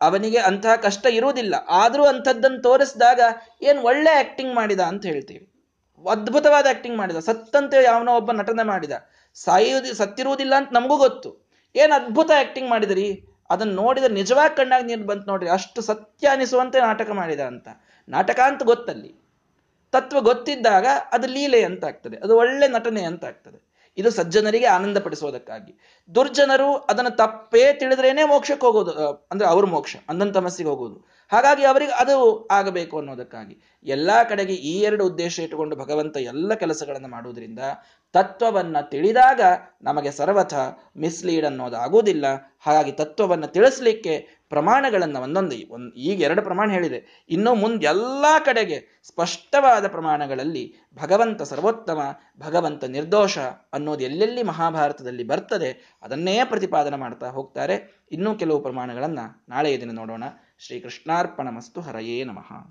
ಅವನಿಗೆ 0.00 0.38
ಅಂತಹ 0.38 0.74
ಕಷ್ಟ 0.74 1.06
ಇರುವುದಿಲ್ಲ. 1.06 1.54
ಆದರೂ 1.68 2.04
ಅಂಥದ್ದನ್ನು 2.04 2.62
ತೋರಿಸಿದಾಗ, 2.62 3.20
ಏನು 3.62 3.82
ಒಳ್ಳೆ 3.82 4.10
ಆಕ್ಟಿಂಗ್ 4.10 4.54
ಮಾಡಿದ 4.54 4.80
ಅಂತ 4.80 5.06
ಹೇಳ್ತೀವಿ. 5.06 5.51
ಅದ್ಭುತವಾದ 6.10 6.66
ಆಕ್ಟಿಂಗ್ 6.66 6.98
ಮಾಡಿದ. 6.98 7.16
ಸತ್ತಂತೆ 7.16 7.84
ಯಾವನೋ 7.84 8.16
ಒಬ್ಬ 8.16 8.32
ನಟನೆ 8.32 8.62
ಮಾಡಿದ. 8.62 8.92
ಸಾಯೋದಿ 9.34 9.94
ಸತ್ತಿರುವುದಿಲ್ಲ 9.94 10.54
ಅಂತ 10.56 10.68
ನಮಗೂ 10.72 10.96
ಗೊತ್ತು. 10.96 11.48
ಏನು 11.76 11.94
ಅದ್ಭುತ 11.94 12.30
ಆಕ್ಟಿಂಗ್ 12.40 12.70
ಮಾಡಿದ್ರಿ? 12.70 13.24
ಅದನ್ನು 13.50 13.74
ನೋಡಿದ 13.74 14.04
ನಿಜವಾಗಿ 14.04 14.56
ಕಣ್ಣಾಗಿ 14.56 14.86
ನೀರು 14.86 15.04
ಬಂತು 15.04 15.30
ನೋಡ್ರಿ, 15.30 15.50
ಅಷ್ಟು 15.50 15.82
ಸತ್ಯ 15.82 16.28
ಅನಿಸುವಂತೆ 16.28 16.80
ನಾಟಕ 16.80 17.10
ಮಾಡಿದ 17.10 17.40
ಅಂತ. 17.40 17.68
ನಾಟಕ 18.08 18.40
ಅಂತ 18.40 18.62
ಗೊತ್ತಲ್ಲಿ. 18.62 19.22
ತತ್ವ 19.92 20.20
ಗೊತ್ತಿದ್ದಾಗ 20.20 20.86
ಅದು 21.12 21.26
ಲೀಲೆ 21.26 21.64
ಅಂತ 21.64 21.84
ಆಗ್ತದೆ. 21.84 22.16
ಅದು 22.16 22.36
ಒಳ್ಳೆ 22.36 22.68
ನಟನೆ 22.68 23.02
ಅಂತ 23.02 23.24
ಆಗ್ತದೆ. 23.24 23.72
ಇದು 23.98 24.10
ಸಜ್ಜನರಿಗೆ 24.10 24.66
ಆನಂದ 24.66 24.98
ಪಡಿಸೋದಕ್ಕಾಗಿ 24.98 25.78
ದುರ್ಜನರು 26.14 26.76
ಅದನ್ನು 26.76 27.16
ತಪ್ಪೇ 27.16 27.72
ತಿಳಿದ್ರೇನೆ 27.72 28.24
ಮೋಕ್ಷಕ್ಕೆ 28.24 28.66
ಹೋಗೋದು 28.66 28.92
ಅಂದ್ರೆ 29.30 29.48
ಅವ್ರ 29.48 29.66
ಮೋಕ್ಷ 29.66 29.96
ಅಂದನ್ 30.08 30.34
ತಮಸ್ಸಿಗೆ 30.34 30.68
ಹೋಗೋದು. 30.68 31.06
ಹಾಗಾಗಿ 31.32 31.64
ಅವರಿಗೆ 31.64 31.92
ಅದು 31.92 32.46
ಆಗಬೇಕು 32.50 32.98
ಅನ್ನೋದಕ್ಕಾಗಿ. 32.98 33.54
ಎಲ್ಲ 33.84 34.10
ಕಡೆಗೆ 34.28 34.54
ಈ 34.54 34.80
ಎರಡು 34.80 35.06
ಉದ್ದೇಶ 35.06 35.38
ಇಟ್ಟುಕೊಂಡು 35.38 35.76
ಭಗವಂತ 35.76 36.16
ಎಲ್ಲ 36.16 36.54
ಕೆಲಸಗಳನ್ನು 36.54 37.08
ಮಾಡುವುದರಿಂದ 37.08 37.58
ತತ್ವವನ್ನು 38.12 38.90
ತಿಳಿದಾಗ 38.90 39.40
ನಮಗೆ 39.82 40.10
ಸರ್ವಥ 40.10 40.54
ಮಿಸ್ಲೀಡ್ 40.96 41.46
ಅನ್ನೋದಾಗುವುದಿಲ್ಲ. 41.46 42.24
ಹಾಗಾಗಿ 42.60 42.92
ತತ್ವವನ್ನು 42.92 43.46
ತಿಳಿಸ್ಲಿಕ್ಕೆ 43.46 44.42
ಪ್ರಮಾಣಗಳನ್ನು 44.48 45.20
ಒಂದೊಂದು 45.20 45.56
ಒಂದು 45.70 45.96
ಈಗ 45.96 46.22
ಎರಡು 46.22 46.42
ಪ್ರಮಾಣ 46.42 46.70
ಹೇಳಿದೆ. 46.70 47.26
ಇನ್ನು 47.30 47.54
ಮುಂದೆ 47.54 47.86
ಎಲ್ಲ 47.86 48.24
ಕಡೆಗೆ 48.44 49.00
ಸ್ಪಷ್ಟವಾದ 49.06 49.86
ಪ್ರಮಾಣಗಳಲ್ಲಿ 49.88 50.74
ಭಗವಂತ 50.94 51.42
ಸರ್ವೋತ್ತಮ, 51.42 52.00
ಭಗವಂತ 52.38 52.84
ನಿರ್ದೋಷ 52.84 53.38
ಅನ್ನೋದು 53.72 54.04
ಎಲ್ಲೆಲ್ಲಿ 54.04 54.42
ಮಹಾಭಾರತದಲ್ಲಿ 54.42 55.24
ಬರ್ತದೆ 55.24 55.98
ಅದನ್ನೇ 56.02 56.40
ಪ್ರತಿಪಾದನೆ 56.44 56.96
ಮಾಡ್ತಾ 56.96 57.26
ಹೋಗ್ತಾರೆ. 57.26 58.06
ಇನ್ನೂ 58.12 58.34
ಕೆಲವು 58.34 58.62
ಪ್ರಮಾಣಗಳನ್ನು 58.62 59.44
ನಾಳೆಯ 59.48 59.80
ದಿನ 59.80 59.90
ನೋಡೋಣ. 59.90 60.24
ಶ್ರೀಕೃಷ್ಣಾರ್ಪಣ 60.66 61.48
ಮಸ್ತು 61.48 61.80
ಹರಯೇ 61.80 62.24
ನಮಃ. 62.24 62.64